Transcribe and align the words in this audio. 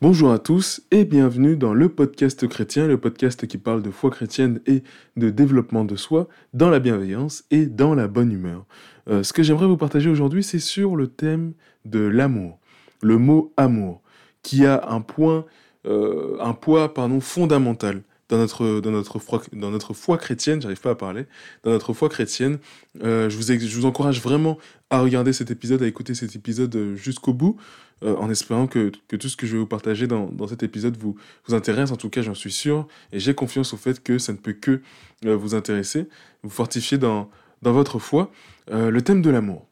Bonjour 0.00 0.30
à 0.30 0.38
tous 0.38 0.80
et 0.92 1.04
bienvenue 1.04 1.56
dans 1.56 1.74
le 1.74 1.88
podcast 1.88 2.46
chrétien, 2.46 2.86
le 2.86 2.98
podcast 2.98 3.48
qui 3.48 3.58
parle 3.58 3.82
de 3.82 3.90
foi 3.90 4.10
chrétienne 4.10 4.60
et 4.64 4.84
de 5.16 5.28
développement 5.28 5.84
de 5.84 5.96
soi 5.96 6.28
dans 6.54 6.70
la 6.70 6.78
bienveillance 6.78 7.42
et 7.50 7.66
dans 7.66 7.96
la 7.96 8.06
bonne 8.06 8.30
humeur. 8.30 8.64
Euh, 9.10 9.24
ce 9.24 9.32
que 9.32 9.42
j'aimerais 9.42 9.66
vous 9.66 9.76
partager 9.76 10.08
aujourd'hui, 10.08 10.44
c'est 10.44 10.60
sur 10.60 10.94
le 10.94 11.08
thème 11.08 11.52
de 11.84 11.98
l'amour, 11.98 12.60
le 13.02 13.18
mot 13.18 13.52
amour, 13.56 14.00
qui 14.44 14.64
a 14.66 14.88
un 14.88 15.00
point, 15.00 15.46
euh, 15.84 16.36
un 16.38 16.54
poids 16.54 16.94
pardon, 16.94 17.18
fondamental 17.18 18.02
dans 18.28 18.38
notre, 18.38 18.78
dans 18.78 19.02
foi, 19.18 19.42
dans 19.52 19.70
notre 19.70 19.94
foi 19.94 20.16
chrétienne, 20.16 20.62
j'arrive 20.62 20.80
pas 20.80 20.90
à 20.90 20.94
parler, 20.94 21.26
dans 21.64 21.70
notre 21.70 21.92
foi 21.92 22.08
chrétienne. 22.08 22.58
Euh, 23.02 23.28
je 23.28 23.36
vous 23.36 23.84
encourage 23.84 24.22
vraiment 24.22 24.58
à 24.90 25.00
regarder 25.00 25.32
cet 25.32 25.50
épisode, 25.50 25.82
à 25.82 25.88
écouter 25.88 26.14
cet 26.14 26.36
épisode 26.36 26.94
jusqu'au 26.94 27.32
bout, 27.32 27.56
euh, 28.02 28.16
en 28.16 28.30
espérant 28.30 28.66
que, 28.66 28.90
tout 29.08 29.28
ce 29.28 29.36
que 29.36 29.46
je 29.46 29.52
vais 29.52 29.58
vous 29.58 29.66
partager 29.66 30.06
dans, 30.06 30.26
dans 30.26 30.48
cet 30.48 30.62
épisode 30.62 30.96
vous, 30.96 31.16
vous 31.46 31.54
intéresse. 31.54 31.90
En 31.90 31.96
tout 31.96 32.10
cas, 32.10 32.22
j'en 32.22 32.34
suis 32.34 32.52
sûr, 32.52 32.86
et 33.12 33.20
j'ai 33.20 33.34
confiance 33.34 33.72
au 33.72 33.76
fait 33.76 34.02
que 34.02 34.18
ça 34.18 34.32
ne 34.32 34.38
peut 34.38 34.52
que 34.52 34.80
euh, 35.24 35.36
vous 35.36 35.54
intéresser, 35.54 36.08
vous 36.42 36.50
fortifier 36.50 36.98
dans, 36.98 37.30
dans 37.62 37.72
votre 37.72 37.98
foi. 37.98 38.30
le 38.70 39.00
thème 39.00 39.22
de 39.22 39.30
l'amour, 39.30 39.66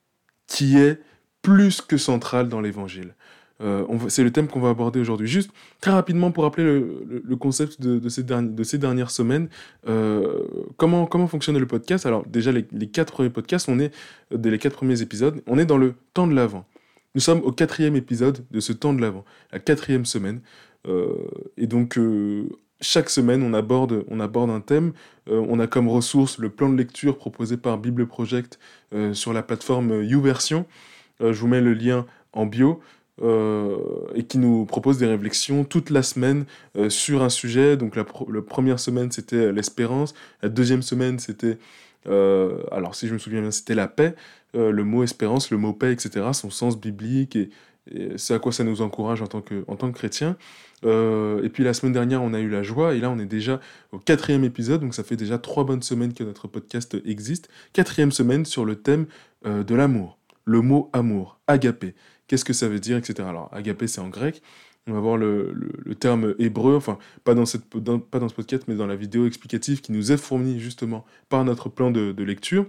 qui 0.47 0.79
est 0.79 1.01
plus 1.43 1.81
que 1.81 1.97
central 1.97 2.49
dans 2.49 2.61
l'évangile. 2.61 3.15
Euh, 3.63 3.87
c'est 4.09 4.23
le 4.23 4.31
thème 4.31 4.49
qu'on 4.49 4.61
va 4.61 4.71
aborder 4.71 5.01
aujourd'hui. 5.01 5.27
Juste 5.27 5.51
très 5.81 5.91
rapidement 5.91 6.31
pour 6.31 6.45
rappeler 6.45 6.65
le, 6.65 7.37
concept 7.37 7.81
de, 7.81 8.09
ces 8.09 8.23
de, 8.23 8.63
ces 8.63 8.79
dernières 8.79 9.11
semaines, 9.11 9.49
euh, 9.89 10.43
comment, 10.77 11.07
comment 11.07 11.27
fonctionne 11.27 11.59
le 11.59 11.67
podcast? 11.67 12.05
Alors 12.07 12.27
déjà 12.27 12.53
les, 12.53 12.65
quatre 12.89 13.13
premiers 13.13 13.31
podcasts, 13.31 13.69
on 13.69 13.79
est 13.79 13.95
euh, 14.33 14.39
les 14.43 14.59
quatre 14.59 14.77
premiers 14.77 15.01
épisodes, 15.03 15.43
on 15.47 15.59
est 15.59 15.65
dans 15.65 15.79
le 15.79 15.95
temps 16.13 16.27
de 16.27 16.35
l'avant. 16.35 16.67
Nous 17.17 17.23
sommes 17.23 17.41
au 17.45 17.51
quatrième 17.51 17.97
épisode 17.97 18.45
de 18.51 18.61
ce 18.61 18.75
temps 18.75 18.93
de 18.93 19.01
l'avant, 19.01 19.25
la 19.51 19.59
quatrième 19.59 20.05
semaine. 20.05 20.43
et 21.57 21.67
donc 21.67 21.99
chaque 22.83 23.09
semaine, 23.09 23.43
on 23.43 23.55
aborde, 23.55 24.05
on 24.09 24.21
aborde 24.21 24.51
un 24.51 24.61
thème. 24.61 24.93
on 25.27 25.59
a 25.59 25.67
comme 25.67 25.89
ressource 25.89 26.37
le 26.37 26.51
plan 26.51 26.69
de 26.69 26.77
lecture 26.77 27.17
proposé 27.17 27.57
par 27.57 27.79
Bible 27.79 28.07
Project 28.07 28.59
sur 29.15 29.33
la 29.33 29.43
plateforme 29.43 30.05
YouVersion. 30.05 30.67
je 31.21 31.33
vous 31.33 31.49
mets 31.49 31.63
le 31.63 31.73
lien 31.73 32.05
en 32.35 32.45
bio. 32.45 32.83
Euh, 33.23 33.79
et 34.15 34.25
qui 34.25 34.37
nous 34.37 34.67
propose 34.67 34.99
des 34.99 35.07
réflexions 35.07 35.65
toute 35.65 35.89
la 35.89 36.03
semaine 36.03 36.45
euh, 36.77 36.91
sur 36.91 37.23
un 37.23 37.31
sujet. 37.31 37.79
Donc 37.79 37.97
la, 37.97 38.05
première 38.05 38.79
semaine 38.79 39.11
c'était 39.11 39.53
l'espérance, 39.53 40.15
la 40.43 40.51
deuxième 40.51 40.83
semaine 40.83 41.19
c'était, 41.19 41.57
euh, 42.09 42.63
alors 42.71 42.95
si 42.95 43.09
je 43.09 43.15
me 43.15 43.19
souviens 43.19 43.41
bien, 43.41 43.51
c'était 43.51 43.75
la 43.75 43.89
paix, 43.89 44.15
le 44.55 44.85
mot 44.85 45.03
espérance, 45.03 45.51
le 45.51 45.59
mot 45.59 45.75
paix, 45.75 45.93
etc., 45.93 46.27
son 46.33 46.49
sens 46.49 46.81
biblique 46.81 47.37
et, 47.37 47.51
c'est 48.17 48.35
à 48.35 48.41
quoi 48.41 48.51
ça 48.51 48.65
nous 48.65 48.83
encourage 48.83 49.23
en 49.23 49.29
tant 49.29 49.43
que, 49.43 49.65
en 49.69 49.77
tant 49.77 49.93
que 49.93 49.97
chrétien. 49.97 50.37
et 50.83 51.49
puis 51.53 51.63
la 51.63 51.73
semaine 51.73 51.93
dernière, 51.93 52.21
on 52.21 52.35
a 52.35 52.41
eu 52.41 52.49
la 52.49 52.65
joie, 52.65 52.95
et 52.95 52.99
là, 52.99 53.11
on 53.11 53.19
est 53.21 53.27
déjà 53.27 53.61
au 53.93 53.99
quatrième 53.99 54.43
épisode, 54.43 54.81
donc 54.81 54.93
ça 54.93 55.05
fait 55.05 55.15
déjà 55.15 55.39
trois 55.39 55.63
bonnes 55.63 55.83
semaines 55.83 56.13
que 56.13 56.25
notre 56.25 56.49
podcast 56.49 56.97
existe. 57.05 57.49
Quatrième 57.75 58.11
semaine 58.11 58.45
sur 58.45 58.65
le 58.65 58.75
thème 58.75 59.07
de 59.45 59.75
l'amour. 59.77 60.19
Le 60.45 60.63
mot 60.63 60.91
amour, 60.93 61.39
agapé 61.47 61.95
qu'est-ce 62.27 62.45
que 62.45 62.53
ça 62.53 62.69
veut 62.69 62.81
dire, 62.81 62.97
etc. 62.97 63.29
Alors, 63.29 63.49
agapé, 63.53 63.87
c'est 63.87 64.01
en 64.01 64.09
grec. 64.09 64.43
On 64.89 64.93
va 64.93 65.01
voir 65.01 65.17
le, 65.17 65.53
terme 65.99 66.35
hébreu, 66.39 66.77
enfin, 66.77 66.99
pas 67.25 67.35
dans, 67.35 67.45
cette, 67.45 67.65
pas 67.65 68.19
dans 68.21 68.29
ce 68.29 68.35
podcast, 68.35 68.65
mais 68.69 68.77
dans 68.77 68.87
la 68.87 68.95
vidéo 68.95 69.27
explicative 69.27 69.81
qui 69.81 69.91
nous 69.91 70.13
est 70.13 70.17
fournie 70.17 70.61
justement 70.61 71.05
par 71.29 71.45
notre 71.45 71.69
plan 71.69 71.91
de, 71.91 72.23
lecture. 72.23 72.67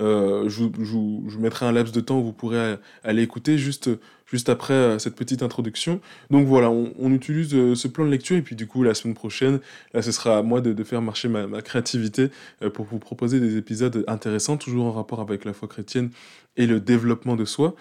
Euh, 0.00 0.48
je, 0.48 0.64
vous 0.64 1.38
mettrai 1.38 1.66
un 1.66 1.72
laps 1.72 1.94
de 1.94 2.00
temps 2.00 2.18
où 2.18 2.24
vous 2.24 2.32
pourrez 2.32 2.78
aller 3.04 3.22
écouter 3.22 3.58
juste, 3.58 3.90
juste 4.26 4.48
après 4.48 4.74
euh, 4.74 4.98
cette 4.98 5.14
petite 5.14 5.44
introduction. 5.44 6.00
Donc 6.30 6.48
voilà, 6.48 6.68
on, 6.70 7.12
utilise 7.12 7.54
euh, 7.54 7.76
ce 7.76 7.86
plan 7.86 8.04
de 8.04 8.10
lecture 8.10 8.36
et 8.36 8.42
puis 8.42 8.56
du 8.56 8.66
coup 8.66 8.82
la 8.82 8.92
semaine 8.94 9.14
prochaine, 9.14 9.60
là 9.92 10.02
ce 10.02 10.10
sera 10.10 10.38
à 10.38 10.42
moi 10.42 10.60
de, 10.60 10.82
faire 10.82 11.00
marcher 11.00 11.28
ma, 11.28 11.62
créativité 11.62 12.30
pour 12.72 12.86
vous 12.86 12.98
proposer 12.98 13.38
des 13.38 13.56
épisodes 13.56 14.04
intéressants, 14.08 14.56
toujours 14.56 14.86
en 14.86 14.92
rapport 14.92 15.20
avec 15.20 15.44
la 15.44 15.52
foi 15.52 15.68
chrétienne 15.68 16.10
et 16.56 16.66
le 16.66 16.80
développement 16.80 17.36
de 17.36 17.44
soi. 17.44 17.76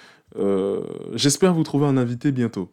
J'espère 1.15 1.55
vous 1.55 1.63
trouver 1.63 1.87
un 1.87 1.97
invité 1.97 2.31
bientôt. 2.31 2.69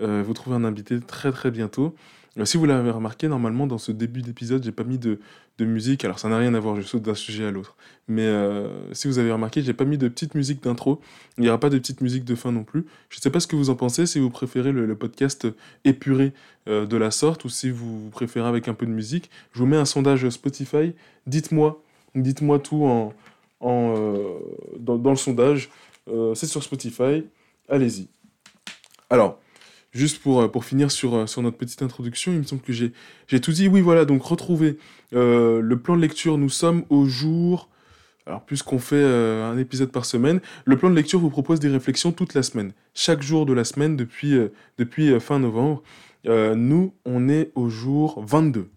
Euh, 0.00 0.22
vous 0.24 0.34
trouver 0.34 0.56
un 0.56 0.64
invité 0.64 1.00
très 1.00 1.32
très 1.32 1.50
bientôt. 1.50 1.94
Euh, 2.38 2.44
si 2.44 2.56
vous 2.56 2.66
l'avez 2.66 2.90
remarqué, 2.90 3.28
normalement 3.28 3.66
dans 3.66 3.78
ce 3.78 3.92
début 3.92 4.22
d'épisode, 4.22 4.62
j'ai 4.62 4.72
pas 4.72 4.84
mis 4.84 4.98
de, 4.98 5.18
musique. 5.60 6.04
Alors 6.04 6.20
ça 6.20 6.28
n'a 6.28 6.38
rien 6.38 6.54
à 6.54 6.60
voir, 6.60 6.76
je 6.76 6.82
saute 6.82 7.02
d'un 7.02 7.16
sujet 7.16 7.44
à 7.44 7.50
l'autre. 7.50 7.74
Mais 8.06 8.32
si 8.92 9.08
vous 9.08 9.18
avez 9.18 9.32
remarqué, 9.32 9.60
j'ai 9.60 9.72
pas 9.72 9.84
mis 9.84 9.98
de 9.98 10.06
petite 10.06 10.36
musique 10.36 10.62
d'intro. 10.62 11.00
Il 11.36 11.42
n'y 11.42 11.48
aura 11.48 11.58
pas 11.58 11.68
de 11.68 11.76
petite 11.78 12.00
musique 12.00 12.24
de 12.24 12.36
fin 12.36 12.52
non 12.52 12.62
plus. 12.62 12.86
Je 13.08 13.18
sais 13.18 13.28
pas 13.28 13.40
ce 13.40 13.48
que 13.48 13.56
vous 13.56 13.68
en 13.68 13.74
pensez, 13.74 14.06
si 14.06 14.20
vous 14.20 14.30
préférez 14.30 14.70
le, 14.70 14.94
podcast 14.94 15.48
épuré 15.84 16.32
de 16.68 16.96
la 16.96 17.10
sorte 17.10 17.44
ou 17.44 17.48
si 17.48 17.70
vous 17.70 18.08
préférez 18.10 18.46
avec 18.46 18.68
un 18.68 18.74
peu 18.74 18.86
de 18.86 18.92
musique. 18.92 19.30
Je 19.52 19.58
vous 19.58 19.66
mets 19.66 19.76
un 19.76 19.84
sondage 19.84 20.28
Spotify. 20.28 20.94
Dites-moi, 21.26 21.82
dites-moi 22.14 22.60
tout 22.60 22.84
en, 22.84 23.12
en 23.58 23.94
dans, 24.78 25.10
le 25.10 25.16
sondage. 25.16 25.70
Euh, 26.10 26.34
c'est 26.34 26.46
sur 26.46 26.62
Spotify. 26.62 27.24
Allez-y. 27.68 28.08
Alors, 29.10 29.40
juste 29.92 30.20
pour, 30.20 30.40
euh, 30.40 30.60
finir 30.60 30.90
sur, 30.90 31.14
euh, 31.14 31.26
sur 31.26 31.42
notre 31.42 31.56
petite 31.56 31.82
introduction, 31.82 32.32
il 32.32 32.38
me 32.38 32.44
semble 32.44 32.62
que 32.62 32.72
j'ai 32.72 33.40
tout 33.40 33.52
dit. 33.52 33.68
Oui, 33.68 33.80
voilà, 33.80 34.04
donc 34.04 34.22
retrouvez 34.22 34.78
le 35.12 35.74
plan 35.76 35.96
de 35.96 36.02
lecture. 36.02 36.38
Nous 36.38 36.50
sommes 36.50 36.84
au 36.90 37.06
jour. 37.06 37.68
Alors, 38.26 38.44
puisqu'on 38.44 38.78
fait 38.78 39.02
un 39.02 39.56
épisode 39.56 39.90
par 39.90 40.04
semaine, 40.04 40.40
le 40.66 40.76
plan 40.76 40.90
de 40.90 40.94
lecture 40.94 41.18
vous 41.18 41.30
propose 41.30 41.60
des 41.60 41.70
réflexions 41.70 42.12
toute 42.12 42.34
la 42.34 42.42
semaine. 42.42 42.72
Chaque 42.92 43.22
jour 43.22 43.46
de 43.46 43.54
la 43.54 43.64
semaine 43.64 43.96
depuis, 43.96 44.36
depuis 44.76 45.18
fin 45.18 45.38
novembre. 45.38 45.82
nous, 46.26 46.92
on 47.06 47.30
est 47.30 47.52
au 47.54 47.70
jour 47.70 48.22
22. 48.26 48.68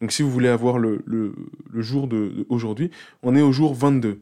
Donc, 0.00 0.10
si 0.10 0.22
vous 0.22 0.30
voulez 0.30 0.48
avoir 0.48 0.78
le, 0.78 1.02
le, 1.04 1.34
le 1.70 1.82
jour 1.82 2.08
d'aujourd'hui, 2.08 2.90
on 3.22 3.36
est 3.36 3.42
au 3.42 3.52
jour 3.52 3.74
22. 3.74 4.20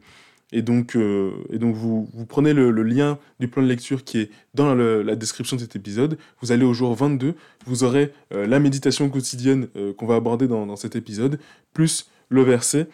Et 0.53 0.61
donc, 0.61 0.95
euh, 0.95 1.31
et 1.49 1.57
donc 1.57 1.75
vous, 1.75 2.07
vous 2.13 2.25
prenez 2.27 2.53
le, 2.53 2.71
lien 2.83 3.17
du 3.39 3.47
plan 3.47 3.63
de 3.63 3.67
lecture 3.67 4.03
qui 4.03 4.19
est 4.19 4.29
dans 4.53 4.75
la 4.75 5.15
description 5.15 5.57
de 5.57 5.61
cet 5.61 5.75
épisode. 5.75 6.17
Vous 6.41 6.51
allez 6.51 6.63
au 6.63 6.73
jour 6.73 6.93
22. 6.93 7.33
Vous 7.65 7.83
aurez 7.83 8.13
euh, 8.33 8.45
la 8.45 8.59
méditation 8.59 9.09
quotidienne 9.09 9.67
euh, 9.75 9.93
qu'on 9.93 10.05
va 10.05 10.15
aborder 10.15 10.47
dans, 10.47 10.75
cet 10.75 10.95
épisode, 10.95 11.39
plus 11.73 12.07
le 12.29 12.43
verset 12.43 12.87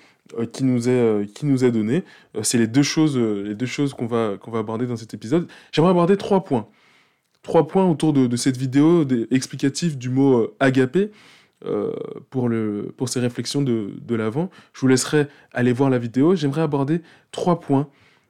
qui, 0.53 0.63
nous 0.63 0.87
est, 0.87 1.33
qui 1.33 1.45
nous 1.45 1.65
est 1.65 1.71
donné. 1.71 2.03
C'est 2.43 2.57
les 2.57 2.67
deux 2.67 2.83
choses, 2.83 3.17
les 3.17 3.65
choses 3.65 3.93
qu'on 3.93 4.05
va, 4.05 4.37
qu'on 4.39 4.51
va 4.51 4.59
aborder 4.59 4.85
dans 4.85 4.95
cet 4.95 5.13
épisode. 5.13 5.47
J'aimerais 5.71 5.91
aborder 5.91 6.17
trois 6.17 6.43
points. 6.43 6.67
Trois 7.41 7.67
points 7.67 7.85
autour 7.85 8.13
de 8.13 8.35
cette 8.37 8.57
vidéo 8.57 9.05
explicative 9.31 9.97
du 9.97 10.09
mot 10.09 10.47
agapé. 10.59 11.11
Euh, 11.65 11.91
pour, 12.29 12.47
le, 12.47 12.93
pour 12.95 13.09
ces 13.09 13.19
réflexions 13.19 13.61
de, 13.61 13.91
de 14.01 14.15
l'avant. 14.15 14.49
Je 14.71 14.79
vous 14.79 14.87
laisserai 14.87 15.27
aller 15.51 15.73
voir 15.73 15.89
la 15.89 15.97
vidéo. 15.97 16.33
J'aimerais 16.33 16.61
aborder 16.61 17.01
trois 17.33 17.59
points 17.59 17.89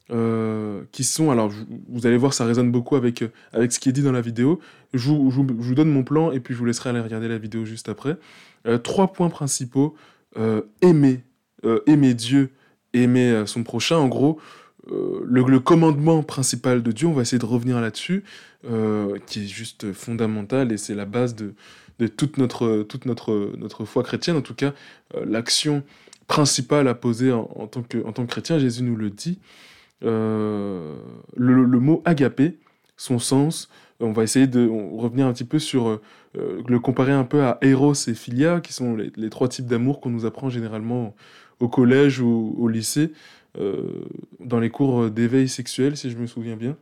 euh, 0.10 0.82
qui 0.92 1.04
sont, 1.04 1.30
alors 1.30 1.52
vous 1.90 2.08
allez 2.08 2.18
voir, 2.18 2.34
ça 2.34 2.44
résonne 2.46 2.72
beaucoup 2.72 2.96
avec, 2.96 3.24
avec 3.54 3.72
ce 3.72 3.80
qui 3.80 3.88
est 3.88 3.92
dit 3.92 4.02
dans 4.02 4.12
la 4.12 4.22
vidéo. 4.22 4.60
Je 4.96 5.12
vous, 5.12 5.76
donne 5.76 5.92
mon 5.92 6.04
plan 6.04 6.32
et 6.32 6.40
puis 6.40 6.56
je 6.56 6.60
vous 6.60 6.66
laisserai 6.66 6.90
aller 6.90 7.02
regarder 7.02 7.28
la 7.28 7.38
vidéo 7.38 7.66
juste 7.66 7.88
après. 7.88 8.18
Euh, 8.66 8.80
trois 8.80 9.14
points 9.14 9.30
principaux. 9.30 9.96
aimer, 10.82 11.22
aimer 11.86 12.16
Dieu, 12.16 12.50
aimer 12.94 13.44
son 13.46 13.62
prochain. 13.62 13.98
En 13.98 14.08
gros, 14.08 14.40
le, 14.90 15.60
commandement 15.60 16.24
principal 16.24 16.82
de 16.82 16.92
Dieu, 16.92 17.06
on 17.08 17.14
va 17.14 17.22
essayer 17.22 17.38
de 17.38 17.46
revenir 17.46 17.80
là-dessus, 17.80 18.24
qui 19.28 19.44
est 19.44 19.48
juste 19.48 19.94
fondamental 19.94 20.72
et 20.72 20.78
c'est 20.78 20.96
la 20.96 21.06
base 21.06 21.36
de, 21.36 21.54
de 22.00 22.08
toute 22.08 22.38
notre, 22.38 22.84
toute 22.84 23.06
notre, 23.06 23.54
notre 23.58 23.86
foi 23.86 24.04
chrétienne, 24.04 24.38
en 24.38 24.42
tout 24.42 24.56
cas 24.56 24.74
euh, 25.16 25.26
l'action 25.26 25.84
principale 26.28 26.88
à 26.88 26.96
poser 26.96 27.32
en, 27.32 27.46
tant 27.68 27.84
que, 27.84 28.04
en 28.06 28.14
tant 28.14 28.26
que 28.26 28.32
chrétien, 28.32 28.58
Jésus 28.58 28.84
nous 28.84 28.96
le 28.96 29.10
dit. 29.10 29.40
Euh, 30.04 30.96
le, 31.36 31.66
mot 31.80 32.02
agapé, 32.06 32.58
son 32.98 33.20
sens, 33.20 33.70
on 34.00 34.14
va 34.14 34.24
essayer 34.24 34.48
de 34.48 34.68
revenir 34.96 35.26
un 35.26 35.34
petit 35.34 35.44
peu 35.44 35.60
sur, 35.60 35.90
euh, 35.90 36.02
le 36.36 36.80
comparer 36.80 37.12
un 37.12 37.24
peu 37.24 37.44
à 37.44 37.58
Eros 37.62 37.94
et 38.08 38.14
Philia, 38.14 38.62
qui 38.62 38.74
sont 38.74 38.96
les, 38.96 39.30
trois 39.30 39.50
types 39.50 39.66
d'amour 39.66 40.00
qu'on 40.00 40.12
nous 40.12 40.26
apprend 40.26 40.50
généralement 40.50 41.16
au 41.60 41.68
collège 41.68 42.22
ou 42.22 42.56
au 42.58 42.68
lycée, 42.68 43.12
dans 44.40 44.60
les 44.60 44.70
cours 44.70 45.10
d'éveil 45.10 45.50
sexuel, 45.50 45.98
si 45.98 46.12
je 46.12 46.18
me 46.18 46.28
souviens 46.28 46.56
bien. 46.56 46.78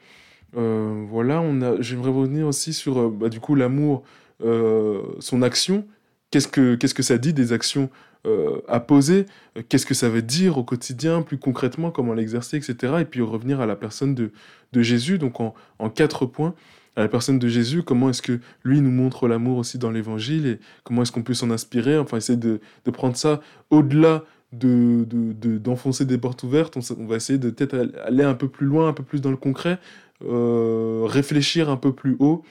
voilà, 0.53 1.41
on 1.41 1.61
a, 1.61 1.81
j'aimerais 1.81 2.11
revenir 2.11 2.45
aussi 2.45 2.73
sur 2.73 3.09
bah, 3.09 3.29
du 3.29 3.39
coup 3.39 3.55
l'amour 3.55 4.03
son 4.41 5.41
action, 5.41 5.85
qu'est-ce 6.31 6.47
que, 6.47 6.75
que 6.75 7.03
ça 7.03 7.17
dit 7.17 7.33
des 7.33 7.53
actions 7.53 7.89
euh, 8.27 8.59
à 8.67 8.79
poser, 8.81 9.25
qu'est-ce 9.69 9.85
que 9.85 9.93
ça 9.93 10.09
veut 10.09 10.21
dire 10.21 10.57
au 10.57 10.63
quotidien, 10.63 11.21
plus 11.21 11.37
concrètement, 11.37 11.91
comment 11.91 12.13
l'exercer, 12.13 12.57
etc. 12.57 12.95
Et 12.99 13.05
puis 13.05 13.21
revenir 13.21 13.61
à 13.61 13.65
la 13.65 13.75
personne 13.75 14.15
de, 14.15 14.31
de 14.73 14.81
Jésus, 14.81 15.17
donc 15.17 15.39
en, 15.39 15.53
en, 15.79 15.89
quatre 15.89 16.25
points, 16.25 16.53
à 16.97 17.01
la 17.01 17.07
personne 17.07 17.39
de 17.39 17.47
Jésus, 17.47 17.83
comment 17.83 18.09
est-ce 18.09 18.21
que 18.21 18.39
lui 18.63 18.81
nous 18.81 18.91
montre 18.91 19.29
l'amour 19.29 19.59
aussi 19.59 19.77
dans 19.77 19.91
l'évangile 19.91 20.47
et 20.47 20.59
comment 20.83 21.03
est-ce 21.03 21.11
qu'on 21.11 21.23
peut 21.23 21.35
s'en 21.35 21.51
inspirer, 21.51 21.97
enfin 21.97 22.17
essayer 22.17 22.37
de, 22.37 22.59
de 22.83 22.91
prendre 22.91 23.15
ça 23.15 23.39
au-delà 23.69 24.25
de, 24.51 25.05
de, 25.07 25.57
d'enfoncer 25.57 26.03
des 26.03 26.17
portes 26.17 26.43
ouvertes, 26.43 26.77
on, 26.77 27.05
va 27.05 27.17
essayer 27.17 27.39
de 27.39 27.49
peut-être 27.49 27.91
aller 28.03 28.23
un 28.23 28.33
peu 28.33 28.49
plus 28.49 28.65
loin, 28.65 28.89
un 28.89 28.93
peu 28.93 29.03
plus 29.03 29.21
dans 29.21 29.31
le 29.31 29.37
concret, 29.37 29.79
euh, 30.25 31.03
réfléchir 31.05 31.69
un 31.69 31.77
peu 31.77 31.93
plus 31.93 32.17
haut 32.19 32.43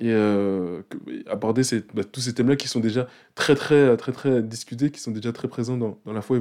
et 0.00 0.14
aborder 1.28 1.62
bah, 1.94 2.04
tous 2.04 2.20
ces 2.20 2.34
thèmes-là 2.34 2.56
qui 2.56 2.68
sont 2.68 2.80
déjà 2.80 3.08
très, 3.34 3.54
très, 3.54 3.96
très, 3.96 4.12
très 4.12 4.42
discutés, 4.42 4.90
qui 4.90 5.00
sont 5.00 5.10
déjà 5.10 5.32
très 5.32 5.48
présents 5.48 5.76
dans, 5.76 5.98
la, 6.06 6.22
foi, 6.22 6.38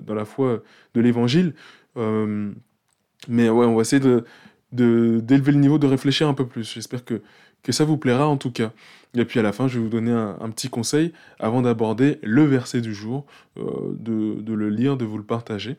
dans 0.00 0.14
la 0.14 0.24
foi 0.24 0.62
de 0.94 1.00
l'évangile. 1.00 1.54
mais 1.96 3.48
ouais, 3.48 3.66
on 3.66 3.74
va 3.74 3.82
essayer 3.82 4.00
de, 4.00 4.24
d'élever 4.72 5.52
le 5.52 5.58
niveau, 5.58 5.78
de 5.78 5.86
réfléchir 5.86 6.28
un 6.28 6.34
peu 6.34 6.46
plus. 6.46 6.72
J'espère 6.72 7.04
que, 7.04 7.22
que 7.62 7.72
ça 7.72 7.84
vous 7.84 7.96
plaira 7.96 8.26
en 8.26 8.36
tout 8.36 8.50
cas. 8.50 8.72
Et 9.14 9.24
puis 9.24 9.40
à 9.40 9.42
la 9.42 9.52
fin, 9.52 9.66
je 9.66 9.78
vais 9.78 9.84
vous 9.84 9.90
donner 9.90 10.12
un, 10.12 10.50
petit 10.50 10.68
conseil 10.68 11.12
avant 11.38 11.62
d'aborder 11.62 12.18
le 12.22 12.44
verset 12.44 12.80
du 12.80 12.94
jour, 12.94 13.26
euh, 13.58 13.62
de, 13.98 14.40
de, 14.40 14.54
le 14.54 14.70
lire, 14.70 14.96
de 14.96 15.04
vous 15.04 15.18
le 15.18 15.24
partager, 15.24 15.76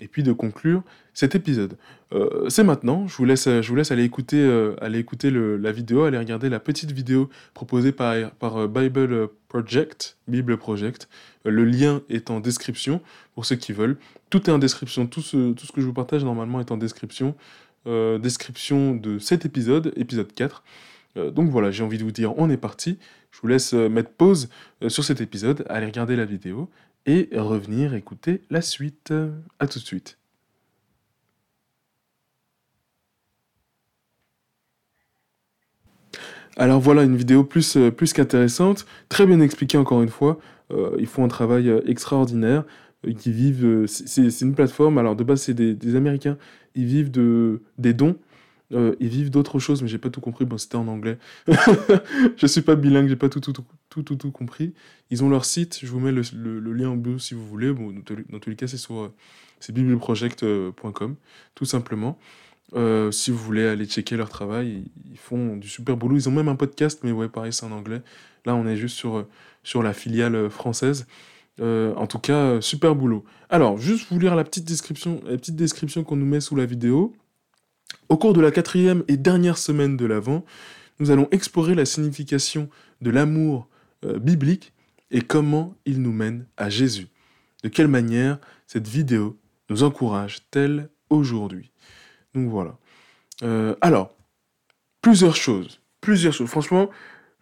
et 0.00 0.08
puis 0.08 0.22
de 0.22 0.32
conclure 0.32 0.82
cet 1.12 1.34
épisode. 1.34 1.76
Euh, 2.12 2.48
c'est 2.48 2.64
maintenant, 2.64 3.06
je 3.06 3.16
vous 3.16 3.24
laisse, 3.24 3.44
je 3.44 3.68
vous 3.68 3.76
laisse 3.76 3.90
aller 3.90 4.04
écouter, 4.04 4.40
euh, 4.40 4.74
aller 4.80 4.98
écouter 4.98 5.30
la 5.30 5.72
vidéo, 5.72 6.04
aller 6.04 6.18
regarder 6.18 6.48
la 6.48 6.60
petite 6.60 6.92
vidéo 6.92 7.30
proposée 7.54 7.92
par, 7.92 8.30
par 8.32 8.68
Bible 8.68 9.28
Project, 9.48 10.16
Bible 10.26 10.56
Project. 10.56 11.08
Le 11.44 11.64
lien 11.64 12.02
est 12.08 12.30
en 12.30 12.40
description 12.40 13.00
pour 13.34 13.44
ceux 13.46 13.56
qui 13.56 13.72
veulent. 13.72 13.98
Tout 14.30 14.50
est 14.50 14.52
en 14.52 14.58
description, 14.58 15.06
tout 15.06 15.22
ce, 15.22 15.52
tout 15.52 15.66
ce 15.66 15.72
que 15.72 15.80
je 15.80 15.86
vous 15.86 15.92
partage 15.92 16.24
normalement 16.24 16.60
est 16.60 16.72
en 16.72 16.76
description. 16.76 17.36
Euh, 17.86 18.18
description 18.18 18.94
de 18.94 19.18
cet 19.18 19.44
épisode, 19.44 19.92
épisode 19.96 20.32
4. 20.32 20.64
Euh, 21.16 21.30
donc 21.30 21.50
voilà, 21.50 21.70
j'ai 21.70 21.84
envie 21.84 21.98
de 21.98 22.04
vous 22.04 22.12
dire, 22.12 22.36
on 22.38 22.48
est 22.48 22.56
parti. 22.56 22.98
Je 23.30 23.40
vous 23.42 23.48
laisse 23.48 23.74
euh, 23.74 23.88
mettre 23.88 24.10
pause 24.10 24.48
sur 24.88 25.04
cet 25.04 25.20
épisode, 25.20 25.66
aller 25.68 25.86
regarder 25.86 26.16
la 26.16 26.24
vidéo 26.24 26.70
et 27.06 27.28
revenir 27.34 27.94
écouter 27.94 28.42
la 28.50 28.62
suite. 28.62 29.12
A 29.58 29.66
tout 29.66 29.78
de 29.78 29.84
suite. 29.84 30.18
Alors 36.56 36.80
voilà, 36.80 37.02
une 37.02 37.16
vidéo 37.16 37.42
plus, 37.42 37.76
plus 37.96 38.12
qu'intéressante, 38.12 38.86
très 39.08 39.26
bien 39.26 39.40
expliquée 39.40 39.76
encore 39.76 40.02
une 40.02 40.08
fois. 40.08 40.38
ils 40.98 41.06
font 41.06 41.24
un 41.24 41.28
travail 41.28 41.68
extraordinaire. 41.86 42.64
qui 43.18 43.32
vivent, 43.32 43.86
c'est 43.86 44.40
une 44.40 44.54
plateforme, 44.54 44.98
alors 44.98 45.16
de 45.16 45.24
base 45.24 45.42
c'est 45.42 45.54
des, 45.54 45.74
des 45.74 45.96
Américains 45.96 46.38
ils 46.74 46.86
vivent 46.86 47.10
de, 47.10 47.62
des 47.78 47.94
dons. 47.94 48.16
Euh, 48.72 48.94
ils 48.98 49.08
vivent 49.08 49.30
d'autres 49.30 49.58
choses, 49.58 49.82
mais 49.82 49.88
j'ai 49.88 49.98
pas 49.98 50.10
tout 50.10 50.20
compris. 50.20 50.44
Bon, 50.44 50.58
c'était 50.58 50.76
en 50.76 50.88
anglais. 50.88 51.18
je 52.36 52.46
suis 52.46 52.62
pas 52.62 52.74
bilingue, 52.76 53.08
j'ai 53.08 53.16
pas 53.16 53.28
tout 53.28 53.40
tout, 53.40 53.52
tout, 53.52 54.02
tout, 54.02 54.16
tout, 54.16 54.30
compris. 54.30 54.74
Ils 55.10 55.22
ont 55.22 55.28
leur 55.28 55.44
site, 55.44 55.80
je 55.82 55.86
vous 55.86 56.00
mets 56.00 56.12
le, 56.12 56.22
le, 56.32 56.72
lien 56.72 56.90
en 56.90 56.96
bio 56.96 57.18
si 57.18 57.34
vous 57.34 57.46
voulez. 57.46 57.72
Bon, 57.72 57.92
dans, 57.92 58.38
tous 58.38 58.50
les 58.50 58.56
cas, 58.56 58.66
c'est 58.66 58.78
sur 58.78 59.00
euh, 59.00 59.14
c'est 59.60 59.72
bibleproject.com, 59.72 61.16
tout 61.54 61.64
simplement. 61.64 62.18
Euh, 62.74 63.10
si 63.12 63.30
vous 63.30 63.38
voulez 63.38 63.66
aller 63.66 63.84
checker 63.84 64.16
leur 64.16 64.30
travail, 64.30 64.84
ils, 65.10 65.18
font 65.18 65.56
du 65.56 65.68
super 65.68 65.96
boulot. 65.96 66.16
Ils 66.16 66.28
ont 66.28 66.32
même 66.32 66.48
un 66.48 66.56
podcast, 66.56 67.00
mais 67.04 67.12
ouais, 67.12 67.28
pareil, 67.28 67.52
c'est 67.52 67.66
en 67.66 67.72
anglais. 67.72 68.02
Là, 68.46 68.54
on 68.54 68.66
est 68.66 68.76
juste 68.76 68.96
sur, 68.96 69.26
sur 69.62 69.82
la 69.82 69.92
filiale 69.92 70.50
française. 70.50 71.06
En 71.60 72.06
tout 72.08 72.18
cas, 72.18 72.60
super 72.60 72.96
boulot. 72.96 73.24
Alors, 73.48 73.78
juste 73.78 74.10
vous 74.10 74.18
lire 74.18 74.34
la 74.34 74.42
petite 74.42 74.64
description, 74.64 75.20
la 75.24 75.36
petite 75.36 75.54
description 75.54 76.02
qu'on 76.02 76.16
nous 76.16 76.26
met 76.26 76.40
sous 76.40 76.56
la 76.56 76.66
vidéo. 76.66 77.14
Au 78.08 78.16
cours 78.16 78.32
de 78.32 78.40
la 78.40 78.50
quatrième 78.50 79.04
et 79.08 79.16
dernière 79.16 79.58
semaine 79.58 79.96
de 79.96 80.06
l'Avent, 80.06 80.44
nous 81.00 81.10
allons 81.10 81.28
explorer 81.30 81.74
la 81.74 81.84
signification 81.84 82.68
de 83.00 83.10
l'amour 83.10 83.68
euh, 84.04 84.18
biblique 84.18 84.72
et 85.10 85.20
comment 85.20 85.74
il 85.86 86.02
nous 86.02 86.12
mène 86.12 86.46
à 86.56 86.68
Jésus. 86.68 87.08
De 87.62 87.68
quelle 87.68 87.88
manière 87.88 88.38
cette 88.66 88.88
vidéo 88.88 89.38
nous 89.70 89.82
encourage-t-elle 89.82 90.90
aujourd'hui? 91.10 91.70
Donc 92.34 92.48
voilà. 92.50 92.76
alors, 93.80 94.14
plusieurs 95.00 95.36
choses. 95.36 95.80
Plusieurs 96.00 96.32
choses. 96.32 96.48
Franchement, 96.48 96.90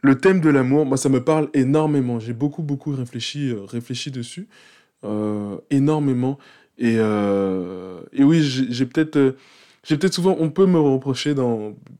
le 0.02 0.18
thème 0.18 0.40
de 0.40 0.50
l'amour, 0.50 0.84
moi, 0.84 0.96
ça 0.96 1.08
me 1.08 1.22
parle 1.22 1.48
énormément. 1.54 2.18
J'ai 2.18 2.32
beaucoup, 2.32 2.62
beaucoup 2.62 2.90
réfléchi, 2.90 3.50
euh, 3.50 3.64
réfléchi 3.64 4.10
dessus. 4.10 4.48
Euh, 5.04 5.58
énormément. 5.70 6.38
Et, 6.76 6.96
euh, 6.98 8.00
et 8.12 8.24
oui, 8.24 8.42
j'ai 8.42 8.86
peut-être... 8.86 9.36
j'ai 9.84 9.96
peut-être 9.96 10.14
souvent, 10.14 10.36
on 10.38 10.50
peut 10.50 10.66
me 10.66 10.78
reprocher, 10.78 11.34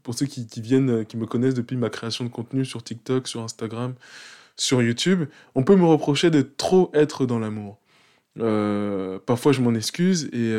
pour 0.03 0.15
ceux 0.15 0.27
qui, 0.27 0.47
viennent, 0.61 1.05
qui 1.05 1.17
me 1.17 1.27
connaissent 1.27 1.55
depuis 1.55 1.77
ma 1.77 1.91
création 1.91 2.25
de 2.25 2.31
contenu 2.31 2.65
sur 2.65 2.83
TikTok, 2.83 3.27
sur 3.27 3.43
Instagram, 3.43 3.95
sur 4.57 4.83
YouTube, 4.83 5.25
on 5.55 5.65
peut 5.65 5.77
me 5.77 5.87
reprocher 5.87 6.31
de 6.31 6.43
trop 6.43 6.91
être 6.95 7.27
dans 7.27 7.39
l'amour. 7.39 7.79
parfois, 9.27 9.53
je 9.53 9.61
m'en 9.61 9.75
excuse 9.75 10.29
et 10.33 10.55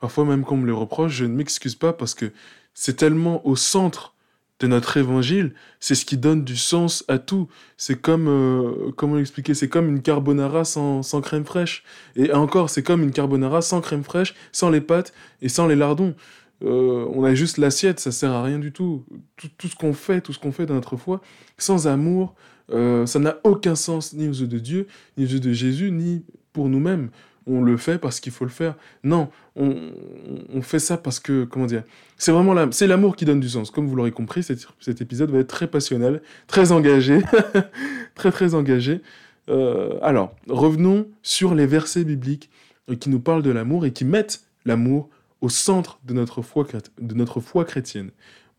parfois, 0.00 0.24
même 0.24 0.44
quand 0.44 0.54
on 0.54 0.58
me 0.58 0.66
le 0.66 0.74
reproche, 0.74 1.12
je 1.12 1.24
ne 1.24 1.34
m'excuse 1.34 1.76
pas 1.76 1.92
parce 1.92 2.14
que 2.14 2.32
c'est 2.74 2.96
tellement 2.96 3.46
au 3.46 3.54
centre 3.54 4.14
de 4.60 4.66
notre 4.66 4.96
évangile, 4.96 5.52
c'est 5.80 5.94
ce 5.94 6.04
qui 6.04 6.16
donne 6.16 6.44
du 6.44 6.56
sens 6.56 7.04
à 7.08 7.18
tout. 7.18 7.48
C'est 7.76 8.00
comme, 8.00 8.28
euh, 8.28 8.92
comment 8.96 9.16
l'expliquer, 9.16 9.52
c'est 9.54 9.68
comme 9.68 9.88
une 9.88 10.00
carbonara 10.00 10.64
sans, 10.64 11.02
crème 11.22 11.44
fraîche. 11.44 11.82
Et 12.16 12.32
encore, 12.32 12.70
c'est 12.70 12.82
comme 12.82 13.02
une 13.02 13.12
carbonara 13.12 13.62
sans 13.62 13.80
crème 13.80 14.04
fraîche, 14.04 14.34
sans 14.52 14.70
les 14.70 14.80
pâtes 14.80 15.12
et 15.42 15.48
sans 15.48 15.66
les 15.66 15.76
lardons. 15.76 16.14
Euh, 16.62 17.06
on 17.12 17.24
a 17.24 17.34
juste 17.34 17.58
l'assiette, 17.58 18.00
ça 18.00 18.12
sert 18.12 18.30
à 18.30 18.42
rien 18.42 18.58
du 18.58 18.72
tout. 18.72 19.04
Tout, 19.36 19.68
ce 19.68 19.74
qu'on 19.74 19.92
fait, 19.92 20.20
tout 20.20 20.32
ce 20.32 20.38
qu'on 20.38 20.52
fait 20.52 20.66
dans 20.66 20.74
notre 20.74 20.96
foi, 20.96 21.20
sans 21.58 21.86
amour, 21.86 22.34
euh, 22.72 23.06
ça 23.06 23.18
n'a 23.18 23.38
aucun 23.44 23.74
sens 23.74 24.12
ni 24.12 24.28
aux 24.28 24.32
yeux 24.32 24.46
de 24.46 24.58
Dieu, 24.58 24.86
ni 25.16 25.24
aux 25.24 25.28
yeux 25.28 25.40
de 25.40 25.52
Jésus, 25.52 25.90
ni 25.90 26.24
pour 26.52 26.68
nous-mêmes 26.68 27.10
on 27.46 27.62
le 27.62 27.76
fait 27.76 27.98
parce 27.98 28.20
qu'il 28.20 28.32
faut 28.32 28.44
le 28.44 28.50
faire. 28.50 28.74
Non, 29.02 29.28
on, 29.56 30.62
fait 30.62 30.78
ça 30.78 30.96
parce 30.96 31.20
que, 31.20 31.44
comment 31.44 31.66
dire, 31.66 31.82
c'est 32.16 32.32
vraiment 32.32 32.54
l'amour 32.54 33.16
qui 33.16 33.24
donne 33.24 33.40
du 33.40 33.48
sens. 33.48 33.70
Comme 33.70 33.86
vous 33.86 33.96
l'aurez 33.96 34.12
compris, 34.12 34.42
cet, 34.42 35.00
épisode 35.00 35.30
va 35.30 35.38
être 35.38 35.48
très 35.48 35.66
passionnel, 35.66 36.22
très 36.46 36.72
engagé, 36.72 37.20
très 38.14 38.30
très 38.30 38.54
engagé. 38.54 39.00
Euh, 39.48 39.98
alors, 40.02 40.34
revenons 40.48 41.06
sur 41.22 41.54
les 41.54 41.66
versets 41.66 42.04
bibliques 42.04 42.50
qui 42.98 43.10
nous 43.10 43.20
parlent 43.20 43.42
de 43.42 43.50
l'amour 43.50 43.84
et 43.84 43.92
qui 43.92 44.04
mettent 44.04 44.42
l'amour 44.64 45.10
au 45.40 45.48
centre 45.48 45.98
de 46.04 46.14
notre 46.14 46.42
foi, 46.42 46.66
de 47.00 47.14
notre 47.14 47.40
foi 47.40 47.64
chrétienne. 47.64 48.10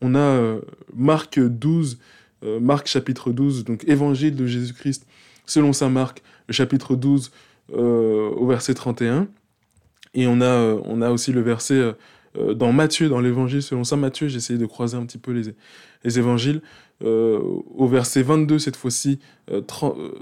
On 0.02 0.16
a 0.16 0.20
euh, 0.20 0.62
Marc 0.94 1.40
12, 1.40 2.00
Marc 2.62 2.88
chapitre 2.88 3.32
12, 3.32 3.64
donc 3.64 3.84
Évangile 3.88 4.36
de 4.36 4.46
Jésus-Christ 4.46 5.08
selon 5.46 5.74
saint 5.74 5.90
Marc, 5.90 6.22
chapitre 6.50 6.96
12, 6.96 7.32
euh, 7.74 8.30
au 8.30 8.48
verset 8.48 8.74
31. 8.74 9.28
Et 10.14 10.28
on 10.28 10.42
a, 10.42 10.46
euh, 10.46 10.80
on 10.86 11.02
a 11.02 11.10
aussi 11.12 11.32
le 11.32 11.42
verset 11.42 11.96
euh, 12.38 12.54
dans 12.54 12.72
Matthieu, 12.72 13.10
dans 13.10 13.20
l'évangile 13.22 13.62
selon 13.62 13.84
saint 13.84 13.98
Matthieu, 13.98 14.28
j'ai 14.28 14.38
essayé 14.38 14.60
de 14.60 14.66
croiser 14.66 14.98
un 14.98 15.06
petit 15.06 15.18
peu 15.18 15.32
les, 15.32 15.56
les 16.04 16.20
évangiles, 16.20 16.62
au 17.02 17.88
verset 17.88 18.24
22 18.24 18.58
cette 18.58 18.78
fois-ci, 18.78 19.20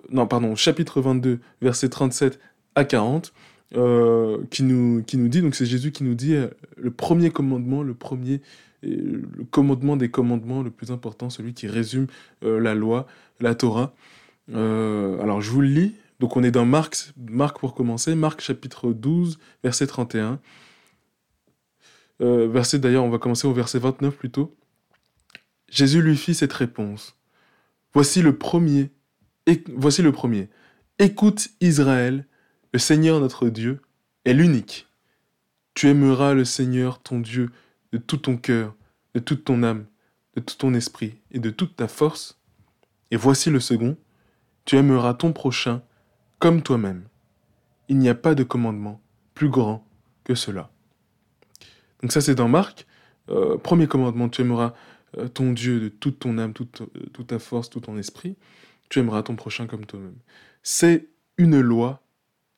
non 0.10 0.26
pardon, 0.26 0.56
chapitre 0.56 1.02
22, 1.02 1.40
verset 1.62 1.90
37 1.90 2.40
à 2.74 2.84
40, 2.84 3.32
qui, 3.74 4.64
nous, 4.64 5.04
qui 5.04 5.18
nous 5.18 5.28
dit, 5.28 5.42
donc 5.42 5.56
c'est 5.56 5.66
Jésus 5.66 5.92
qui 5.92 6.04
nous 6.04 6.16
dit 6.16 6.36
le 6.78 6.92
premier 6.92 7.32
commandement, 7.32 7.82
le 7.82 7.94
premier, 7.94 8.42
le 8.84 9.24
commandement 9.50 9.98
des 9.98 10.10
commandements, 10.10 10.62
le 10.62 10.70
plus 10.70 10.92
important, 10.92 11.30
celui 11.30 11.54
qui 11.54 11.68
résume 11.68 12.08
la 12.42 12.76
loi, 12.76 13.08
la 13.40 13.56
Torah. 13.56 13.94
alors 14.54 15.42
je 15.42 15.50
vous 15.50 15.62
le 15.62 15.68
lis, 15.68 15.96
donc 16.20 16.38
on 16.38 16.44
est 16.44 16.52
dans 16.52 16.66
Marc, 16.66 17.14
Marc 17.18 17.60
pour 17.60 17.74
commencer, 17.74 18.16
Marc 18.16 18.42
chapitre 18.42 18.94
12, 18.94 19.40
verset 19.64 19.88
31. 19.88 20.40
Euh, 22.22 22.48
verset 22.48 22.80
d'ailleurs, 22.80 23.04
on 23.04 23.10
va 23.10 23.18
commencer 23.18 23.48
au 23.48 23.54
verset 23.54 23.80
29 23.80 24.16
plutôt. 24.16 24.56
Jésus 25.70 26.02
lui 26.02 26.16
fit 26.16 26.34
cette 26.34 26.54
réponse. 26.54 27.18
Voici 27.94 28.22
le 28.22 28.38
premier. 28.38 28.92
Et, 29.48 29.64
voici 29.76 30.02
le 30.02 30.12
premier. 30.12 30.48
Écoute 31.00 31.50
Israël, 31.60 32.26
le 32.74 32.80
Seigneur 32.80 33.20
notre 33.20 33.50
Dieu 33.50 33.82
est 34.26 34.34
l'unique. 34.34 34.88
Tu 35.76 35.88
aimeras 35.88 36.34
le 36.34 36.44
Seigneur 36.44 37.00
ton 37.00 37.20
Dieu 37.20 37.52
de 37.92 38.00
tout 38.00 38.18
ton 38.18 38.36
cœur, 38.36 38.76
de 39.14 39.20
toute 39.20 39.46
ton 39.46 39.62
âme, 39.62 39.86
de 40.36 40.42
tout 40.42 40.56
ton 40.58 40.74
esprit 40.74 41.16
et 41.32 41.40
de 41.40 41.52
toute 41.52 41.76
ta 41.76 41.88
force. 41.88 42.40
Et 43.12 43.16
voici 43.16 43.52
le 43.52 43.60
second. 43.60 43.96
Tu 44.66 44.76
aimeras 44.76 45.14
ton 45.14 45.34
prochain 45.34 45.84
comme 46.40 46.64
toi-même. 46.64 47.04
Il 47.90 48.00
n'y 48.00 48.10
a 48.10 48.16
pas 48.16 48.34
de 48.34 48.44
commandement 48.44 49.02
plus 49.36 49.50
grand 49.50 49.86
que 50.24 50.34
cela. 50.34 50.72
Donc 52.02 52.12
ça 52.12 52.22
c'est 52.22 52.36
dans 52.36 52.50
Marc. 52.50 52.88
Euh, 53.30 53.58
premier 53.58 53.88
commandement, 53.88 54.30
tu 54.30 54.42
aimeras 54.42 54.74
euh, 55.18 55.28
ton 55.28 55.54
Dieu 55.54 55.80
de 55.80 55.90
toute 55.90 56.20
ton 56.20 56.40
âme, 56.40 56.54
toute, 56.54 56.82
toute 57.14 57.28
ta 57.28 57.40
force, 57.40 57.70
tout 57.70 57.82
ton 57.82 57.98
esprit. 57.98 58.36
Tu 58.90 59.00
aimeras 59.00 59.22
ton 59.22 59.36
prochain 59.36 59.68
comme 59.68 59.86
toi-même. 59.86 60.18
C'est 60.64 61.08
une 61.38 61.60
loi 61.60 62.04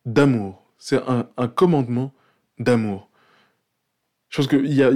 d'amour. 0.05 0.63
C'est 0.77 0.99
un, 1.07 1.47
commandement 1.47 2.13
d'amour. 2.59 3.09
Je 4.29 4.37
pense 4.37 4.47
qu'il 4.47 4.63
n'y 4.63 4.83
a, 4.83 4.91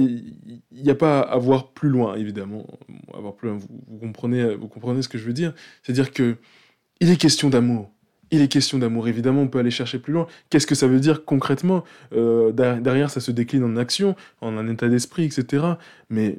y 0.72 0.90
a 0.90 0.94
pas 0.94 1.20
à 1.20 1.38
voir 1.38 1.72
plus 1.72 1.88
loin, 1.88 2.14
évidemment. 2.16 2.66
Avoir 3.14 3.34
plus 3.34 3.48
vous, 3.50 3.66
vous, 3.88 3.98
comprenez, 3.98 4.54
vous 4.54 4.68
comprenez 4.68 5.02
ce 5.02 5.08
que 5.08 5.18
je 5.18 5.24
veux 5.24 5.32
dire. 5.32 5.54
C'est-à-dire 5.82 6.12
que 6.12 6.36
il 7.00 7.10
est 7.10 7.16
question 7.16 7.48
d'amour 7.48 7.90
il 8.30 8.42
est 8.42 8.48
question 8.48 8.78
d'amour. 8.78 9.08
Évidemment, 9.08 9.42
on 9.42 9.48
peut 9.48 9.58
aller 9.58 9.70
chercher 9.70 9.98
plus 9.98 10.12
loin. 10.12 10.26
Qu'est-ce 10.48 10.66
que 10.66 10.74
ça 10.74 10.86
veut 10.86 11.00
dire 11.00 11.24
concrètement? 11.24 11.84
Euh, 12.12 12.52
Derrière, 12.52 13.10
ça 13.10 13.20
se 13.20 13.30
décline 13.30 13.64
en 13.64 13.76
action, 13.76 14.16
en 14.40 14.56
un 14.56 14.68
état 14.68 14.88
d'esprit, 14.88 15.24
etc. 15.24 15.64
Mais 16.08 16.38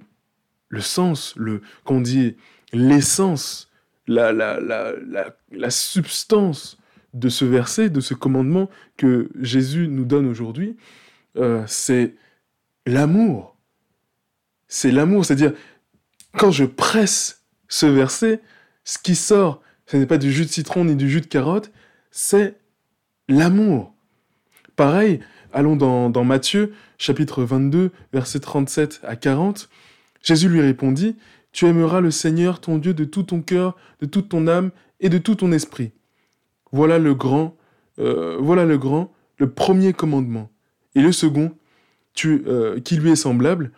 le 0.69 0.81
sens, 0.81 1.33
le, 1.35 1.61
quand 1.83 1.95
on 1.95 2.01
dit 2.01 2.35
l'essence, 2.73 3.69
la, 4.07 4.31
la, 4.31 4.59
la, 4.59 4.93
la, 5.51 5.69
substance 5.69 6.77
de 7.13 7.29
ce 7.29 7.45
verset, 7.45 7.89
de 7.89 7.99
ce 7.99 8.13
commandement 8.13 8.69
que 8.97 9.29
Jésus 9.39 9.87
nous 9.87 10.05
donne 10.05 10.27
aujourd'hui, 10.27 10.77
euh, 11.37 11.63
c'est 11.67 12.15
l'amour. 12.85 13.57
C'est 14.67 14.91
l'amour, 14.91 15.25
c'est-à-dire, 15.25 15.53
quand 16.37 16.51
je 16.51 16.65
presse 16.65 17.43
ce 17.67 17.85
verset, 17.85 18.41
ce 18.83 18.97
qui 18.97 19.15
sort, 19.15 19.61
ce 19.85 19.97
n'est 19.97 20.05
pas 20.05 20.17
du 20.17 20.31
jus 20.31 20.45
de 20.45 20.49
citron 20.49 20.85
ni 20.85 20.95
du 20.95 21.09
jus 21.09 21.21
de 21.21 21.25
carotte, 21.25 21.71
c'est 22.11 22.57
l'amour. 23.27 23.93
Pareil, 24.75 25.19
allons 25.53 25.75
dans, 25.75 26.09
dans 26.09 26.23
Matthieu, 26.23 26.73
chapitre 26.97 27.43
22, 27.43 27.91
versets 28.13 28.39
37 28.39 29.01
à 29.03 29.15
40. 29.15 29.69
Jésus 30.23 30.47
lui 30.47 30.61
répondit, 30.61 31.17
Tu 31.51 31.65
aimeras 31.65 31.99
le 31.99 32.11
Seigneur 32.11 32.61
ton 32.61 32.77
Dieu 32.77 32.93
de 32.93 33.03
tout 33.03 33.23
ton 33.23 33.41
cœur, 33.41 33.75
de 33.99 34.05
toute 34.05 34.29
ton 34.29 34.47
âme 34.47 34.71
et 34.99 35.09
de 35.09 35.17
tout 35.17 35.35
ton 35.35 35.51
esprit. 35.51 35.91
Voilà 36.71 36.99
le 36.99 37.13
grand, 37.13 37.57
euh, 37.99 38.37
voilà 38.39 38.65
le 38.65 38.77
grand, 38.77 39.13
le 39.37 39.49
premier 39.49 39.93
commandement. 39.93 40.51
Et 40.95 41.01
le 41.01 41.11
second, 41.11 41.53
tu, 42.13 42.43
euh, 42.47 42.79
qui 42.79 42.95
lui 42.97 43.11
est 43.11 43.15
semblable, 43.15 43.71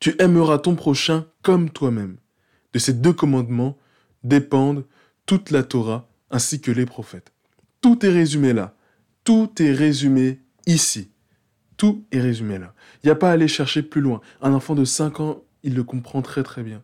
tu 0.00 0.14
aimeras 0.18 0.58
ton 0.58 0.74
prochain 0.74 1.26
comme 1.42 1.70
toi-même. 1.70 2.16
De 2.72 2.78
ces 2.78 2.92
deux 2.92 3.12
commandements 3.12 3.76
dépendent 4.22 4.84
toute 5.24 5.50
la 5.50 5.62
Torah 5.62 6.08
ainsi 6.30 6.60
que 6.60 6.70
les 6.70 6.86
prophètes. 6.86 7.32
Tout 7.80 8.04
est 8.04 8.10
résumé 8.10 8.52
là. 8.52 8.74
Tout 9.24 9.50
est 9.60 9.72
résumé 9.72 10.40
ici. 10.66 11.10
Tout 11.76 12.04
est 12.12 12.20
résumé 12.20 12.58
là. 12.58 12.74
Il 13.02 13.06
n'y 13.06 13.10
a 13.10 13.16
pas 13.16 13.30
à 13.30 13.32
aller 13.32 13.48
chercher 13.48 13.82
plus 13.82 14.00
loin. 14.00 14.20
Un 14.40 14.52
enfant 14.52 14.74
de 14.74 14.84
5 14.84 15.20
ans, 15.20 15.42
il 15.62 15.74
le 15.74 15.84
comprend 15.84 16.22
très 16.22 16.42
très 16.42 16.62
bien. 16.62 16.82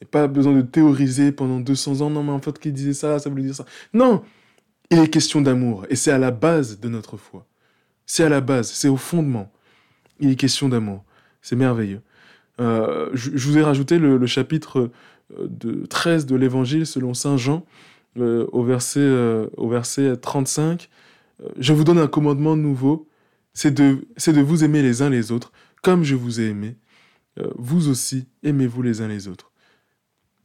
Et 0.00 0.04
pas 0.04 0.26
besoin 0.26 0.54
de 0.54 0.62
théoriser 0.62 1.32
pendant 1.32 1.60
200 1.60 2.00
ans. 2.00 2.10
Non, 2.10 2.22
mais 2.24 2.32
en 2.32 2.40
fait, 2.40 2.58
qui 2.58 2.72
disait 2.72 2.94
ça, 2.94 3.18
ça 3.18 3.30
voulait 3.30 3.44
dire 3.44 3.54
ça. 3.54 3.66
Non, 3.92 4.22
il 4.92 4.98
est 4.98 5.08
question 5.08 5.40
d'amour. 5.40 5.86
Et 5.88 5.96
c'est 5.96 6.12
à 6.12 6.18
la 6.18 6.30
base 6.30 6.78
de 6.78 6.88
notre 6.88 7.16
foi. 7.16 7.46
C'est 8.06 8.24
à 8.24 8.28
la 8.28 8.40
base, 8.40 8.70
c'est 8.70 8.88
au 8.88 8.96
fondement. 8.96 9.50
Il 10.20 10.30
est 10.30 10.36
question 10.36 10.68
d'amour. 10.68 11.04
C'est 11.40 11.56
merveilleux. 11.56 12.02
Euh, 12.60 13.08
je, 13.14 13.30
vous 13.48 13.56
ai 13.56 13.62
rajouté 13.62 13.98
le, 13.98 14.24
chapitre 14.26 14.90
euh, 15.38 15.48
de 15.48 15.86
13 15.86 16.26
de 16.26 16.36
l'Évangile 16.36 16.86
selon 16.86 17.14
Saint 17.14 17.38
Jean, 17.38 17.64
euh, 18.18 18.46
au, 18.52 18.62
verset, 18.62 19.08
au 19.56 19.68
verset 19.68 20.16
35. 20.16 20.88
Je 21.58 21.72
vous 21.72 21.84
donne 21.84 21.98
un 21.98 22.06
commandement 22.06 22.54
nouveau, 22.54 23.08
c'est 23.54 23.72
de, 23.72 24.06
de 24.26 24.40
vous 24.40 24.62
aimer 24.62 24.82
les 24.82 25.02
uns 25.02 25.10
les 25.10 25.32
autres, 25.32 25.52
comme 25.82 26.04
je 26.04 26.14
vous 26.14 26.40
ai 26.40 26.48
aimé. 26.48 26.76
vous 27.56 27.88
aussi, 27.88 28.28
aimez-vous 28.44 28.82
les 28.82 29.00
uns 29.00 29.08
les 29.08 29.26
autres. 29.26 29.50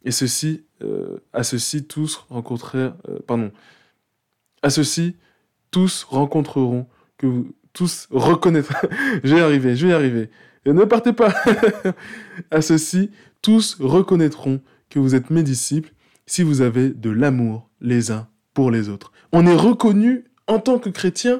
Et 0.05 0.11
ceci, 0.11 0.65
à 1.33 1.43
ceci, 1.43 1.83
tous 1.83 2.25
rencontrèrent, 2.29 2.95
pardon, 3.27 3.51
à 4.67 4.69
ceci, 4.69 5.15
tous 5.71 6.03
rencontreront, 6.03 6.87
que 7.17 7.25
vous 7.25 7.53
tous 7.71 8.09
reconnaîtront. 8.11 8.89
je 9.23 9.33
vais 9.33 9.39
y 9.39 9.43
arriver, 9.43 9.77
je 9.77 9.87
vais 9.87 9.93
y 9.93 9.95
arriver. 9.95 10.29
ne 10.65 10.83
partez 10.83 11.13
pas. 11.13 11.33
à 12.51 12.61
ceci, 12.61 13.09
tous 13.41 13.77
reconnaîtront 13.79 14.59
que 14.89 14.99
vous 14.99 15.15
êtes 15.15 15.29
mes 15.29 15.43
disciples 15.43 15.93
si 16.25 16.43
vous 16.43 16.59
avez 16.59 16.89
de 16.89 17.09
l'amour 17.09 17.69
les 17.79 18.11
uns 18.11 18.27
pour 18.53 18.69
les 18.69 18.89
autres. 18.89 19.13
On 19.31 19.47
est 19.47 19.55
reconnu 19.55 20.25
en 20.47 20.59
tant 20.59 20.79
que 20.79 20.89
chrétien 20.89 21.39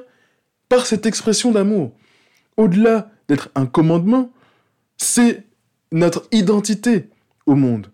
par 0.70 0.86
cette 0.86 1.04
expression 1.04 1.52
d'amour. 1.52 1.92
Au-delà 2.56 3.10
d'être 3.28 3.50
un 3.54 3.66
commandement, 3.66 4.32
c'est 4.96 5.44
notre 5.92 6.26
identité 6.32 7.10
au 7.44 7.56
monde. 7.56 7.92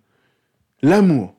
L'amour. 0.80 1.34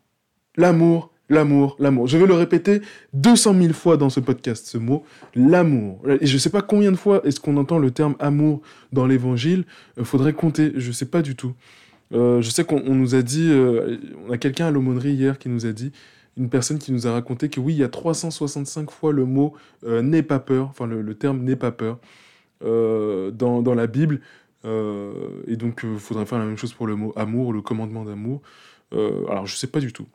L'amour 0.58 1.15
L'amour, 1.28 1.76
l'amour. 1.80 2.06
Je 2.06 2.20
vais 2.20 2.28
le 2.28 2.36
répéter 2.36 2.82
200 3.14 3.56
000 3.60 3.74
fois 3.74 3.98
dans 3.98 4.12
ce 4.12 4.20
podcast, 4.20 4.68
ce 4.68 4.78
mot, 4.78 5.04
l'amour. 5.34 6.00
Et 6.22 6.28
je 6.28 6.34
ne 6.34 6.38
sais 6.38 6.52
pas 6.52 6.62
combien 6.62 6.92
de 6.92 6.98
fois 6.98 7.22
est-ce 7.26 7.40
qu'on 7.40 7.58
entend 7.58 7.80
le 7.80 7.90
terme 7.90 8.16
amour 8.20 8.62
dans 8.92 9.08
l'évangile. 9.08 9.66
Il 9.98 10.02
euh, 10.02 10.06
faudrait 10.06 10.34
compter, 10.34 10.72
je 10.76 10.88
ne 10.88 10.94
sais 10.94 11.08
pas 11.08 11.24
du 11.24 11.36
tout. 11.36 11.54
Euh, 12.14 12.42
je 12.42 12.50
sais 12.52 12.64
qu'on 12.64 12.94
nous 12.94 13.16
a 13.16 13.24
dit, 13.24 13.50
euh, 13.50 13.98
on 14.28 14.32
a 14.32 14.38
quelqu'un 14.38 14.68
à 14.68 14.72
l'aumônerie 14.72 15.14
hier 15.14 15.40
qui 15.40 15.50
nous 15.50 15.66
a 15.66 15.72
dit, 15.72 15.92
une 16.38 16.50
personne 16.50 16.78
qui 16.78 16.92
nous 16.92 17.08
a 17.08 17.12
raconté 17.12 17.50
que 17.50 17.60
oui, 17.60 17.74
il 17.74 17.80
y 17.80 17.84
a 17.84 17.90
365 17.90 18.92
fois 18.92 19.12
le 19.12 19.26
mot 19.26 19.54
n'aie 19.84 20.22
pas 20.22 20.40
peur, 20.40 20.68
enfin 20.68 20.86
le, 20.86 21.16
terme 21.16 21.40
n'aie 21.44 21.56
pas 21.56 21.72
peur 21.72 21.98
dans, 22.62 23.62
dans, 23.62 23.74
la 23.74 23.88
Bible. 23.88 24.20
et 24.66 25.56
donc, 25.56 25.82
il 25.84 25.98
faudrait 25.98 26.26
faire 26.26 26.40
la 26.40 26.46
même 26.46 26.58
chose 26.58 26.74
pour 26.74 26.88
le 26.88 26.98
mot 26.98 27.14
amour, 27.16 27.54
le 27.54 27.62
commandement 27.62 28.04
d'amour. 28.04 28.42
alors, 28.92 29.46
je 29.48 29.54
ne 29.54 29.58
sais 29.58 29.68
pas 29.68 29.80
du 29.80 29.94
tout. 29.94 30.08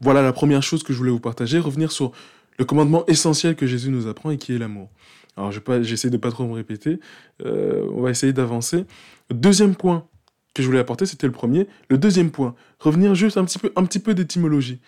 Voilà 0.00 0.22
la 0.22 0.32
première 0.32 0.62
chose 0.62 0.82
que 0.82 0.92
je 0.92 0.98
voulais 0.98 1.10
vous 1.10 1.20
partager, 1.20 1.58
revenir 1.58 1.92
sur 1.92 2.12
le 2.58 2.64
commandement 2.64 3.04
essentiel 3.06 3.56
que 3.56 3.66
Jésus 3.66 3.90
nous 3.90 4.06
apprend 4.06 4.30
et 4.30 4.38
qui 4.38 4.54
est 4.54 4.58
l'amour. 4.58 4.90
Alors 5.36 5.52
j'essaie 5.52 6.10
de 6.10 6.16
pas 6.16 6.30
trop 6.30 6.46
me 6.46 6.52
répéter, 6.52 6.98
euh, 7.46 7.86
on 7.94 8.02
va 8.02 8.10
essayer 8.10 8.32
d'avancer. 8.32 8.84
Deuxième 9.30 9.76
point 9.76 10.04
que 10.52 10.62
je 10.62 10.66
voulais 10.66 10.80
apporter, 10.80 11.06
c'était 11.06 11.28
le 11.28 11.32
premier. 11.32 11.68
Le 11.88 11.98
deuxième 11.98 12.32
point, 12.32 12.56
revenir 12.80 13.14
juste 13.14 13.36
un 13.36 13.44
petit 13.44 13.58
peu, 13.60 13.72
un 13.76 13.84
petit 13.84 14.00
peu 14.00 14.14
d'étymologie. 14.14 14.80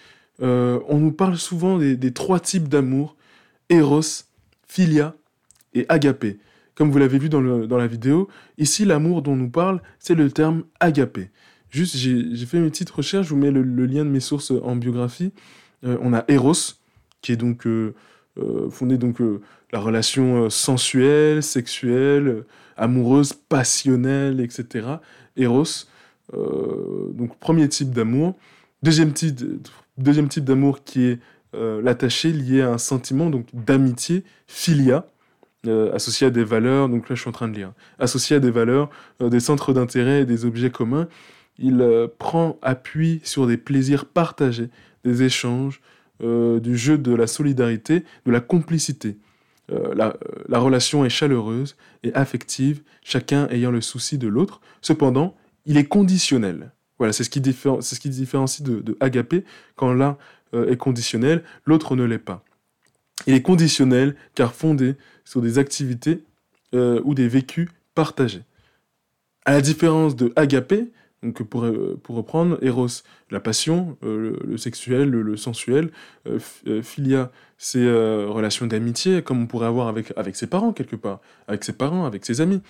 Euh, 0.42 0.80
on 0.88 0.98
nous 0.98 1.12
parle 1.12 1.36
souvent 1.38 1.78
des, 1.78 2.12
trois 2.12 2.40
types 2.40 2.68
d'amour, 2.68 3.16
Eros, 3.68 4.24
Philia 4.66 5.14
et 5.74 5.86
Agapé. 5.88 6.38
Comme 6.74 6.90
vous 6.90 6.98
l'avez 6.98 7.18
vu 7.18 7.28
dans, 7.28 7.42
dans 7.42 7.76
la 7.76 7.86
vidéo, 7.86 8.28
ici 8.58 8.84
l'amour 8.84 9.22
dont 9.22 9.32
on 9.32 9.36
nous 9.36 9.50
parle, 9.50 9.80
c'est 10.00 10.14
le 10.16 10.30
terme 10.30 10.64
Agapé. 10.80 11.30
Juste, 11.70 11.96
j'ai 11.96 12.46
fait 12.46 12.58
une 12.58 12.68
petite 12.68 12.90
recherche, 12.90 13.28
je 13.28 13.34
vous 13.34 13.40
mets 13.40 13.52
le, 13.52 13.62
lien 13.86 14.04
de 14.04 14.10
mes 14.10 14.20
sources 14.20 14.50
en 14.50 14.74
biographie. 14.74 15.32
Euh, 15.84 15.96
on 16.02 16.12
a 16.12 16.24
Eros, 16.28 16.52
qui 17.22 17.32
est 17.32 17.36
donc 17.36 17.66
euh, 17.66 17.94
euh, 18.38 18.68
fondé 18.70 18.98
donc 18.98 19.18
la 19.72 19.78
relation 19.78 20.50
sensuelle, 20.50 21.42
sexuelle, 21.42 22.44
amoureuse, 22.76 23.32
passionnelle, 23.32 24.40
etc. 24.40 24.86
Eros, 25.36 25.86
donc 26.32 27.36
premier 27.38 27.68
type 27.68 27.90
d'amour. 27.90 28.34
Deuxième 28.82 29.12
type, 29.12 30.44
d'amour 30.44 30.82
qui 30.82 31.04
est 31.04 31.18
l'attaché 31.52 32.32
lié 32.32 32.62
à 32.62 32.72
un 32.72 32.78
sentiment 32.78 33.30
d'amitié, 33.52 34.24
philia. 34.48 35.06
associé 35.92 36.28
à 36.28 36.30
des 36.30 36.42
valeurs, 36.42 36.88
donc 36.88 37.08
là 37.08 37.14
je 37.14 37.20
suis 37.20 37.28
en 37.28 37.32
train 37.32 37.48
de 37.48 37.54
lire, 37.54 37.72
associé 38.00 38.36
à 38.36 38.40
des 38.40 38.50
valeurs, 38.50 38.90
des 39.20 39.40
centres 39.40 39.72
d'intérêt 39.72 40.22
et 40.22 40.24
des 40.24 40.44
objets 40.44 40.70
communs, 40.70 41.06
il 41.60 41.80
euh, 41.82 42.08
prend 42.18 42.58
appui 42.62 43.20
sur 43.22 43.46
des 43.46 43.56
plaisirs 43.56 44.06
partagés, 44.06 44.70
des 45.04 45.22
échanges, 45.22 45.80
euh, 46.22 46.58
du 46.58 46.76
jeu 46.76 46.98
de 46.98 47.14
la 47.14 47.26
solidarité, 47.26 48.04
de 48.26 48.32
la 48.32 48.40
complicité. 48.40 49.18
Euh, 49.70 49.94
la, 49.94 50.58
relation 50.58 51.04
est 51.04 51.10
chaleureuse 51.10 51.76
et 52.02 52.12
affective, 52.14 52.82
chacun 53.04 53.46
ayant 53.48 53.70
le 53.70 53.80
souci 53.80 54.18
de 54.18 54.26
l'autre. 54.26 54.60
Cependant, 54.80 55.36
il 55.66 55.76
est 55.76 55.84
conditionnel. 55.84 56.72
Voilà, 56.98 57.12
c'est 57.12 57.24
ce 57.24 57.30
qui, 57.30 57.40
différencie 57.40 58.62
de, 58.62 58.80
de 58.80 58.96
agapé. 59.00 59.44
Quand 59.76 59.92
l'un 59.92 60.18
est 60.52 60.76
conditionnel, 60.76 61.44
l'autre 61.64 61.94
ne 61.94 62.02
l'est 62.04 62.18
pas. 62.18 62.44
Il 63.26 63.34
est 63.34 63.42
conditionnel 63.42 64.16
car 64.34 64.52
fondé 64.52 64.96
sur 65.24 65.40
des 65.40 65.58
activités 65.58 66.24
ou 66.72 67.14
des 67.14 67.28
vécus 67.28 67.68
partagés. 67.94 68.42
À 69.44 69.52
la 69.52 69.60
différence 69.60 70.16
de 70.16 70.32
agapé, 70.36 70.90
donc 71.22 71.42
pour, 71.42 71.64
euh, 71.64 71.98
pour 72.02 72.16
reprendre, 72.16 72.58
Eros, 72.62 72.86
la 73.30 73.40
passion, 73.40 73.98
euh, 74.04 74.36
le, 74.42 74.56
sexuel, 74.56 75.10
le, 75.10 75.36
sensuel. 75.36 75.90
Euh, 76.26 76.82
philia, 76.82 77.30
c'est 77.58 77.84
relation 77.84 78.66
d'amitié, 78.66 79.20
comme 79.22 79.42
on 79.42 79.46
pourrait 79.46 79.66
avoir 79.66 79.88
avec, 79.88 80.12
avec 80.16 80.34
ses 80.34 80.46
parents 80.46 80.72
quelque 80.72 80.96
part, 80.96 81.20
avec 81.46 81.62
ses 81.62 81.74
parents, 81.74 82.06
avec 82.06 82.24
ses 82.24 82.40
amis. 82.40 82.62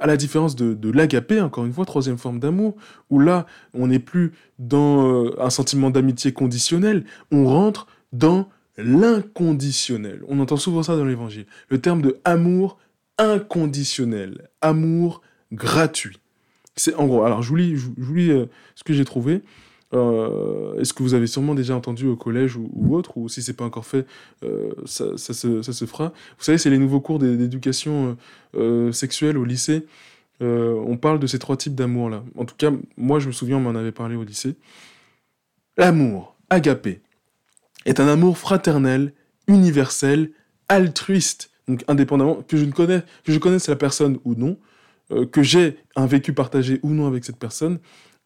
à 0.00 0.06
la 0.06 0.16
différence 0.16 0.54
de, 0.54 0.74
de 0.74 0.90
l'agapé, 0.90 1.40
encore 1.40 1.64
une 1.64 1.72
fois, 1.72 1.84
troisième 1.84 2.18
forme 2.18 2.38
d'amour, 2.38 2.76
où 3.10 3.18
là, 3.18 3.46
on 3.74 3.88
n'est 3.88 3.98
plus 3.98 4.32
dans 4.60 5.36
un 5.40 5.50
sentiment 5.50 5.90
d'amitié 5.90 6.32
conditionnel, 6.32 7.04
on 7.32 7.46
rentre 7.46 7.88
dans 8.12 8.48
l'inconditionnel. 8.76 10.22
On 10.28 10.38
entend 10.38 10.56
souvent 10.56 10.84
ça 10.84 10.96
dans 10.96 11.04
l'évangile. 11.04 11.46
Le 11.68 11.80
terme 11.80 12.02
de 12.02 12.20
amour 12.24 12.78
inconditionnel, 13.18 14.48
amour 14.60 15.20
gratuit. 15.52 16.20
C'est 16.78 16.94
en 16.94 17.06
gros. 17.06 17.24
Alors 17.24 17.42
je 17.42 17.48
vous 17.48 17.56
lis, 17.56 18.30
euh, 18.30 18.46
ce 18.74 18.84
que 18.84 18.92
j'ai 18.92 19.04
trouvé. 19.04 19.42
Euh, 19.94 20.78
est-ce 20.78 20.92
que 20.92 21.02
vous 21.02 21.14
avez 21.14 21.26
sûrement 21.26 21.54
déjà 21.54 21.74
entendu 21.74 22.06
au 22.06 22.16
collège 22.16 22.56
ou, 22.56 22.94
autre, 22.94 23.16
ou 23.16 23.28
si 23.30 23.42
c'est 23.42 23.54
pas 23.54 23.64
encore 23.64 23.86
fait, 23.86 24.06
euh, 24.44 24.70
ça, 24.84 25.16
se, 25.16 25.86
fera. 25.86 26.12
Vous 26.36 26.44
savez, 26.44 26.58
c'est 26.58 26.68
les 26.68 26.76
nouveaux 26.76 27.00
cours 27.00 27.18
d'éducation 27.18 28.16
sexuelle 28.92 29.38
au 29.38 29.44
lycée. 29.44 29.86
on 30.40 30.96
parle 30.98 31.18
de 31.18 31.26
ces 31.26 31.38
trois 31.38 31.56
types 31.56 31.74
d'amour 31.74 32.10
là. 32.10 32.22
En 32.36 32.44
tout 32.44 32.54
cas, 32.56 32.70
moi 32.96 33.18
je 33.18 33.28
me 33.28 33.32
souviens, 33.32 33.56
on 33.56 33.60
m'en 33.60 33.74
avait 33.78 33.92
parlé 33.92 34.14
au 34.14 34.24
lycée. 34.24 34.56
L'amour, 35.78 36.36
agapé, 36.50 37.00
est 37.86 37.98
un 38.00 38.08
amour 38.08 38.36
fraternel, 38.36 39.14
universel, 39.46 40.32
altruiste. 40.68 41.50
Donc 41.66 41.84
indépendamment 41.88 42.42
que 42.46 42.56
je 42.56 43.38
connaisse 43.38 43.68
la 43.68 43.76
personne 43.76 44.18
ou 44.24 44.34
non, 44.34 44.58
euh, 45.10 45.26
que 45.26 45.42
j'ai 45.42 45.78
un 45.96 46.06
vécu 46.06 46.32
partagé 46.32 46.80
ou 46.82 46.90
non 46.90 47.06
avec 47.06 47.24
cette 47.24 47.38
personne, 47.38 47.78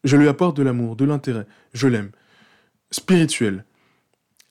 Je 0.03 0.17
lui 0.17 0.27
apporte 0.27 0.57
de 0.57 0.63
l'amour, 0.63 0.97
de 0.97 1.05
l'intérêt. 1.05 1.47
Je 1.73 1.87
l'aime. 1.87 2.11
Spirituel. 2.91 3.63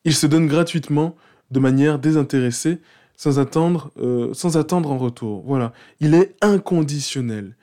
Il 0.05 0.15
se 0.15 0.27
donne 0.27 0.47
gratuitement, 0.47 1.15
de 1.51 1.61
manière 1.61 1.99
désintéressée, 1.99 2.79
sans 3.17 3.39
attendre, 3.39 3.93
euh, 3.99 4.33
sans 4.33 4.57
attendre 4.57 4.91
en 4.91 4.97
retour. 4.97 5.43
Voilà. 5.45 5.75
Il 6.01 6.15
est 6.15 6.35
inconditionnel. 6.41 7.55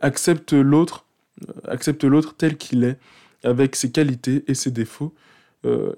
Accepte 0.00 0.54
l'autre, 0.54 1.06
euh, 1.48 1.52
accepte 1.68 2.02
l'autre 2.02 2.34
tel 2.36 2.56
qu'il 2.56 2.82
est, 2.82 2.98
avec 3.44 3.76
ses 3.76 3.92
qualités 3.92 4.42
et 4.48 4.54
ses 4.54 4.70
défauts. 4.72 5.14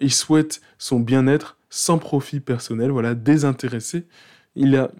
Il 0.00 0.12
souhaite 0.12 0.62
son 0.78 0.98
bien-être 0.98 1.58
sans 1.68 1.98
profit 1.98 2.40
personnel, 2.40 2.90
voilà, 2.90 3.14
désintéressé. 3.14 4.06
Il 4.56 4.76
a, 4.76 4.90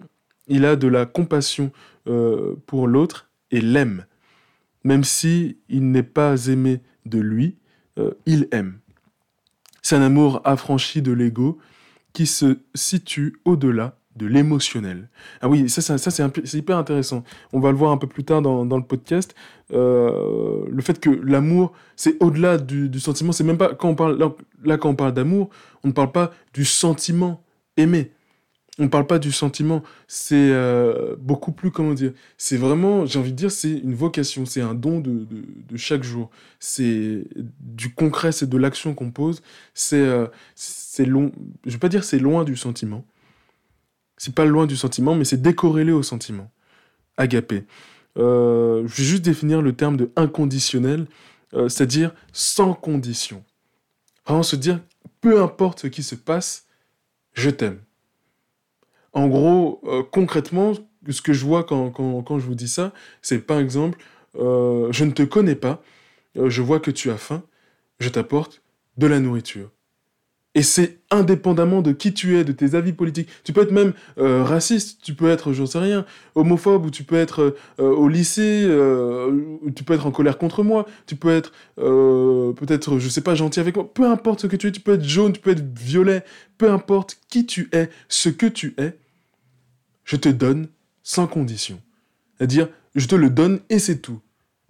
il 0.49 0.65
a 0.65 0.75
de 0.75 0.87
la 0.87 1.05
compassion 1.05 1.71
pour 2.65 2.87
l'autre 2.87 3.29
et 3.51 3.61
l'aime. 3.61 4.05
Même 4.83 5.03
si 5.03 5.57
il 5.69 5.91
n'est 5.91 6.03
pas 6.03 6.47
aimé 6.47 6.81
de 7.05 7.19
lui, 7.19 7.57
il 8.25 8.47
aime. 8.51 8.79
C'est 9.81 9.95
un 9.95 10.01
amour 10.01 10.41
affranchi 10.45 11.01
de 11.01 11.11
l'ego 11.11 11.57
qui 12.13 12.25
se 12.25 12.57
situe 12.73 13.39
au-delà 13.45 13.99
de 14.15 14.25
l'émotionnel. 14.27 15.09
Ah 15.41 15.47
oui, 15.47 15.69
ça, 15.69 15.81
ça, 15.81 16.11
c'est 16.11 16.57
hyper 16.57 16.77
intéressant. 16.77 17.23
On 17.53 17.59
va 17.59 17.71
le 17.71 17.77
voir 17.77 17.91
un 17.91 17.97
peu 17.97 18.07
plus 18.07 18.23
tard 18.23 18.41
dans, 18.41 18.77
le 18.77 18.83
podcast. 18.83 19.33
Euh, 19.71 20.65
le 20.69 20.81
fait 20.81 20.99
que 20.99 21.09
l'amour, 21.09 21.71
c'est 21.95 22.21
au-delà 22.21 22.57
du, 22.57 22.99
sentiment. 22.99 23.31
C'est 23.31 23.43
même 23.43 23.57
pas 23.57 23.73
quand 23.73 23.89
on 23.89 23.95
parle 23.95 24.19
là, 24.63 24.77
quand 24.77 24.89
on 24.89 24.95
parle 24.95 25.13
d'amour, 25.13 25.49
on 25.83 25.87
ne 25.87 25.93
parle 25.93 26.11
pas 26.11 26.31
du 26.53 26.65
sentiment 26.65 27.41
aimé. 27.77 28.11
On 28.79 28.83
ne 28.83 28.87
parle 28.87 29.05
pas 29.05 29.19
du 29.19 29.31
sentiment. 29.31 29.83
C'est 30.07 30.51
euh, 30.51 31.15
beaucoup 31.19 31.51
plus 31.51 31.69
comment 31.69 31.93
dire. 31.93 32.13
C'est 32.37 32.57
vraiment, 32.57 33.05
j'ai 33.05 33.19
envie 33.19 33.31
de 33.31 33.37
dire, 33.37 33.51
c'est 33.51 33.71
une 33.71 33.93
vocation. 33.93 34.45
C'est 34.45 34.61
un 34.61 34.73
don 34.73 34.99
de, 34.99 35.27
chaque 35.75 36.03
jour. 36.03 36.29
C'est 36.59 37.25
du 37.59 37.93
concret, 37.93 38.31
c'est 38.31 38.49
de 38.49 38.57
l'action 38.57 38.95
qu'on 38.95 39.11
pose. 39.11 39.41
C'est 39.73 39.97
euh, 39.97 40.27
long. 40.99 41.31
Je 41.65 41.71
vais 41.71 41.77
pas 41.77 41.89
dire 41.89 42.03
c'est 42.03 42.19
loin 42.19 42.43
du 42.43 42.55
sentiment 42.55 43.05
c'est 44.19 44.35
pas 44.35 44.45
loin 44.45 44.67
du 44.67 44.75
sentiment, 44.75 45.15
mais 45.15 45.23
c'est 45.23 45.41
décorrélé 45.41 45.91
au 45.93 46.03
sentiment. 46.03 46.51
Agapé. 47.17 47.65
Euh, 48.17 48.85
je 48.85 48.97
vais 48.97 49.03
juste 49.03 49.23
définir 49.23 49.61
le 49.61 49.73
terme 49.73 49.95
de 49.95 50.11
inconditionnel, 50.17 51.07
euh, 51.53 51.69
c'est-à-dire 51.69 52.13
sans 52.33 52.73
condition. 52.73 53.43
Vraiment 54.25 54.43
se 54.43 54.57
dire, 54.57 54.81
peu 55.21 55.41
importe 55.41 55.79
ce 55.79 55.87
qui 55.87 56.03
se 56.03 56.15
passe, 56.15 56.67
je 57.33 57.49
t'aime. 57.49 57.79
En 59.13 59.27
gros, 59.27 59.81
euh, 59.85 60.03
concrètement, 60.03 60.73
ce 61.09 61.21
que 61.21 61.33
je 61.33 61.45
vois 61.45 61.63
quand, 61.63 61.91
quand 61.91 62.39
je 62.39 62.45
vous 62.45 62.55
dis 62.55 62.67
ça, 62.67 62.93
c'est 63.21 63.39
par 63.39 63.59
exemple, 63.59 63.97
je 64.35 65.03
ne 65.03 65.11
te 65.11 65.23
connais 65.23 65.55
pas, 65.55 65.81
je 66.35 66.61
vois 66.61 66.79
que 66.79 66.91
tu 66.91 67.09
as 67.09 67.17
faim, 67.17 67.43
je 67.99 68.09
t'apporte 68.09 68.61
de 68.97 69.07
la 69.07 69.19
nourriture. 69.19 69.71
Et 70.55 70.63
c'est 70.63 70.97
indépendamment 71.11 71.83
de 71.83 71.91
qui 71.91 72.11
tu 72.11 72.37
es, 72.37 72.43
de 72.43 72.51
tes 72.51 72.73
avis 72.73 72.91
politiques. 72.91 73.29
Tu 73.43 73.53
peux 73.53 73.61
être 73.61 73.71
même 73.71 73.93
euh, 74.17 74.43
raciste, 74.43 74.99
tu 75.03 75.13
peux 75.13 75.29
être, 75.29 75.53
j'en 75.53 75.67
sais 75.67 75.77
rien, 75.77 76.05
homophobe, 76.33 76.85
ou 76.85 76.89
tu 76.89 77.03
peux 77.03 77.17
être 77.17 77.55
euh, 77.79 77.83
au 77.83 78.07
lycée, 78.07 78.63
euh, 78.65 79.31
tu 79.75 79.83
peux 79.83 79.93
être 79.93 80.07
en 80.07 80.11
colère 80.11 80.39
contre 80.39 80.63
moi, 80.63 80.87
tu 81.05 81.15
peux 81.15 81.29
être 81.29 81.51
peut-être, 81.75 82.97
je 82.97 83.09
sais 83.09 83.21
pas, 83.21 83.35
gentil 83.35 83.59
avec 83.59 83.75
moi. 83.75 83.91
Peu 83.93 84.07
importe 84.07 84.41
ce 84.41 84.47
que 84.47 84.55
tu 84.55 84.67
es, 84.67 84.71
tu 84.71 84.81
peux 84.81 84.93
être 84.93 85.03
jaune, 85.03 85.33
tu 85.33 85.39
peux 85.39 85.51
être 85.51 85.63
violet, 85.77 86.23
peu 86.57 86.71
importe 86.71 87.19
qui 87.29 87.45
tu 87.45 87.69
es, 87.71 87.89
ce 88.07 88.29
que 88.29 88.47
tu 88.47 88.73
es, 88.79 88.97
je 90.03 90.15
te 90.15 90.29
donne 90.29 90.67
sans 91.03 91.27
condition. 91.27 91.79
C'est-à-dire, 92.37 92.69
je 92.95 93.07
te 93.07 93.15
le 93.15 93.29
donne 93.29 93.59
et 93.69 93.77
c'est 93.77 93.99
tout. 93.99 94.19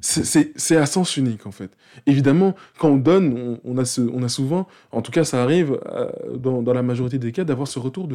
C'est 0.02 0.78
à 0.78 0.86
sens 0.86 1.18
unique, 1.18 1.46
en 1.46 1.52
fait. 1.52 1.72
Évidemment, 2.06 2.56
quand 2.78 2.90
on 2.90 2.98
donne, 2.98 3.60
on, 3.66 3.78
a, 3.78 4.00
on 4.14 4.28
souvent, 4.30 4.68
en 4.92 5.02
tout 5.02 5.12
cas 5.12 5.26
ça 5.26 5.44
arrive 5.44 5.80
euh, 5.88 6.10
dans, 6.38 6.62
la 6.74 6.84
majorité 6.84 7.18
des 7.18 7.32
cas, 7.34 7.44
d'avoir 7.44 7.68
ce 7.68 7.80
retour 7.80 8.08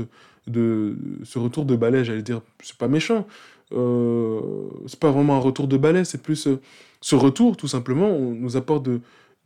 de, 0.46 0.96
ce 1.24 1.38
retour 1.38 1.66
de 1.66 1.76
balai, 1.76 2.04
j'allais 2.04 2.22
dire, 2.22 2.40
c'est 2.62 2.78
pas 2.78 2.88
méchant, 2.88 3.26
euh, 3.72 4.40
c'est 4.86 4.98
pas 4.98 5.10
vraiment 5.10 5.36
un 5.36 5.40
retour 5.40 5.68
de 5.68 5.76
balai, 5.76 6.04
c'est 6.04 6.22
plus 6.22 6.46
euh, 6.46 6.60
ce 7.02 7.16
retour, 7.16 7.56
tout 7.56 7.68
simplement, 7.68 8.08
on 8.08 8.30
nous 8.30 8.56
apporte 8.56 8.88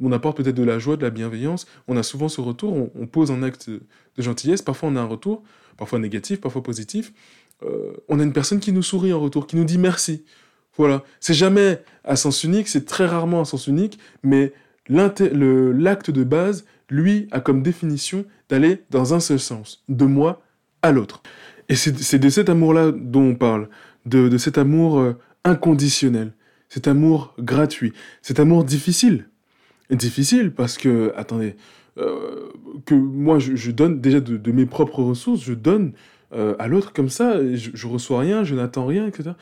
on 0.00 0.12
apporte 0.12 0.36
peut-être 0.36 0.54
de 0.54 0.62
la 0.62 0.78
joie, 0.78 0.96
de 0.96 1.02
la 1.02 1.10
bienveillance, 1.10 1.66
on 1.88 1.96
a 1.96 2.02
souvent 2.02 2.28
ce 2.28 2.40
retour, 2.40 2.90
on, 2.94 3.06
pose 3.06 3.30
un 3.30 3.42
acte 3.42 3.68
de 3.68 3.82
gentillesse, 4.22 4.62
parfois 4.62 4.88
on 4.90 4.96
a 4.96 5.00
un 5.00 5.06
retour, 5.06 5.42
parfois 5.76 5.98
négatif, 5.98 6.40
parfois 6.40 6.62
positif, 6.62 7.12
euh, 7.64 7.92
on 8.08 8.20
a 8.20 8.22
une 8.22 8.32
personne 8.32 8.60
qui 8.60 8.72
nous 8.72 8.82
sourit 8.82 9.12
en 9.12 9.20
retour, 9.20 9.46
qui 9.46 9.56
nous 9.56 9.64
dit 9.64 9.78
merci, 9.78 10.24
voilà. 10.78 11.02
C'est 11.20 11.34
jamais 11.34 11.82
à 12.04 12.16
sens 12.16 12.44
unique, 12.44 12.68
c'est 12.68 12.86
très 12.86 13.04
rarement 13.04 13.40
à 13.40 13.44
sens 13.44 13.66
unique, 13.66 13.98
mais 14.22 14.52
l'acte 14.88 15.22
de 16.10 16.24
base, 16.24 16.64
lui, 16.88 17.28
a 17.32 17.40
comme 17.40 17.62
définition 17.62 18.24
d'aller 18.48 18.82
dans 18.90 19.12
un 19.12 19.20
seul 19.20 19.40
sens, 19.40 19.84
de 19.88 20.06
moi 20.06 20.40
à 20.80 20.92
l'autre. 20.92 21.22
Et 21.68 21.74
c'est 21.74 22.18
de 22.18 22.28
cet 22.30 22.48
amour-là 22.48 22.92
dont 22.92 23.22
on 23.22 23.34
parle, 23.34 23.68
de, 24.06 24.38
cet 24.38 24.56
amour 24.56 25.00
euh, 25.00 25.18
inconditionnel, 25.44 26.32
cet 26.70 26.88
amour 26.88 27.34
gratuit, 27.38 27.92
cet 28.22 28.40
amour 28.40 28.64
difficile. 28.64 29.28
difficile 29.90 30.52
parce 30.52 30.78
que, 30.78 31.12
attendez, 31.14 31.56
euh, 31.98 32.48
que 32.86 32.94
moi 32.94 33.38
je, 33.38 33.70
donne 33.70 34.00
déjà 34.00 34.20
de, 34.20 34.52
mes 34.52 34.64
propres 34.64 35.02
ressources, 35.02 35.42
je 35.42 35.52
donne 35.52 35.92
euh, 36.32 36.54
à 36.58 36.68
l'autre 36.68 36.94
comme 36.94 37.10
ça, 37.10 37.38
je, 37.54 37.70
je 37.74 37.86
reçois 37.86 38.20
rien, 38.20 38.44
je 38.44 38.54
n'attends 38.54 38.86
rien, 38.86 39.06
etc 39.06 39.32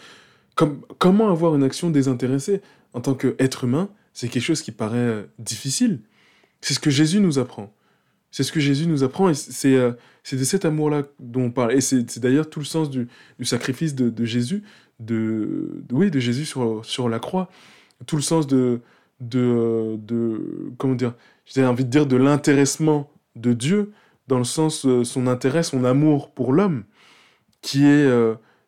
comment 0.57 1.31
avoir 1.31 1.55
une 1.55 1.63
action 1.63 1.91
désintéressée 1.91 2.63
en 2.93 3.01
tant 3.01 3.15
qu'être 3.15 3.65
humain 3.65 3.91
C'est 4.15 4.29
quelque 4.29 4.43
chose 4.43 4.63
qui 4.63 4.73
paraît 4.73 4.97
euh, 4.97 5.23
difficile. 5.39 6.01
C'est 6.61 6.75
ce 6.75 6.81
que 6.81 6.91
Jésus 6.91 7.21
nous 7.21 7.39
apprend. 7.39 7.73
C'est 8.31 8.43
ce 8.43 8.53
que 8.53 8.61
Jésus 8.61 8.87
nous 8.87 9.05
apprend 9.05 9.29
et 9.29 9.35
c'est 9.35 9.77
euh, 9.77 9.93
de 10.31 10.45
cet 10.45 10.65
amour-là 10.65 11.05
dont 11.21 11.45
on 11.45 11.51
parle. 11.51 11.75
Et 11.75 11.81
c'est 11.81 12.19
d'ailleurs 12.19 12.51
tout 12.51 12.59
le 12.59 12.65
sens 12.65 12.91
du, 12.91 13.09
sacrifice 13.43 13.95
de, 13.95 14.25
Jésus, 14.25 14.63
de, 14.99 15.85
oui, 15.93 16.11
de 16.11 16.19
Jésus 16.19 16.45
sur, 16.45 17.09
la 17.09 17.19
croix. 17.19 17.49
Tout 18.07 18.17
le 18.17 18.23
sens 18.23 18.47
de, 18.47 18.81
comment 20.79 20.95
dire, 20.95 21.15
j'ai 21.45 21.65
envie 21.65 21.85
de 21.85 21.91
dire 21.91 22.07
de 22.07 22.17
l'intéressement 22.17 23.11
de 23.37 23.53
Dieu, 23.53 23.93
dans 24.27 24.39
le 24.39 24.45
sens 24.45 24.87
euh, 24.87 25.05
son 25.05 25.27
intérêt, 25.27 25.63
son 25.63 25.85
amour 25.85 26.31
pour 26.33 26.53
l'homme, 26.53 26.85
qui 27.63 27.85
est 27.85 28.07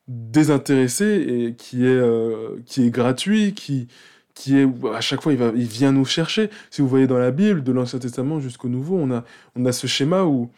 désintéressé 0.08 1.04
et 1.04 1.54
qui 1.54 1.84
est, 1.84 1.88
euh, 1.88 2.56
qui 2.66 2.86
est 2.86 2.90
gratuit, 2.90 3.52
qui, 3.54 3.88
qui 4.34 4.58
est 4.58 4.66
à 4.94 5.00
chaque 5.00 5.22
fois 5.22 5.32
il, 5.32 5.38
va, 5.38 5.52
il 5.54 5.66
vient 5.66 5.92
nous 5.92 6.06
chercher. 6.06 6.50
Si 6.70 6.80
vous 6.80 6.88
voyez 6.88 7.06
dans 7.06 7.18
la 7.18 7.30
Bible, 7.30 7.62
de 7.62 7.72
l'Ancien 7.72 7.98
Testament 7.98 8.40
jusqu'au 8.40 8.68
Nouveau, 8.68 8.96
on 8.96 9.10
a, 9.10 9.24
on 9.54 9.64
a 9.66 9.72
ce 9.72 9.86
schéma 9.86 10.24
où, 10.24 10.50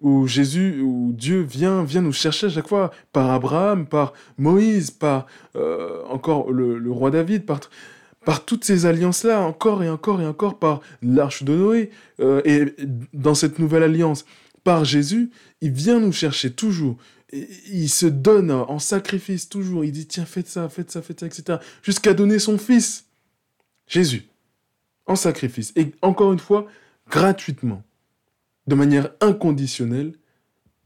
où 0.00 0.26
Jésus, 0.26 0.80
où 0.80 1.12
Dieu 1.12 1.40
vient, 1.42 1.84
vient 1.84 2.00
nous 2.00 2.12
chercher 2.12 2.46
à 2.46 2.50
chaque 2.50 2.68
fois 2.68 2.90
par 3.12 3.30
Abraham, 3.30 3.86
par 3.86 4.14
Moïse, 4.38 4.90
par 4.90 5.26
euh, 5.56 6.02
encore 6.08 6.50
le, 6.50 6.78
le, 6.78 6.90
roi 6.90 7.10
David, 7.10 7.44
par, 7.44 7.60
par 8.24 8.44
toutes 8.44 8.64
ces 8.64 8.86
alliances-là, 8.86 9.40
encore 9.42 9.82
et 9.82 9.90
encore 9.90 10.20
et 10.22 10.26
encore, 10.26 10.58
par 10.58 10.80
l'arche 11.02 11.42
de 11.42 11.54
Noé, 11.54 11.90
euh, 12.20 12.40
et 12.44 12.74
dans 13.12 13.34
cette 13.34 13.58
nouvelle 13.58 13.82
alliance, 13.82 14.24
par 14.64 14.84
Jésus, 14.84 15.30
il 15.60 15.72
vient 15.72 16.00
nous 16.00 16.12
chercher 16.12 16.50
toujours 16.50 16.96
il 17.34 17.88
se 17.88 18.06
donne 18.06 18.50
en 18.50 18.78
sacrifice 18.78 19.48
toujours. 19.48 19.84
Il 19.84 19.92
dit, 19.92 20.06
tiens, 20.06 20.24
faites 20.24 20.48
ça, 20.48 20.68
faites 20.68 20.90
ça, 20.90 21.02
faites 21.02 21.20
ça, 21.20 21.26
etc. 21.26 21.58
Jusqu'à 21.82 22.14
donner 22.14 22.38
son 22.38 22.58
fils, 22.58 23.06
Jésus, 23.86 24.24
en 25.06 25.16
sacrifice. 25.16 25.72
Et 25.76 25.92
encore 26.02 26.32
une 26.32 26.38
fois, 26.38 26.66
gratuitement, 27.10 27.82
de 28.66 28.74
manière 28.74 29.10
inconditionnelle 29.20 30.14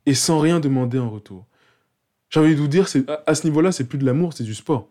et 0.06 0.14
sans 0.14 0.40
rien 0.40 0.60
demander 0.60 0.98
en 0.98 1.10
retour. 1.10 1.46
J'ai 2.30 2.40
envie 2.40 2.54
de 2.54 2.60
vous 2.60 2.68
dire, 2.68 2.86
à 3.26 3.34
ce 3.34 3.46
niveau-là, 3.46 3.72
c'est 3.72 3.84
plus 3.84 3.98
de 3.98 4.04
l'amour, 4.04 4.32
c'est 4.32 4.44
du 4.44 4.54
sport. 4.54 4.88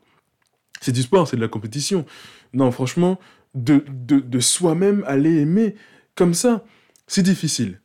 C'est 0.82 0.92
du 0.92 1.02
sport, 1.02 1.28
c'est 1.28 1.36
de 1.36 1.42
la 1.42 1.48
compétition. 1.48 2.06
Non, 2.54 2.72
franchement, 2.72 3.20
de, 3.56 3.84
de, 3.88 4.20
de 4.20 4.40
soi-même 4.40 5.04
aller 5.08 5.38
aimer 5.40 5.76
comme 6.16 6.34
ça, 6.34 6.64
c'est 7.08 7.24
difficile. 7.24 7.82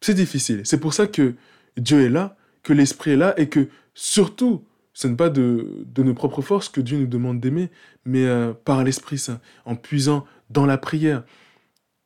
C'est 0.00 0.14
difficile. 0.14 0.62
C'est 0.64 0.78
pour 0.78 0.94
ça 0.94 1.06
que 1.06 1.34
Dieu 1.76 2.04
est 2.04 2.10
là 2.10 2.36
que 2.64 2.72
l'Esprit 2.72 3.12
est 3.12 3.16
là 3.16 3.38
et 3.38 3.48
que 3.48 3.68
surtout, 3.94 4.64
ce 4.92 5.06
n'est 5.06 5.14
pas 5.14 5.30
de, 5.30 5.84
nos 5.96 6.14
propres 6.14 6.42
forces 6.42 6.68
que 6.68 6.80
Dieu 6.80 6.98
nous 6.98 7.06
demande 7.06 7.40
d'aimer, 7.40 7.70
mais 8.04 8.24
euh, 8.24 8.52
par 8.52 8.82
l'Esprit 8.82 9.18
Saint, 9.18 9.40
en 9.64 9.76
puisant 9.76 10.24
dans 10.50 10.66
la 10.66 10.78
prière. 10.78 11.22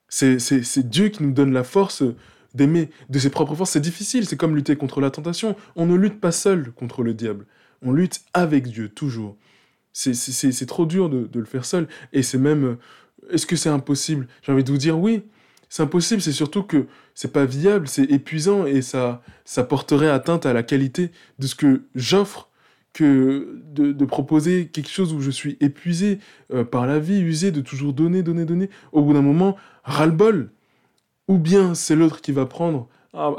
C'est 0.08 0.88
Dieu 0.88 1.08
qui 1.08 1.22
nous 1.22 1.32
donne 1.32 1.52
la 1.52 1.64
force 1.64 2.02
d'aimer 2.54 2.90
de 3.10 3.18
ses 3.18 3.30
propres 3.30 3.54
forces. 3.54 3.70
C'est 3.72 3.80
difficile, 3.80 4.26
c'est 4.26 4.38
comme 4.38 4.56
lutter 4.56 4.76
contre 4.76 5.00
la 5.00 5.10
tentation. 5.10 5.54
On 5.76 5.86
ne 5.86 5.94
lutte 5.94 6.20
pas 6.20 6.32
seul 6.32 6.72
contre 6.72 7.02
le 7.02 7.14
diable, 7.14 7.46
on 7.82 7.92
lutte 7.92 8.20
avec 8.34 8.66
Dieu, 8.66 8.88
toujours. 8.88 9.36
C'est 9.92 10.66
trop 10.66 10.86
dur 10.86 11.08
de, 11.08 11.26
de, 11.26 11.40
le 11.40 11.46
faire 11.46 11.64
seul, 11.64 11.88
et 12.12 12.22
c'est 12.22 12.38
même... 12.38 12.64
Euh, 12.64 12.78
est-ce 13.30 13.46
que 13.46 13.56
c'est 13.56 13.68
impossible? 13.68 14.28
J'ai 14.42 14.52
envie 14.52 14.64
de 14.64 14.70
vous 14.70 14.78
dire 14.78 14.98
oui, 14.98 15.24
c'est 15.68 15.82
impossible, 15.82 16.22
c'est 16.22 16.32
surtout 16.32 16.62
que 16.62 16.86
c'est 17.14 17.32
pas 17.32 17.44
viable, 17.44 17.88
c'est 17.88 18.04
épuisant 18.04 18.66
et 18.66 18.82
ça, 18.82 19.22
ça 19.44 19.64
porterait 19.64 20.08
atteinte 20.08 20.46
à 20.46 20.52
la 20.52 20.62
qualité 20.62 21.10
de 21.38 21.46
ce 21.46 21.54
que 21.54 21.82
j'offre, 21.94 22.48
que 22.94 23.60
de, 23.72 24.04
proposer 24.04 24.68
quelque 24.68 24.88
chose 24.88 25.12
où 25.12 25.20
je 25.20 25.30
suis 25.30 25.56
épuisé 25.60 26.18
euh, 26.52 26.64
par 26.64 26.86
la 26.86 26.98
vie, 26.98 27.20
usé 27.20 27.52
de 27.52 27.60
toujours 27.60 27.92
donner, 27.92 28.22
donner, 28.22 28.44
donner. 28.44 28.70
Au 28.92 29.02
bout 29.02 29.12
d'un 29.12 29.22
moment, 29.22 29.56
ras-le-bol. 29.84 30.50
Ou 31.28 31.38
bien 31.38 31.74
c'est 31.74 31.94
l'autre 31.94 32.22
qui 32.22 32.32
va 32.32 32.46
prendre 32.46 32.88
ah, 33.12 33.34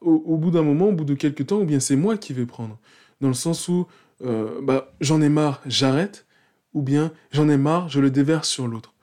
au, 0.00 0.36
bout 0.36 0.50
d'un 0.50 0.62
moment, 0.62 0.88
au 0.88 0.92
bout 0.92 1.04
de 1.04 1.14
quelques 1.14 1.46
temps, 1.46 1.60
ou 1.60 1.64
bien 1.64 1.80
c'est 1.80 1.96
moi 1.96 2.16
qui 2.16 2.32
vais 2.34 2.46
prendre. 2.46 2.78
Dans 3.20 3.28
le 3.28 3.34
sens 3.34 3.66
où 3.68 3.86
euh, 4.22 4.60
bah, 4.62 4.92
j'en 5.00 5.20
ai 5.22 5.28
marre, 5.28 5.60
j'arrête, 5.66 6.26
ou 6.74 6.82
bien 6.82 7.12
j'en 7.32 7.48
ai 7.48 7.56
marre, 7.56 7.88
je 7.88 8.00
le 8.00 8.10
déverse 8.10 8.48
sur 8.48 8.68
l'autre. 8.68 8.94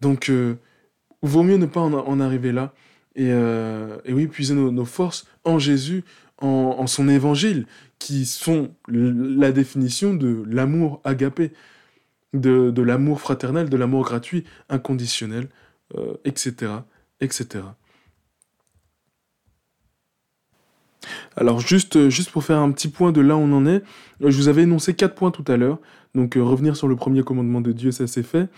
Donc, 0.00 0.30
euh, 0.30 0.56
vaut 1.22 1.42
mieux 1.42 1.56
ne 1.56 1.66
pas 1.66 1.80
en, 1.80 2.20
arriver 2.20 2.52
là. 2.52 2.72
Et, 3.14 3.32
oui, 4.12 4.26
puiser 4.26 4.54
nos, 4.54 4.84
forces 4.84 5.26
en 5.44 5.58
Jésus, 5.58 6.04
en, 6.38 6.86
son 6.86 7.08
évangile, 7.08 7.66
qui 7.98 8.26
sont 8.26 8.74
la 8.88 9.52
définition 9.52 10.14
de 10.14 10.44
l'amour 10.46 11.00
agapé, 11.04 11.52
de, 12.34 12.82
l'amour 12.82 13.20
fraternel, 13.20 13.68
de 13.70 13.76
l'amour 13.76 14.04
gratuit, 14.04 14.44
inconditionnel, 14.68 15.48
etc., 16.24 16.54
euh, 16.62 16.80
etc. 17.20 17.64
Alors 21.36 21.60
juste, 21.60 22.08
juste 22.08 22.30
pour 22.30 22.44
faire 22.44 22.58
un 22.58 22.70
petit 22.72 22.88
point 22.88 23.12
de 23.12 23.20
là 23.20 23.36
où 23.36 23.40
on 23.40 23.52
en 23.52 23.66
est, 23.66 23.82
je 24.20 24.36
vous 24.36 24.48
avais 24.48 24.62
énoncé 24.62 24.94
quatre 24.94 25.14
points 25.14 25.30
tout 25.30 25.44
à 25.46 25.56
l'heure. 25.56 25.78
Donc 26.14 26.36
euh, 26.36 26.42
revenir 26.42 26.76
sur 26.76 26.88
le 26.88 26.96
premier 26.96 27.22
commandement 27.22 27.60
de 27.60 27.72
Dieu, 27.72 27.92
ça 27.92 28.06
c'est 28.06 28.22
fait. 28.22 28.48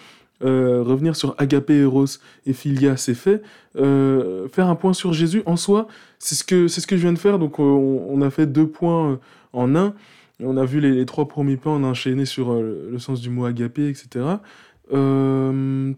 Euh, 0.44 0.85
revenir 0.85 1.16
sur 1.16 1.35
Agapé, 1.38 1.79
Eros 1.79 2.07
et 2.46 2.53
Philia, 2.53 2.96
c'est 2.96 3.14
fait. 3.14 3.42
Euh, 3.77 4.48
faire 4.48 4.68
un 4.68 4.77
point 4.77 4.92
sur 4.92 5.12
Jésus 5.12 5.42
en 5.46 5.57
soi, 5.57 5.88
c'est 6.18 6.37
ce 6.37 6.44
que 6.44 6.68
ce 6.68 6.87
que 6.87 6.96
je 6.96 7.03
viens 7.03 7.12
de 7.12 7.18
faire. 7.18 7.38
Donc 7.38 7.59
on, 7.59 8.22
a 8.22 8.31
fait 8.31 8.46
deux 8.46 8.68
points 8.68 9.18
en 9.53 9.74
un. 9.74 9.94
On 10.40 10.57
a 10.57 10.64
vu 10.64 10.81
les, 10.81 11.05
trois 11.07 11.27
premiers 11.27 11.57
points, 11.57 11.72
on 11.74 11.83
a 11.85 11.88
enchaîné 11.88 12.24
sur 12.24 12.53
le 12.55 12.98
sens 12.98 13.20
du 13.20 13.31
mot 13.31 13.44
agapé, 13.44 13.88
etc. 13.88 14.24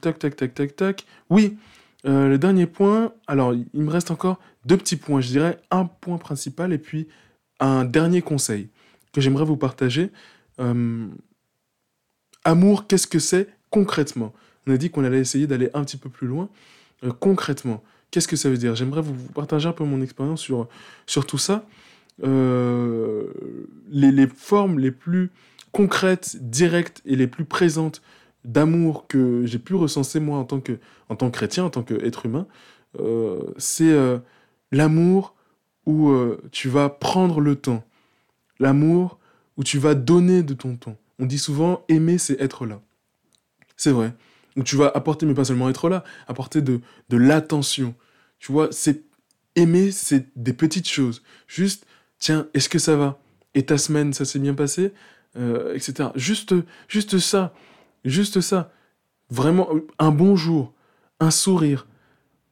tac, 0.00 0.18
tac, 0.18 0.36
tac, 0.36 0.54
tac, 0.54 0.76
tac. 0.76 1.06
Oui, 1.28 1.58
le 2.04 2.36
dernier 2.36 2.66
point. 2.66 3.12
Alors, 3.26 3.52
il 3.52 3.82
me 3.82 3.90
reste 3.90 4.10
encore 4.10 4.38
deux 4.64 4.78
petits 4.78 4.96
points. 4.96 5.20
Je 5.20 5.28
dirais 5.28 5.60
un 5.70 5.84
point 5.84 6.16
principal 6.16 6.72
et 6.72 6.78
puis 6.78 7.08
un 7.60 7.84
dernier 7.84 8.22
conseil 8.22 8.70
que 9.12 9.20
j'aimerais 9.20 9.44
vous 9.44 9.58
partager. 9.58 10.10
amour, 12.44 12.86
qu'est-ce 12.86 13.06
que 13.06 13.18
c'est 13.18 13.59
concrètement. 13.70 14.32
On 14.66 14.72
a 14.72 14.76
dit 14.76 14.90
qu'on 14.90 15.04
allait 15.04 15.20
essayer 15.20 15.46
d'aller 15.46 15.70
un 15.74 15.84
petit 15.84 15.96
peu 15.96 16.08
plus 16.08 16.26
loin. 16.26 16.48
Euh, 17.04 17.12
concrètement, 17.18 17.82
qu'est-ce 18.10 18.28
que 18.28 18.36
ça 18.36 18.50
veut 18.50 18.56
dire? 18.56 18.74
J'aimerais 18.74 19.02
vous, 19.02 19.14
partager 19.34 19.68
un 19.68 19.72
peu 19.72 19.84
mon 19.84 20.02
expérience 20.02 20.40
sur, 20.40 20.68
sur 21.06 21.26
tout 21.26 21.38
ça. 21.38 21.64
Euh, 22.22 23.26
les, 23.90 24.26
formes 24.26 24.78
les 24.78 24.90
plus 24.90 25.30
concrètes, 25.72 26.36
directes 26.40 27.00
et 27.06 27.16
les 27.16 27.26
plus 27.26 27.44
présentes 27.44 28.02
d'amour 28.44 29.06
que 29.06 29.44
j'ai 29.46 29.58
pu 29.58 29.74
recenser 29.74 30.20
moi 30.20 30.38
en 30.38 30.44
tant 30.44 30.60
que, 30.60 30.78
en 31.08 31.16
tant 31.16 31.30
chrétien, 31.30 31.64
en 31.64 31.70
tant 31.70 31.82
qu'être 31.82 32.26
humain, 32.26 32.46
euh, 32.98 33.40
c'est 33.56 33.94
l'amour 34.72 35.34
où 35.86 36.12
tu 36.52 36.68
vas 36.68 36.88
prendre 36.88 37.40
le 37.40 37.56
temps, 37.56 37.84
l'amour 38.58 39.18
où 39.56 39.64
tu 39.64 39.78
vas 39.78 39.94
donner 39.94 40.42
de 40.42 40.54
ton 40.54 40.76
temps. 40.76 40.96
On 41.18 41.26
dit 41.26 41.38
souvent 41.38 41.84
aimer, 41.88 42.18
c'est 42.18 42.40
être 42.40 42.66
là. 42.66 42.80
C'est 43.80 43.92
vrai. 43.92 44.12
Donc 44.56 44.66
tu 44.66 44.76
vas 44.76 44.92
apporter, 44.94 45.24
mais 45.24 45.32
pas 45.32 45.46
seulement 45.46 45.70
être 45.70 45.88
là, 45.88 46.04
apporter 46.28 46.60
de, 46.60 46.82
de 47.08 47.16
l'attention. 47.16 47.94
Tu 48.38 48.52
vois, 48.52 48.68
c'est 48.72 49.04
aimer, 49.56 49.90
c'est 49.90 50.28
des 50.36 50.52
petites 50.52 50.86
choses. 50.86 51.22
Juste, 51.46 51.86
tiens, 52.18 52.46
est-ce 52.52 52.68
que 52.68 52.78
ça 52.78 52.94
va? 52.96 53.22
Et 53.54 53.64
ta 53.64 53.78
semaine, 53.78 54.12
ça 54.12 54.26
s'est 54.26 54.38
bien 54.38 54.52
passé? 54.52 54.92
Euh, 55.38 55.74
Etc. 55.74 56.10
Juste, 56.14 56.54
juste 56.88 57.18
ça. 57.20 57.54
Juste 58.04 58.42
ça. 58.42 58.70
Vraiment, 59.30 59.70
un 59.98 60.10
bonjour, 60.10 60.74
un 61.18 61.30
sourire. 61.30 61.86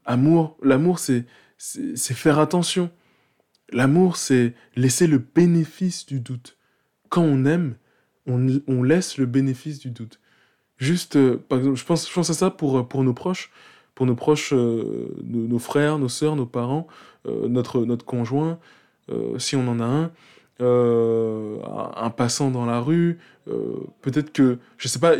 Amour, 0.06 0.56
l'amour, 0.62 0.98
c'est, 0.98 1.26
c'est 1.58 2.14
faire 2.14 2.38
attention. 2.38 2.90
L'amour, 3.70 4.16
c'est 4.16 4.54
laisser 4.76 5.06
le 5.06 5.18
bénéfice 5.18 6.06
du 6.06 6.20
doute. 6.20 6.56
Quand 7.10 7.20
on 7.20 7.44
aime, 7.44 7.76
on, 8.26 8.46
on 8.66 8.82
laisse 8.82 9.18
le 9.18 9.26
bénéfice 9.26 9.78
du 9.78 9.90
doute. 9.90 10.20
Juste, 10.78 11.16
euh, 11.16 11.42
par 11.48 11.58
exemple, 11.58 11.76
je 11.76 11.84
pense, 11.84 12.08
je 12.08 12.14
pense 12.14 12.30
à 12.30 12.34
ça 12.34 12.50
pour, 12.50 12.78
euh, 12.78 12.82
pour 12.84 13.02
nos 13.02 13.12
proches, 13.12 13.50
pour 13.94 14.06
nos 14.06 14.14
proches, 14.14 14.52
euh, 14.52 15.08
nos, 15.24 15.58
frères, 15.58 15.98
nos 15.98 16.08
sœurs, 16.08 16.36
nos 16.36 16.46
parents, 16.46 16.86
notre, 17.26 17.84
notre 17.84 18.06
conjoint, 18.06 18.58
si 19.38 19.56
on 19.56 19.66
en 19.68 19.80
a 19.80 19.84
un, 19.84 20.10
un 20.60 22.10
passant 22.10 22.50
dans 22.50 22.64
la 22.64 22.80
rue, 22.80 23.18
peut-être 24.00 24.32
que, 24.32 24.58
je 24.78 24.88
sais 24.88 25.00
pas, 25.00 25.14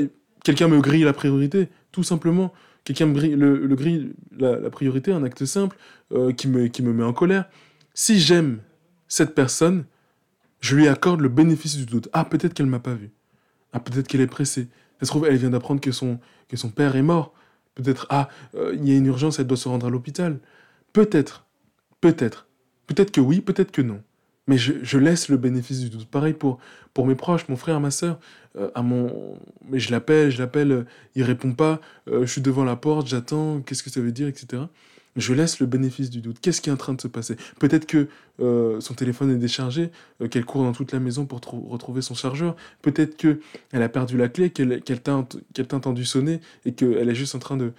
quelqu'un 0.44 0.68
me 0.68 0.80
grille 0.80 1.02
la 1.02 1.12
priorité, 1.12 1.68
tout 1.90 2.04
simplement. 2.04 2.52
Quelqu'un 2.84 3.06
me 3.06 3.14
grille, 3.14 3.34
le, 3.34 3.66
le 3.66 3.74
grille 3.74 4.12
la, 4.38 4.58
la, 4.60 4.70
priorité, 4.70 5.12
un 5.12 5.24
acte 5.24 5.44
simple, 5.44 5.76
qui, 6.36 6.46
me, 6.46 6.68
qui 6.68 6.82
me 6.82 6.92
met 6.92 7.04
en 7.04 7.12
colère. 7.12 7.46
Si 7.94 8.20
j'aime 8.20 8.60
cette 9.08 9.34
personne, 9.34 9.84
je 10.60 10.76
lui 10.76 10.86
accorde 10.86 11.20
le 11.20 11.28
bénéfice 11.28 11.76
du 11.76 11.84
doute. 11.84 12.08
Ah, 12.12 12.24
peut-être 12.24 12.54
qu'elle 12.54 12.66
m'a 12.66 12.78
pas 12.78 12.94
vu. 12.94 13.10
Ah, 13.72 13.80
peut-être 13.80 14.06
qu'elle 14.06 14.20
est 14.20 14.28
pressée. 14.28 14.68
Trouve, 15.06 15.26
elle 15.26 15.36
vient 15.36 15.50
d'apprendre 15.50 15.80
que 15.80 15.92
son, 15.92 16.18
que 16.48 16.56
son 16.56 16.70
père 16.70 16.96
est 16.96 17.02
mort. 17.02 17.32
Peut-être, 17.74 18.06
ah, 18.10 18.28
euh, 18.54 18.74
il 18.74 18.88
y 18.88 18.92
a 18.92 18.96
une 18.96 19.06
urgence, 19.06 19.38
elle 19.38 19.46
doit 19.46 19.56
se 19.56 19.68
rendre 19.68 19.86
à 19.86 19.90
l'hôpital. 19.90 20.38
Peut-être, 20.92 21.46
peut-être. 22.00 22.48
Peut-être 22.86 23.12
que 23.12 23.20
oui, 23.20 23.40
peut-être 23.40 23.70
que 23.70 23.82
non. 23.82 24.02
Mais 24.48 24.56
je, 24.56 24.98
laisse 24.98 25.28
le 25.28 25.36
bénéfice 25.36 25.80
du 25.80 25.90
doute. 25.90 26.08
Pareil 26.08 26.32
pour, 26.32 26.58
pour 26.94 27.06
mes 27.06 27.14
proches, 27.14 27.48
mon 27.48 27.56
frère, 27.56 27.80
ma 27.80 27.90
soeur. 27.90 28.18
Euh, 28.56 28.70
à 28.74 28.82
mon... 28.82 29.38
Mais 29.68 29.78
je 29.78 29.90
l'appelle, 29.90 30.30
je 30.30 30.38
l'appelle, 30.38 30.72
euh, 30.72 30.84
il 31.14 31.22
répond 31.22 31.52
pas. 31.52 31.80
je 32.06 32.24
suis 32.26 32.40
devant 32.40 32.64
la 32.64 32.76
porte, 32.76 33.06
j'attends, 33.06 33.60
qu'est-ce 33.60 33.82
que 33.82 33.90
ça 33.90 34.00
veut 34.00 34.12
dire, 34.12 34.28
etc 34.28 34.62
je 35.18 35.34
laisse 35.34 35.60
le 35.60 35.66
bénéfice 35.66 36.10
du 36.10 36.20
doute. 36.20 36.38
Qu'est-ce 36.40 36.60
qui 36.60 36.70
est 36.70 36.72
en 36.72 36.76
train 36.76 36.94
de 36.94 37.00
se 37.00 37.08
passer? 37.08 37.36
Peut-être 37.58 37.86
que 37.86 38.08
euh, 38.40 38.80
son 38.80 38.94
téléphone 38.94 39.32
est 39.32 39.38
déchargé, 39.38 39.90
euh, 40.22 40.28
qu'elle 40.28 40.44
court 40.44 40.62
dans 40.62 40.72
toute 40.72 40.92
la 40.92 41.00
maison 41.00 41.26
pour 41.26 41.40
retrouver 41.68 42.02
son 42.02 42.14
chargeur. 42.14 42.54
Peut-être 42.82 43.16
que 43.16 43.40
elle 43.72 43.82
a 43.82 43.88
perdu 43.88 44.16
la 44.16 44.28
clé, 44.28 44.50
qu'elle 44.50 44.80
t'a 45.02 45.16
entendu 45.72 46.04
sonner 46.04 46.40
et 46.64 46.72
qu'elle 46.72 47.08
est 47.08 47.14
juste 47.14 47.34
en 47.34 47.40
train 47.40 47.56
de, 47.56 47.72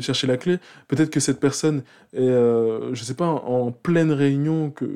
chercher 0.00 0.26
la 0.26 0.36
clé. 0.36 0.58
Peut-être 0.88 1.10
que 1.10 1.20
cette 1.20 1.40
personne 1.40 1.82
est, 2.12 2.20
euh, 2.20 2.94
je 2.94 3.04
sais 3.04 3.14
pas, 3.14 3.26
en, 3.26 3.72
pleine 3.72 4.12
réunion, 4.12 4.70
que, 4.70 4.86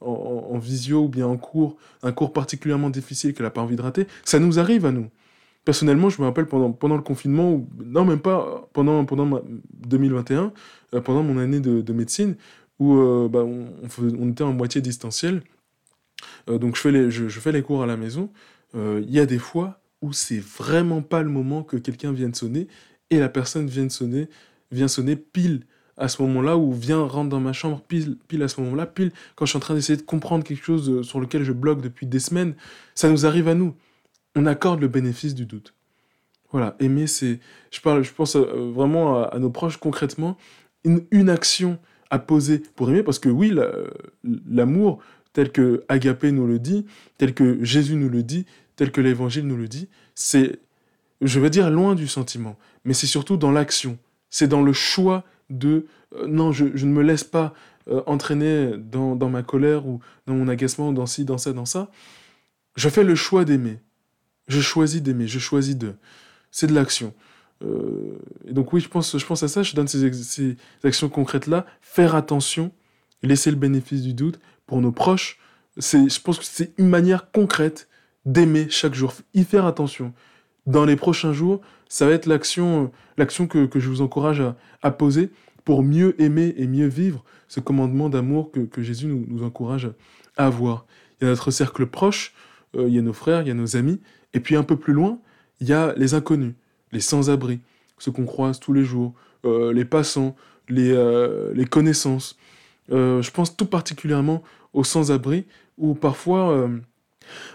en, 0.00 0.58
visio 0.58 1.04
ou 1.04 1.08
bien 1.08 1.26
en 1.26 1.36
cours, 1.36 1.76
un 2.02 2.12
cours 2.12 2.32
particulièrement 2.32 2.90
difficile 2.92 3.34
qu'elle 3.34 3.46
n'a 3.46 3.50
pas 3.50 3.60
envie 3.60 3.76
de 3.76 3.82
rater. 3.82 4.06
Ça 4.24 4.38
nous 4.38 4.58
arrive 4.58 4.86
à 4.86 4.92
nous. 4.92 5.08
Personnellement, 5.64 6.10
je 6.10 6.20
me 6.20 6.26
rappelle 6.26 6.46
pendant, 6.46 6.72
pendant 6.72 6.96
le 6.96 7.02
confinement, 7.02 7.52
ou, 7.52 7.68
non, 7.84 8.04
même 8.04 8.20
pas, 8.20 8.68
pendant, 8.72 9.04
pendant 9.04 9.40
2021, 9.86 10.52
euh, 10.94 11.00
pendant 11.00 11.22
mon 11.22 11.38
année 11.38 11.60
de, 11.60 11.92
médecine, 11.92 12.36
où 12.78 12.96
euh, 12.96 13.28
bah, 13.28 13.44
on, 13.44 14.30
était 14.30 14.44
en 14.44 14.52
moitié 14.52 14.80
distanciel. 14.80 15.42
Euh, 16.48 16.58
donc 16.58 16.76
je 16.76 16.80
fais, 16.80 16.90
les, 16.90 17.10
je, 17.10 17.28
fais 17.28 17.52
les 17.52 17.62
cours 17.62 17.82
à 17.82 17.86
la 17.86 17.96
maison. 17.96 18.30
Il 18.74 19.10
y 19.10 19.20
a 19.20 19.26
des 19.26 19.38
fois 19.38 19.80
où 20.00 20.14
c'est 20.14 20.40
vraiment 20.40 21.02
pas 21.02 21.22
le 21.22 21.28
moment 21.28 21.62
que 21.62 21.76
quelqu'un 21.76 22.10
vienne 22.10 22.32
sonner 22.32 22.68
et 23.10 23.18
la 23.18 23.28
personne 23.28 23.66
vient 23.66 23.88
sonner, 23.90 24.28
vient 24.70 24.88
sonner 24.88 25.14
pile 25.14 25.66
à 25.96 26.08
ce 26.08 26.22
moment-là 26.22 26.56
ou 26.56 26.72
vient 26.72 27.02
rentrer 27.02 27.28
dans 27.28 27.40
ma 27.40 27.52
chambre 27.52 27.80
pile, 27.86 28.16
pile 28.28 28.42
à 28.42 28.48
ce 28.48 28.60
moment-là, 28.60 28.86
pile 28.86 29.12
quand 29.36 29.46
je 29.46 29.50
suis 29.50 29.56
en 29.56 29.60
train 29.60 29.74
d'essayer 29.74 29.96
de 29.96 30.02
comprendre 30.02 30.44
quelque 30.44 30.64
chose 30.64 31.02
sur 31.02 31.20
lequel 31.20 31.44
je 31.44 31.52
bloque 31.52 31.80
depuis 31.80 32.06
des 32.06 32.18
semaines. 32.18 32.54
Ça 32.94 33.08
nous 33.08 33.26
arrive 33.26 33.48
à 33.48 33.54
nous 33.54 33.74
on 34.34 34.46
accorde 34.46 34.80
le 34.80 34.88
bénéfice 34.88 35.34
du 35.34 35.46
doute. 35.46 35.74
Voilà, 36.50 36.76
aimer, 36.80 37.06
c'est. 37.06 37.40
Je, 37.70 37.80
parle, 37.80 38.02
je 38.02 38.12
pense 38.12 38.36
euh, 38.36 38.70
vraiment 38.74 39.22
à, 39.24 39.38
nos 39.38 39.50
proches 39.50 39.78
concrètement, 39.78 40.36
une, 40.84 41.30
action 41.30 41.78
à 42.10 42.18
poser 42.18 42.58
pour 42.58 42.90
aimer, 42.90 43.02
parce 43.02 43.18
que 43.18 43.28
oui, 43.28 43.54
l'amour, 44.22 44.98
tel 45.32 45.50
que 45.50 45.82
Agapé 45.88 46.30
nous 46.30 46.46
le 46.46 46.58
dit, 46.58 46.84
tel 47.16 47.32
que 47.32 47.64
Jésus 47.64 47.96
nous 47.96 48.10
le 48.10 48.22
dit, 48.22 48.44
tel 48.76 48.90
que 48.90 49.00
l'Évangile 49.00 49.46
nous 49.46 49.56
le 49.56 49.68
dit, 49.68 49.88
c'est, 50.14 50.58
je 51.22 51.40
veux 51.40 51.48
dire, 51.48 51.70
loin 51.70 51.94
du 51.94 52.06
sentiment, 52.06 52.58
mais 52.84 52.92
c'est 52.92 53.06
surtout 53.06 53.38
dans 53.38 53.50
l'action. 53.50 53.98
C'est 54.28 54.48
dans 54.48 54.62
le 54.62 54.72
choix 54.72 55.24
de 55.50 55.86
euh, 56.14 56.26
non, 56.26 56.52
je, 56.52 56.64
ne 56.64 56.92
me 56.92 57.02
laisse 57.02 57.24
pas 57.24 57.54
euh, 57.88 58.02
entraîner 58.06 58.72
dans, 58.76 59.16
dans 59.16 59.28
ma 59.28 59.42
colère 59.42 59.86
ou 59.86 60.00
dans 60.26 60.34
mon 60.34 60.48
agacement, 60.48 60.92
dans 60.92 61.06
ci, 61.06 61.24
dans 61.24 61.38
ça, 61.38 61.52
dans 61.52 61.64
ça. 61.64 61.90
Je 62.76 62.88
fais 62.88 63.04
le 63.04 63.14
choix 63.14 63.44
d'aimer. 63.44 63.78
Je 64.48 64.60
choisis 64.60 65.02
d'aimer, 65.02 65.26
je 65.26 65.38
choisis 65.38 65.76
de. 65.76 65.94
C'est 66.50 66.66
de 66.66 66.74
l'action. 66.74 67.14
Euh, 67.64 68.18
et 68.46 68.52
donc 68.52 68.72
oui, 68.72 68.80
je 68.80 68.88
pense, 68.88 69.16
je 69.16 69.24
pense 69.24 69.42
à 69.42 69.48
ça, 69.48 69.62
je 69.62 69.74
donne 69.74 69.88
ces, 69.88 70.56
actions 70.84 71.08
concrètes-là. 71.08 71.66
Faire 71.80 72.14
attention, 72.14 72.72
laisser 73.22 73.50
le 73.50 73.56
bénéfice 73.56 74.02
du 74.02 74.14
doute 74.14 74.40
pour 74.66 74.80
nos 74.80 74.92
proches. 74.92 75.38
Je 75.76 76.20
pense 76.20 76.38
que 76.38 76.44
c'est 76.44 76.72
une 76.78 76.88
manière 76.88 77.30
concrète 77.30 77.88
d'aimer 78.26 78.68
chaque 78.68 78.94
jour. 78.94 79.14
Y 79.34 79.44
faire 79.44 79.66
attention. 79.66 80.12
Dans 80.66 80.84
les 80.84 80.96
prochains 80.96 81.32
jours, 81.32 81.60
ça 81.92 82.06
va 82.06 82.12
être 82.12 82.24
l'action 82.24 82.90
l'action 83.18 83.46
que, 83.46 83.68
je 83.78 83.88
vous 83.90 84.00
encourage 84.00 84.42
à, 84.80 84.90
poser 84.90 85.28
pour 85.66 85.82
mieux 85.82 86.20
aimer 86.20 86.54
et 86.56 86.66
mieux 86.66 86.86
vivre 86.86 87.22
ce 87.48 87.60
commandement 87.60 88.08
d'amour 88.08 88.50
que, 88.50 88.80
Jésus 88.82 89.06
nous, 89.06 89.44
encourage 89.44 89.90
à 90.38 90.46
avoir. 90.46 90.86
Il 91.20 91.24
y 91.24 91.26
a 91.26 91.30
notre 91.30 91.50
cercle 91.50 91.84
proche, 91.84 92.32
il 92.72 92.88
y 92.88 92.98
a 92.98 93.02
nos 93.02 93.12
frères, 93.12 93.42
il 93.42 93.48
y 93.48 93.50
a 93.50 93.54
nos 93.54 93.76
amis, 93.76 94.00
et 94.32 94.40
puis 94.40 94.56
un 94.56 94.62
peu 94.62 94.76
plus 94.76 94.94
loin, 94.94 95.18
il 95.60 95.68
y 95.68 95.74
a 95.74 95.92
les 95.98 96.14
inconnus, 96.14 96.54
les 96.92 97.00
sans-abri, 97.00 97.60
ceux 97.98 98.10
qu'on 98.10 98.24
croise 98.24 98.58
tous 98.58 98.72
les 98.72 98.84
jours, 98.84 99.12
les 99.44 99.84
passants, 99.84 100.34
les, 100.70 100.96
les 101.52 101.66
connaissances. 101.66 102.38
je 102.88 103.30
pense 103.30 103.54
tout 103.54 103.66
particulièrement 103.66 104.42
aux 104.72 104.84
sans-abri, 104.84 105.44
où 105.76 105.94
parfois 105.94 106.70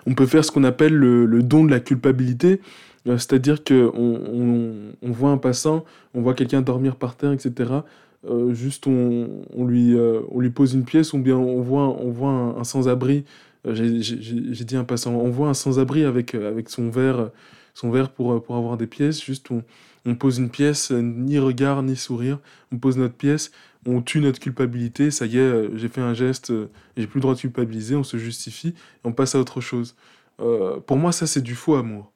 on 0.06 0.14
peut 0.14 0.26
faire 0.26 0.44
ce 0.44 0.52
qu'on 0.52 0.64
appelle 0.64 0.94
le, 0.94 1.44
don 1.44 1.64
de 1.64 1.72
la 1.72 1.80
culpabilité, 1.80 2.62
euh, 3.08 3.18
c'est-à-dire 3.18 3.64
qu'on 3.64 3.92
on, 5.02 5.12
voit 5.12 5.30
un 5.30 5.38
passant, 5.38 5.86
on 6.14 6.22
voit 6.22 6.34
quelqu'un 6.34 6.62
dormir 6.62 6.96
par 6.96 7.16
terre, 7.16 7.32
etc. 7.32 7.72
Euh, 8.30 8.54
juste 8.54 8.88
on, 8.88 9.28
lui, 9.66 9.96
euh, 9.96 10.22
on 10.32 10.40
lui 10.40 10.50
pose 10.50 10.74
une 10.74 10.84
pièce, 10.84 11.14
ou 11.14 11.20
bien 11.20 11.38
on 11.38 11.62
voit, 11.62 11.88
on 11.88 12.10
voit 12.12 12.32
un, 12.32 12.64
sans-abri, 12.64 13.26
j'ai 13.66 14.66
dit 14.66 14.76
un 14.76 14.84
passant, 14.84 15.14
on 15.14 15.30
voit 15.30 15.50
un 15.50 15.54
sans-abri 15.54 16.04
avec, 16.04 16.36
avec 16.36 16.70
son 16.70 16.90
verre, 16.90 17.30
son 17.74 17.92
verre 17.92 18.10
pour, 18.10 18.42
pour 18.44 18.56
avoir 18.56 18.78
des 18.78 18.88
pièces, 18.88 19.24
juste 19.24 19.52
on, 19.52 19.64
on 20.06 20.16
pose 20.16 20.38
une 20.38 20.50
pièce, 20.50 20.92
ni 20.92 21.38
regard, 21.38 21.84
ni 21.84 21.96
sourire, 21.96 22.40
on 22.72 22.78
pose 22.78 22.98
notre 22.98 23.14
pièce, 23.14 23.52
on 23.86 24.02
tue 24.02 24.20
notre 24.20 24.40
culpabilité, 24.40 25.12
ça 25.12 25.26
y 25.26 25.38
est, 25.38 25.42
euh, 25.42 25.70
j'ai 25.76 25.88
fait 25.88 26.02
un 26.02 26.14
geste, 26.14 26.52
euh, 26.52 26.70
j'ai 26.96 27.08
plus 27.08 27.20
le 27.20 27.22
droit 27.22 27.36
de 27.36 27.40
culpabiliser, 27.40 27.96
on 27.96 28.04
se 28.04 28.18
justifie, 28.18 28.74
on 29.04 29.14
passe 29.14 29.36
à 29.36 29.40
autre 29.40 29.62
chose. 29.62 29.96
Euh, 30.42 30.80
pour 30.80 30.98
moi, 30.98 31.12
ça, 31.12 31.28
c'est 31.28 31.42
du 31.42 31.56
faux 31.56 31.76
amour. 31.76 32.12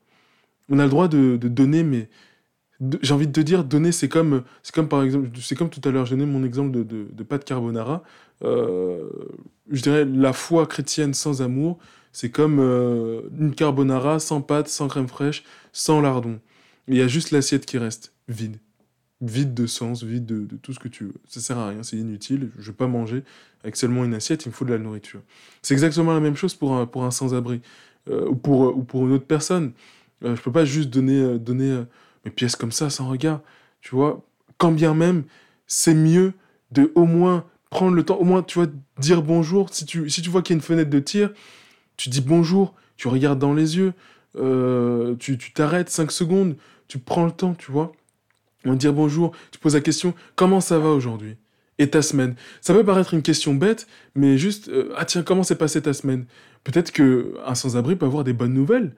On 0.70 0.80
a 0.80 0.84
le 0.84 0.90
droit 0.90 1.08
de, 1.08 1.38
donner, 1.38 1.84
mais 1.84 2.10
j'ai 3.02 3.14
envie 3.14 3.28
de 3.28 3.32
te 3.32 3.42
dire, 3.42 3.64
donner, 3.64 3.92
c'est 3.92 4.10
comme, 4.10 4.44
c'est 4.64 4.74
comme 4.74 4.88
par 4.88 5.04
exemple, 5.04 5.30
c'est 5.42 5.56
comme 5.56 5.70
tout 5.70 5.82
à 5.88 5.92
l'heure, 5.92 6.06
j'ai 6.06 6.16
donné 6.16 6.32
mon 6.32 6.44
exemple 6.44 6.72
de, 6.72 6.84
de, 6.84 7.08
de 7.12 7.24
pâte 7.24 7.46
carbonara. 7.46 8.04
je 8.42 9.82
dirais, 9.82 10.06
la 10.06 10.34
foi 10.34 10.66
chrétienne 10.66 11.14
sans 11.14 11.42
amour, 11.42 11.78
c'est 12.14 12.30
comme 12.32 12.60
une 12.60 13.54
carbonara 13.54 14.20
sans 14.20 14.42
pâte, 14.42 14.68
sans 14.68 14.88
crème 14.88 15.08
fraîche, 15.08 15.44
sans 15.74 16.02
lardon. 16.02 16.40
Il 16.88 16.96
y 16.96 17.02
a 17.02 17.08
juste 17.08 17.32
l'assiette 17.32 17.66
qui 17.66 17.78
reste 17.78 18.14
vide 18.28 18.58
vide 19.22 19.54
de 19.54 19.68
sens, 19.68 20.04
vide 20.04 20.26
de, 20.26 20.56
tout 20.58 20.74
ce 20.74 20.80
que 20.80 20.88
tu 20.88 21.06
veux. 21.06 21.14
Ça 21.28 21.40
sert 21.40 21.58
à 21.58 21.70
rien, 21.70 21.84
c'est 21.84 21.98
inutile. 21.98 22.50
Je 22.58 22.72
vais 22.72 22.76
pas 22.76 22.88
manger 22.88 23.24
avec 23.64 23.76
seulement 23.76 24.04
une 24.04 24.14
assiette, 24.14 24.46
il 24.46 24.50
me 24.50 24.54
faut 24.54 24.66
de 24.66 24.72
la 24.72 24.80
nourriture. 24.80 25.22
C'est 25.62 25.74
exactement 25.74 26.14
la 26.14 26.20
même 26.20 26.36
chose 26.36 26.56
pour 26.56 26.76
un, 26.76 26.88
pour 26.88 27.04
un 27.04 27.12
sans-abri 27.12 27.62
euh, 28.10 28.28
ou, 28.28 28.36
pour, 28.36 28.76
ou 28.76 28.84
pour 28.84 29.06
une 29.06 29.14
autre 29.14 29.26
personne. 29.26 29.74
Euh, 30.24 30.36
je 30.36 30.42
peux 30.42 30.52
pas 30.52 30.66
juste 30.66 30.90
donner, 30.90 31.20
euh, 31.20 31.38
donner 31.38 31.84
mes 32.26 32.32
pièces 32.32 32.56
comme 32.56 32.72
ça 32.72 32.90
sans 32.90 33.08
regard. 33.08 33.42
Tu 33.82 33.96
vois, 33.96 34.26
quand 34.58 34.72
bien 34.72 34.96
même, 34.96 35.24
c'est 35.68 35.94
mieux 35.94 36.34
de 36.72 36.92
au 36.96 37.06
moins 37.06 37.46
prendre 37.70 37.96
le 37.96 38.04
temps, 38.04 38.18
au 38.18 38.24
moins, 38.24 38.42
tu 38.42 38.60
vois, 38.60 38.68
dire 39.00 39.22
bonjour. 39.22 39.70
Si 39.72 39.86
tu, 39.86 40.10
si 40.10 40.22
tu 40.22 40.30
vois 40.30 40.42
qu'il 40.42 40.56
y 40.56 40.56
a 40.56 40.58
une 40.58 40.64
fenêtre 40.64 40.90
de 40.90 41.00
tir, 41.00 41.32
tu 41.96 42.10
dis 42.10 42.22
bonjour, 42.22 42.74
tu 42.98 43.08
regardes 43.08 43.40
dans 43.40 43.54
les 43.54 43.78
yeux, 43.78 43.94
tu 45.20 45.54
t'arrêtes 45.54 45.90
5 45.90 46.12
secondes, 46.12 46.56
tu 46.88 46.98
prends 46.98 47.26
le 47.26 47.32
temps, 47.32 47.54
tu 47.54 47.72
vois 47.72 47.94
on 48.66 48.74
dire 48.74 48.94
bonjour, 48.94 49.32
tu 49.52 49.60
poses 49.60 49.76
la 49.76 49.82
question 49.82 50.14
comment 50.36 50.62
ça 50.62 50.80
va 50.80 50.90
aujourd'hui? 50.90 51.36
Et 51.80 51.90
ta 51.90 52.02
semaine? 52.02 52.36
Ça 52.62 52.74
peut 52.74 52.84
paraître 52.84 53.14
une 53.14 53.24
question 53.24 53.56
bête, 53.56 53.88
mais 54.14 54.38
juste 54.38 54.70
euh, 54.70 54.94
ah 54.98 55.06
tiens, 55.06 55.24
comment 55.24 55.44
s'est 55.44 55.56
passée 55.56 55.82
ta 55.82 55.94
semaine? 55.94 56.26
Peut-être 56.64 56.92
que 56.92 57.34
un 57.46 57.56
sans-abri 57.56 57.96
peut 57.96 58.06
avoir 58.06 58.24
des 58.24 58.34
bonnes 58.34 58.54
nouvelles, 58.54 58.94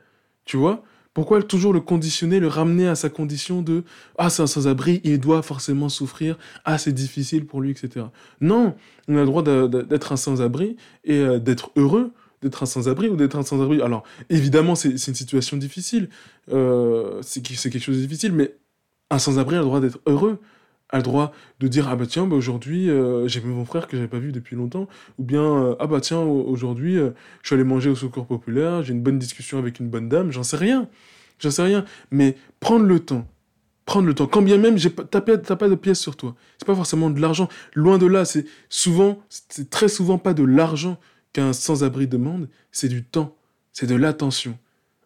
tu 0.46 0.58
vois? 0.58 0.84
Pourquoi 1.14 1.44
toujours 1.44 1.74
le 1.74 1.80
conditionner, 1.80 2.40
le 2.40 2.48
ramener 2.48 2.88
à 2.88 2.96
sa 2.96 3.10
condition 3.10 3.62
de 3.62 3.84
ah 4.18 4.30
c'est 4.30 4.42
un 4.42 4.48
sans-abri, 4.48 5.00
il 5.04 5.20
doit 5.20 5.44
forcément 5.44 5.88
souffrir, 5.88 6.38
ah 6.66 6.78
c'est 6.78 6.92
difficile 6.92 7.46
pour 7.46 7.62
lui, 7.62 7.72
etc. 7.72 8.08
Non, 8.42 8.76
on 9.08 9.16
a 9.16 9.20
le 9.20 9.26
droit 9.26 9.44
d'être 9.44 10.12
un 10.12 10.18
sans-abri 10.18 10.76
et 11.06 11.20
euh, 11.20 11.40
d'être 11.40 11.72
heureux 11.76 12.12
d'être 12.44 12.62
un 12.64 12.66
sans-abri 12.66 13.10
ou 13.10 13.16
d'être 13.16 13.38
un 13.38 13.44
sans-abri. 13.44 13.82
Alors, 13.82 14.04
évidemment, 14.30 14.76
c'est 14.76 14.90
une 14.90 15.16
situation 15.16 15.58
difficile, 15.58 16.10
euh, 16.52 17.20
c'est 17.22 17.42
quelque 17.42 17.80
chose 17.80 17.96
de 17.96 18.02
difficile, 18.02 18.34
mais 18.34 18.56
un 19.14 19.20
sans-abri 19.20 19.56
a 19.56 19.60
le 19.60 19.66
droit 19.66 19.80
d'être 19.80 20.00
heureux, 20.06 20.40
a 20.90 20.98
le 20.98 21.04
droit 21.04 21.34
de 21.60 21.68
dire 21.68 21.88
ah 21.88 21.96
bah 21.96 22.06
tiens 22.08 22.26
bah 22.26 22.36
aujourd'hui 22.36 22.90
euh, 22.90 23.28
j'ai 23.28 23.40
vu 23.40 23.50
mon 23.50 23.66
frère 23.66 23.88
que 23.88 23.96
j'avais 23.96 24.08
pas 24.08 24.20
vu 24.20 24.32
depuis 24.32 24.56
longtemps. 24.56 24.88
Ou 25.18 25.24
bien 25.24 25.44
euh, 25.44 25.76
ah 25.80 25.88
bah 25.88 26.02
tiens 26.02 26.20
aujourd'hui 26.20 26.98
euh, 26.98 27.12
je 27.42 27.48
suis 27.48 27.54
allé 27.56 27.64
manger 27.64 27.90
au 27.90 27.96
secours 27.96 28.26
populaire 28.26 28.84
j'ai 28.84 28.94
une 28.94 29.02
bonne 29.02 29.20
discussion 29.20 29.58
avec 29.58 29.80
une 29.80 29.90
bonne 29.90 30.10
dame 30.10 30.32
j'en 30.32 30.44
sais 30.44 30.58
rien. 30.58 30.88
J'en 31.40 31.52
sais 31.52 31.64
rien. 31.64 31.86
Mais 32.12 32.38
prendre 32.60 32.86
le 32.86 33.00
temps 33.00 33.28
prendre 33.86 34.08
le 34.08 34.14
temps. 34.14 34.28
Quand 34.28 34.42
bien 34.42 34.58
même 34.58 34.78
t'as 34.80 35.22
pas 35.22 35.70
de 35.70 35.76
pièces 35.76 36.00
sur 36.00 36.16
toi. 36.16 36.36
C'est 36.58 36.66
pas 36.66 36.76
forcément 36.76 37.10
de 37.10 37.20
l'argent. 37.20 37.50
Loin 37.74 37.98
de 37.98 38.06
là 38.06 38.26
c'est 38.26 38.46
souvent 38.70 39.20
c'est 39.30 39.70
très 39.70 39.88
souvent 39.88 40.18
pas 40.18 40.34
de 40.34 40.44
l'argent 40.44 41.00
qu'un 41.34 41.54
sans-abri 41.54 42.08
demande 42.08 42.50
c'est 42.72 42.88
du 42.88 43.04
temps 43.04 43.36
c'est 43.74 43.88
de 43.88 43.96
l'attention. 43.96 44.58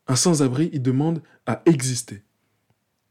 Un 0.07 0.15
sans-abri 0.15 0.69
il 0.73 0.81
demande 0.81 1.21
à 1.45 1.61
exister 1.65 2.23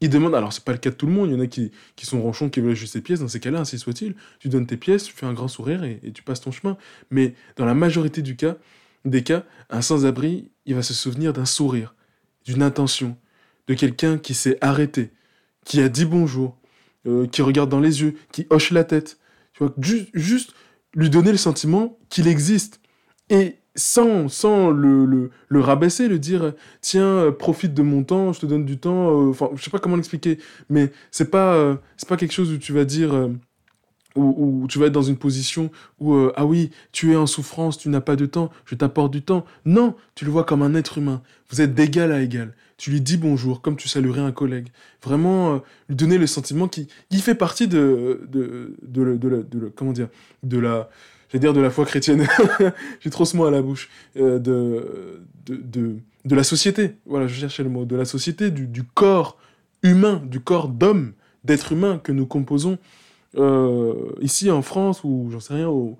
il 0.01 0.09
demande, 0.09 0.35
alors 0.35 0.53
c'est 0.53 0.63
pas 0.63 0.73
le 0.73 0.77
cas 0.77 0.91
de 0.91 0.95
tout 0.95 1.07
le 1.07 1.11
monde, 1.11 1.29
il 1.29 1.33
y 1.33 1.35
en 1.35 1.39
a 1.39 1.47
qui, 1.47 1.71
qui 1.95 2.05
sont 2.05 2.21
ronchons, 2.21 2.49
qui 2.49 2.59
veulent 2.59 2.75
juste 2.75 2.93
ses 2.93 3.01
pièces, 3.01 3.19
dans 3.19 3.27
ces 3.27 3.39
cas-là, 3.39 3.59
ainsi 3.59 3.79
soit-il, 3.79 4.15
tu 4.39 4.49
donnes 4.49 4.67
tes 4.67 4.77
pièces, 4.77 5.05
tu 5.05 5.13
fais 5.13 5.25
un 5.25 5.33
grand 5.33 5.47
sourire 5.47 5.83
et, 5.83 5.99
tu 6.13 6.21
passes 6.21 6.41
ton 6.41 6.51
chemin. 6.51 6.77
Mais 7.09 7.33
dans 7.55 7.65
la 7.65 7.73
majorité 7.73 8.21
du 8.21 8.35
cas, 8.35 8.57
des 9.05 9.23
cas, 9.23 9.43
un 9.69 9.81
sans-abri, 9.81 10.51
il 10.65 10.75
va 10.75 10.83
se 10.83 10.93
souvenir 10.93 11.33
d'un 11.33 11.45
sourire, 11.45 11.95
d'une 12.45 12.61
intention, 12.61 13.17
de 13.67 13.73
quelqu'un 13.73 14.17
qui 14.17 14.33
s'est 14.33 14.57
arrêté, 14.61 15.11
qui 15.65 15.81
a 15.81 15.89
dit 15.89 16.05
bonjour, 16.05 16.57
euh, 17.07 17.25
qui 17.25 17.41
regarde 17.41 17.69
dans 17.69 17.79
les 17.79 18.01
yeux, 18.01 18.15
qui 18.31 18.45
hoche 18.49 18.71
la 18.71 18.83
tête. 18.83 19.17
Tu 19.53 19.63
vois, 19.63 19.73
juste, 19.79 20.09
juste 20.13 20.53
lui 20.93 21.09
donner 21.09 21.31
le 21.31 21.37
sentiment 21.37 21.97
qu'il 22.09 22.27
existe. 22.27 22.79
Et 23.29 23.55
sans, 23.77 24.27
sans 24.27 24.71
le, 24.71 25.29
le, 25.47 25.59
rabaisser, 25.61 26.07
le 26.07 26.19
dire 26.19 26.53
tiens, 26.81 27.05
euh, 27.05 27.31
profite 27.31 27.73
de 27.73 27.83
mon 27.83 28.03
temps, 28.03 28.33
je 28.33 28.41
te 28.41 28.45
donne 28.45 28.65
du 28.65 28.77
temps. 28.77 29.09
Euh, 29.09 29.29
enfin, 29.29 29.49
je 29.55 29.63
sais 29.63 29.69
pas 29.69 29.79
comment 29.79 29.95
l'expliquer, 29.95 30.39
mais 30.69 30.91
c'est 31.11 31.29
pas, 31.29 31.53
euh, 31.53 31.75
pas 32.07 32.17
quelque 32.17 32.33
chose 32.33 32.51
où 32.51 32.57
tu 32.57 32.73
vas 32.73 32.85
dire. 32.85 33.29
où, 34.15 34.65
tu 34.67 34.79
vas 34.79 34.87
être 34.87 34.93
dans 34.93 35.03
une 35.03 35.17
position 35.17 35.69
où 35.99 36.15
ah 36.35 36.45
oui, 36.45 36.71
tu 36.91 37.11
es 37.13 37.15
en 37.15 37.27
souffrance, 37.27 37.77
tu 37.77 37.89
n'as 37.89 38.01
pas 38.01 38.15
de 38.15 38.25
temps, 38.25 38.49
je 38.65 38.73
t'apporte 38.75 39.13
du 39.13 39.21
temps. 39.21 39.45
Non, 39.65 39.95
tu 40.15 40.25
le 40.25 40.31
vois 40.31 40.43
comme 40.43 40.63
un 40.63 40.73
être 40.73 40.97
humain. 40.97 41.21
Vous 41.51 41.61
êtes 41.61 41.75
d'égal 41.75 42.11
à 42.11 42.21
égal. 42.21 42.55
Tu 42.77 42.91
lui 42.91 43.01
dis 43.01 43.17
bonjour 43.17 43.61
comme 43.61 43.75
tu 43.75 43.87
saluerais 43.87 44.21
un 44.21 44.31
collègue. 44.31 44.69
Vraiment 45.03 45.61
lui 45.87 45.95
donner 45.95 46.17
le 46.17 46.25
sentiment 46.27 46.67
qui, 46.67 46.87
qui 47.11 47.21
fait 47.21 47.35
partie 47.35 47.67
de 47.67 48.27
de, 48.27 48.75
de, 48.81 49.17
de, 49.17 49.45
de, 49.51 49.71
comment 49.75 49.93
dire 49.93 50.09
de 50.41 50.57
la 50.57 50.89
je 51.29 51.37
dire 51.37 51.53
de 51.53 51.61
la 51.61 51.69
foi 51.69 51.85
chrétienne, 51.85 52.27
j'ai 52.99 53.09
trop 53.09 53.25
ce 53.25 53.35
mot 53.35 53.45
à 53.45 53.51
la 53.51 53.61
bouche, 53.61 53.89
euh, 54.17 54.39
de, 54.39 55.21
de, 55.47 55.97
de, 56.25 56.35
la 56.35 56.43
société, 56.43 56.95
voilà, 57.05 57.27
je 57.27 57.33
cherchais 57.33 57.63
le 57.63 57.69
mot, 57.69 57.85
de 57.85 57.95
la 57.95 58.05
société, 58.05 58.51
du, 58.51 58.83
corps 58.83 59.37
humain, 59.83 60.21
du 60.25 60.39
corps 60.39 60.69
d'homme, 60.69 61.13
d'être 61.43 61.71
humain 61.71 61.99
que 62.01 62.11
nous 62.11 62.25
composons 62.25 62.77
euh, 63.37 64.11
ici 64.21 64.49
en 64.51 64.61
France, 64.61 65.03
ou 65.03 65.29
j'en 65.31 65.39
sais 65.39 65.53
rien, 65.53 65.67
au, 65.67 65.97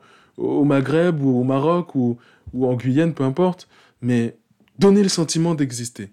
Maghreb, 0.63 1.21
ou 1.21 1.39
au 1.39 1.43
Maroc, 1.43 1.95
ou, 1.95 2.17
ou 2.53 2.67
en 2.67 2.75
Guyane, 2.75 3.13
peu 3.13 3.23
importe, 3.23 3.67
mais 4.01 4.37
donner 4.79 5.03
le 5.03 5.09
sentiment 5.09 5.55
d'exister. 5.55 6.09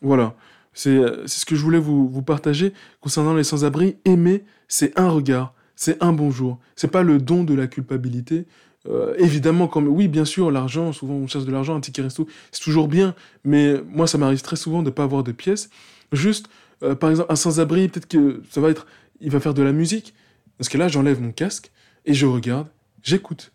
Voilà, 0.00 0.34
c'est 0.72 0.98
ce 1.26 1.44
que 1.44 1.56
je 1.56 1.62
voulais 1.62 1.78
vous, 1.78 2.08
vous 2.08 2.22
partager 2.22 2.72
concernant 3.00 3.34
les 3.34 3.44
sans-abri. 3.44 3.96
Aimer, 4.04 4.44
c'est 4.68 4.98
un 4.98 5.08
regard, 5.08 5.54
c'est 5.76 6.02
un 6.02 6.12
bonjour. 6.12 6.58
C'est 6.76 6.90
pas 6.90 7.02
le 7.02 7.18
don 7.18 7.44
de 7.44 7.54
la 7.54 7.66
culpabilité. 7.66 8.46
Euh, 8.88 9.14
évidemment, 9.18 9.66
comme 9.66 9.88
oui, 9.88 10.08
bien 10.08 10.24
sûr, 10.24 10.50
l'argent, 10.50 10.92
souvent 10.92 11.14
on 11.14 11.26
cherche 11.26 11.44
de 11.44 11.52
l'argent, 11.52 11.74
un 11.74 11.80
ticket 11.80 12.02
resto, 12.02 12.26
c'est 12.52 12.62
toujours 12.62 12.88
bien, 12.88 13.14
mais 13.42 13.80
moi 13.88 14.06
ça 14.06 14.18
m'arrive 14.18 14.42
très 14.42 14.56
souvent 14.56 14.80
de 14.80 14.86
ne 14.86 14.90
pas 14.90 15.04
avoir 15.04 15.22
de 15.22 15.32
pièces. 15.32 15.70
Juste, 16.12 16.48
euh, 16.82 16.94
par 16.94 17.10
exemple, 17.10 17.32
un 17.32 17.36
sans-abri, 17.36 17.88
peut-être 17.88 18.06
que 18.06 18.42
ça 18.50 18.60
va 18.60 18.68
être, 18.68 18.86
il 19.20 19.30
va 19.30 19.40
faire 19.40 19.54
de 19.54 19.62
la 19.62 19.72
musique, 19.72 20.14
parce 20.58 20.68
que 20.68 20.76
là 20.76 20.88
j'enlève 20.88 21.20
mon 21.20 21.32
casque 21.32 21.72
et 22.04 22.12
je 22.12 22.26
regarde, 22.26 22.68
j'écoute. 23.02 23.52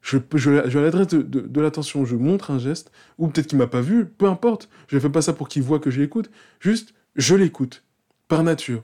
Je, 0.00 0.18
je, 0.34 0.68
je 0.68 0.78
l'adresse 0.78 1.08
de, 1.08 1.60
l'attention, 1.60 2.04
je 2.04 2.16
montre 2.16 2.50
un 2.50 2.58
geste, 2.58 2.90
ou 3.18 3.28
peut-être 3.28 3.46
qu'il 3.46 3.58
m'a 3.58 3.68
pas 3.68 3.80
vu, 3.80 4.06
peu 4.06 4.26
importe, 4.26 4.68
je 4.88 4.96
ne 4.96 5.00
fais 5.00 5.10
pas 5.10 5.22
ça 5.22 5.32
pour 5.32 5.48
qu'il 5.48 5.62
voit 5.62 5.78
que 5.78 5.90
j'écoute, 5.90 6.30
juste 6.60 6.94
je 7.14 7.34
l'écoute, 7.34 7.84
par 8.28 8.42
nature 8.42 8.82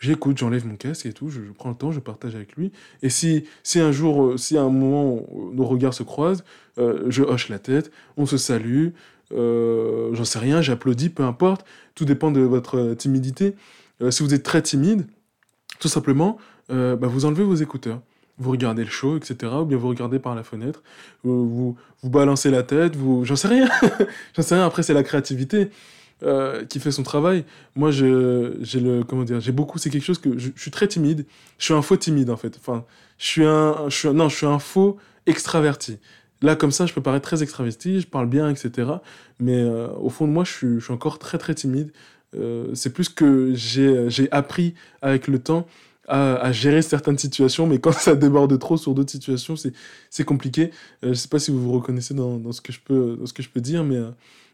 j'écoute, 0.00 0.38
j'enlève 0.38 0.66
mon 0.66 0.76
casque 0.76 1.06
et 1.06 1.12
tout, 1.12 1.28
je, 1.28 1.40
prends 1.56 1.68
le 1.68 1.76
temps, 1.76 1.92
je 1.92 2.00
partage 2.00 2.34
avec 2.34 2.56
lui. 2.56 2.72
Et 3.02 3.10
si, 3.10 3.44
si 3.62 3.78
un 3.78 3.92
jour, 3.92 4.24
euh, 4.24 4.36
si 4.36 4.56
à 4.56 4.62
un 4.62 4.70
moment 4.70 5.24
nos 5.52 5.64
regards 5.64 5.94
se 5.94 6.02
croisent, 6.02 6.42
euh, 6.78 7.04
je 7.08 7.22
hoche 7.22 7.48
la 7.48 7.58
tête, 7.58 7.92
on 8.16 8.26
se 8.26 8.38
salue, 8.38 8.88
euh, 9.32 10.12
j'en 10.14 10.24
sais 10.24 10.38
rien, 10.38 10.62
j'applaudis, 10.62 11.10
peu 11.10 11.22
importe, 11.22 11.64
tout 11.94 12.06
dépend 12.06 12.32
de 12.32 12.40
votre 12.40 12.94
timidité. 12.94 13.54
si 14.08 14.22
vous 14.22 14.34
êtes 14.34 14.42
très 14.42 14.62
timide, 14.62 15.06
tout 15.78 15.88
simplement, 15.88 16.38
bah, 16.68 16.96
vous 17.02 17.24
enlevez 17.26 17.44
vos 17.44 17.54
écouteurs. 17.54 18.00
Vous 18.38 18.50
regardez 18.52 18.84
le 18.84 18.90
show, 18.90 19.18
etc. 19.18 19.52
Ou 19.60 19.66
bien 19.66 19.76
vous 19.76 19.88
regardez 19.88 20.18
par 20.18 20.34
la 20.34 20.42
fenêtre, 20.42 20.82
vous, 21.24 21.76
vous, 22.02 22.10
balancez 22.10 22.50
la 22.50 22.62
tête, 22.62 22.96
vous... 22.96 23.22
J'en 23.26 23.36
sais 23.36 23.48
rien. 23.48 23.68
j'en 24.34 24.42
sais 24.42 24.54
rien, 24.54 24.64
après 24.64 24.82
c'est 24.82 24.94
la 24.94 25.02
créativité. 25.02 25.68
Euh, 26.22 26.66
qui 26.66 26.80
fait 26.80 26.90
son 26.90 27.02
travail. 27.02 27.46
Moi, 27.76 27.90
j'ai 27.90 28.04
le 28.10 29.04
comment 29.08 29.24
dire, 29.24 29.40
j'ai 29.40 29.52
beaucoup. 29.52 29.78
C'est 29.78 29.88
quelque 29.88 30.04
chose 30.04 30.18
que 30.18 30.38
je, 30.38 30.50
suis 30.54 30.70
très 30.70 30.86
timide. 30.86 31.24
Je 31.56 31.64
suis 31.64 31.72
un 31.72 31.80
faux 31.80 31.96
timide 31.96 32.28
en 32.28 32.36
fait. 32.36 32.58
Enfin, 32.58 32.84
je 33.16 33.24
suis 33.24 33.44
un, 33.46 33.88
je 33.88 33.96
suis 33.96 34.08
non, 34.10 34.28
je 34.28 34.36
suis 34.36 34.46
un 34.46 34.58
faux 34.58 34.98
extraverti. 35.24 35.96
Là, 36.42 36.56
comme 36.56 36.72
ça, 36.72 36.84
je 36.84 36.92
peux 36.92 37.00
paraître 37.00 37.26
très 37.26 37.42
extraverti, 37.42 38.00
je 38.00 38.06
parle 38.06 38.26
bien, 38.28 38.50
etc. 38.50 38.90
Mais 39.38 39.62
euh, 39.62 39.88
au 39.94 40.10
fond 40.10 40.26
de 40.26 40.32
moi, 40.32 40.44
je 40.44 40.52
suis, 40.52 40.74
je 40.74 40.84
suis 40.84 40.92
encore 40.92 41.18
très, 41.18 41.38
très 41.38 41.54
timide. 41.54 41.90
Euh, 42.36 42.66
c'est 42.74 42.92
plus 42.92 43.08
que 43.08 43.54
j'ai 43.54 44.28
appris 44.30 44.74
avec 45.00 45.26
le 45.26 45.38
temps 45.38 45.66
à, 46.06 46.52
gérer 46.52 46.82
certaines 46.82 47.18
situations, 47.18 47.66
mais 47.66 47.78
quand 47.78 47.92
ça 47.94 48.14
déborde 48.14 48.58
trop 48.58 48.76
sur 48.76 48.94
d'autres 48.94 49.12
situations, 49.12 49.54
c'est 50.10 50.24
compliqué. 50.24 50.70
Je 51.02 51.08
ne 51.08 51.14
sais 51.14 51.28
pas 51.28 51.38
si 51.38 51.50
vous 51.50 51.62
vous 51.62 51.72
reconnaissez 51.72 52.12
dans, 52.12 52.36
dans, 52.36 52.52
ce, 52.52 52.60
que 52.60 52.74
je 52.74 52.80
peux, 52.80 53.16
dans 53.18 53.26
ce 53.26 53.32
que 53.32 53.42
je 53.42 53.48
peux 53.48 53.62
dire, 53.62 53.84
mais 53.84 53.98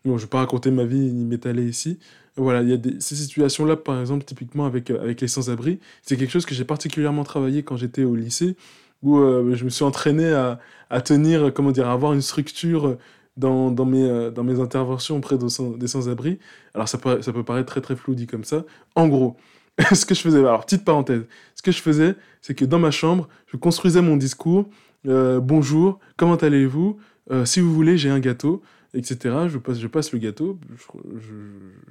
bon, 0.07 0.19
je 0.19 0.23
vais 0.23 0.29
pas 0.29 0.39
raconter 0.39 0.71
ma 0.71 0.85
vie 0.85 1.13
ni 1.13 1.25
m'étaler 1.25 1.65
ici. 1.65 1.99
Voilà, 2.37 2.63
il 2.63 2.69
y 2.69 2.73
a 2.73 2.77
des, 2.77 3.01
ces 3.01 3.15
situations-là, 3.15 3.77
par 3.77 3.99
exemple, 4.01 4.25
typiquement 4.25 4.67
avec, 4.67 4.91
avec 4.91 5.21
les 5.21 5.29
sans-abri, 5.29 5.81
c'est 6.03 6.17
quelque 6.17 6.31
chose 6.31 6.47
que 6.47 6.55
j'ai 6.55 6.65
particulièrement 6.65 7.25
travaillé 7.25 7.63
quand 7.63 7.77
j'étais 7.77 8.05
au 8.05 8.15
lycée 8.15 8.57
où 9.03 9.19
euh, 9.19 9.55
je 9.55 9.65
me 9.65 9.71
suis 9.71 9.85
entraîné 9.85 10.33
à, 10.33 10.59
à, 10.91 11.01
tenir, 11.01 11.53
comment 11.55 11.71
dire, 11.71 11.89
à 11.89 11.93
avoir 11.93 12.13
une 12.13 12.23
structure 12.23 12.97
dans, 13.37 13.71
dans, 13.71 13.85
mes, 13.85 14.03
euh, 14.03 14.31
dans 14.31 14.45
mes 14.45 14.61
interventions 14.61 15.17
auprès 15.17 15.39
de 15.39 15.77
des 15.79 15.87
sans-abri. 15.87 16.39
Alors 16.75 16.89
ça 16.89 16.99
peut, 16.99 17.23
ça 17.23 17.33
peut 17.33 17.45
paraître 17.45 17.67
très 17.67 17.81
très 17.81 17.97
flou 17.97 18.15
dit 18.15 18.27
comme 18.27 18.45
ça. 18.45 18.65
En 18.95 19.09
gros, 19.09 19.37
ce 19.93 20.05
que 20.07 20.15
je 20.15 20.21
faisais, 20.21 20.39
alors 20.39 20.65
petite 20.65 20.85
parenthèse, 20.85 21.23
ce 21.55 21.63
que 21.63 21.73
je 21.73 21.81
faisais, 21.81 22.15
c'est 22.43 22.55
que 22.55 22.65
dans 22.65 22.79
ma 22.79 22.91
chambre, 22.91 23.29
je 23.47 23.57
construisais 23.57 24.03
mon 24.03 24.17
discours. 24.17 24.67
Euh, 25.07 25.41
bonjour, 25.41 25.99
comment 26.17 26.37
allez-vous? 26.37 26.99
Si 27.45 27.59
vous 27.59 27.75
voulez, 27.75 27.99
j'ai 27.99 28.09
un 28.09 28.21
gâteau, 28.21 28.63
etc. 28.97 29.49
Je 29.49 29.87
passe, 29.87 30.13
le 30.13 30.19
gâteau. 30.19 30.59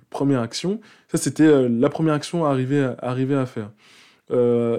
Première 0.09 0.41
action. 0.41 0.81
Ça, 1.07 1.17
c'était 1.17 1.69
la 1.69 1.89
première 1.89 2.13
action 2.13 2.45
à 2.45 2.49
arriver 2.49 3.35
à, 3.35 3.45
faire. 3.45 3.71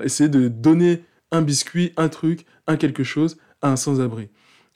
essayer 0.03 0.29
de 0.29 0.49
donner 0.49 1.03
un 1.31 1.43
biscuit, 1.43 1.93
un 1.97 2.09
truc, 2.09 2.45
un 2.67 2.77
quelque 2.77 3.05
chose 3.05 3.37
à 3.63 3.71
un 3.71 3.77
sans-abri. 3.77 4.29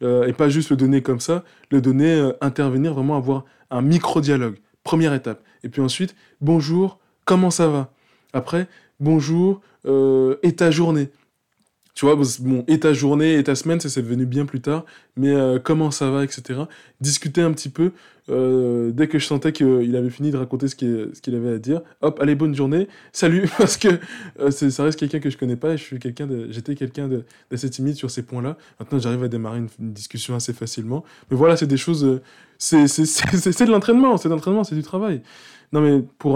Euh, 0.02 0.26
et 0.26 0.32
pas 0.32 0.48
juste 0.48 0.70
le 0.70 0.76
donner 0.76 1.02
comme 1.02 1.20
ça, 1.20 1.44
le 1.70 1.80
donner, 1.80 2.14
euh, 2.14 2.32
intervenir, 2.40 2.94
vraiment 2.94 3.16
avoir 3.16 3.44
un 3.70 3.82
micro-dialogue. 3.82 4.56
Première 4.82 5.12
étape. 5.12 5.42
Et 5.62 5.68
puis 5.68 5.82
ensuite, 5.82 6.14
bonjour, 6.40 6.98
comment 7.26 7.50
ça 7.50 7.68
va? 7.68 7.92
Après, 8.32 8.66
bonjour, 8.98 9.60
euh, 9.86 10.36
et 10.42 10.54
ta 10.56 10.70
journée 10.70 11.10
tu 11.94 12.06
vois, 12.06 12.16
bon, 12.40 12.64
et 12.68 12.80
ta 12.80 12.92
journée 12.92 13.34
et 13.34 13.42
ta 13.42 13.54
semaine, 13.54 13.80
c'est 13.80 14.00
devenu 14.00 14.24
bien 14.24 14.46
plus 14.46 14.60
tard, 14.60 14.84
mais 15.16 15.34
euh, 15.34 15.58
comment 15.58 15.90
ça 15.90 16.10
va, 16.10 16.22
etc. 16.24 16.60
Discuter 17.00 17.42
un 17.42 17.52
petit 17.52 17.68
peu, 17.68 17.92
euh, 18.28 18.92
dès 18.92 19.08
que 19.08 19.18
je 19.18 19.26
sentais 19.26 19.52
qu'il 19.52 19.96
avait 19.96 20.10
fini 20.10 20.30
de 20.30 20.36
raconter 20.36 20.68
ce 20.68 20.76
qu'il 20.76 21.34
avait 21.34 21.54
à 21.54 21.58
dire, 21.58 21.82
hop, 22.00 22.18
allez, 22.22 22.36
bonne 22.36 22.54
journée, 22.54 22.88
salut, 23.12 23.50
parce 23.58 23.76
que 23.76 23.88
euh, 24.38 24.50
ça 24.50 24.84
reste 24.84 24.98
quelqu'un 24.98 25.18
que 25.18 25.30
je 25.30 25.36
connais 25.36 25.56
pas, 25.56 25.74
et 25.74 25.76
je 25.76 25.82
suis 25.82 25.98
quelqu'un 25.98 26.28
j'étais 26.50 26.74
quelqu'un 26.74 27.08
d'assez 27.50 27.68
timide 27.68 27.96
sur 27.96 28.10
ces 28.10 28.22
points-là. 28.22 28.56
Maintenant, 28.78 28.98
j'arrive 28.98 29.24
à 29.24 29.28
démarrer 29.28 29.58
une, 29.58 29.92
discussion 29.92 30.34
assez 30.36 30.52
facilement. 30.52 31.04
Mais 31.30 31.36
voilà, 31.36 31.56
c'est 31.56 31.66
des 31.66 31.76
choses, 31.76 32.20
c'est 32.58 32.84
de 32.84 33.70
l'entraînement, 33.70 34.16
c'est 34.16 34.28
de 34.28 34.34
l'entraînement, 34.34 34.64
c'est 34.64 34.76
du 34.76 34.82
travail. 34.82 35.22
Non, 35.72 35.80
mais 35.80 36.02
pour 36.18 36.34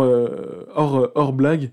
hors, 0.75 1.11
hors 1.15 1.33
blague, 1.33 1.71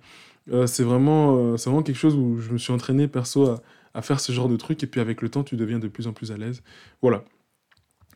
c'est 0.66 0.84
vraiment, 0.84 1.58
c'est 1.58 1.70
vraiment 1.70 1.84
quelque 1.84 1.98
chose 1.98 2.16
où 2.16 2.40
je 2.40 2.52
me 2.52 2.58
suis 2.58 2.74
entraîné 2.74 3.08
perso 3.08 3.56
à 3.94 4.02
faire 4.02 4.20
ce 4.20 4.32
genre 4.32 4.50
de 4.50 4.56
truc, 4.56 4.84
et 4.84 4.88
puis 4.88 5.02
avec 5.02 5.22
le 5.22 5.30
temps, 5.30 5.44
tu 5.44 5.56
deviens 5.56 5.80
de 5.80 5.88
plus 5.88 6.08
en 6.08 6.14
plus 6.14 6.32
à 6.32 6.38
l'aise. 6.38 6.62
Voilà. 7.02 7.24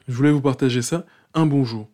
Je 0.08 0.14
voulais 0.14 0.32
vous 0.32 0.42
partager 0.42 0.82
ça. 0.82 1.06
Un 1.34 1.46
bonjour. 1.46 1.90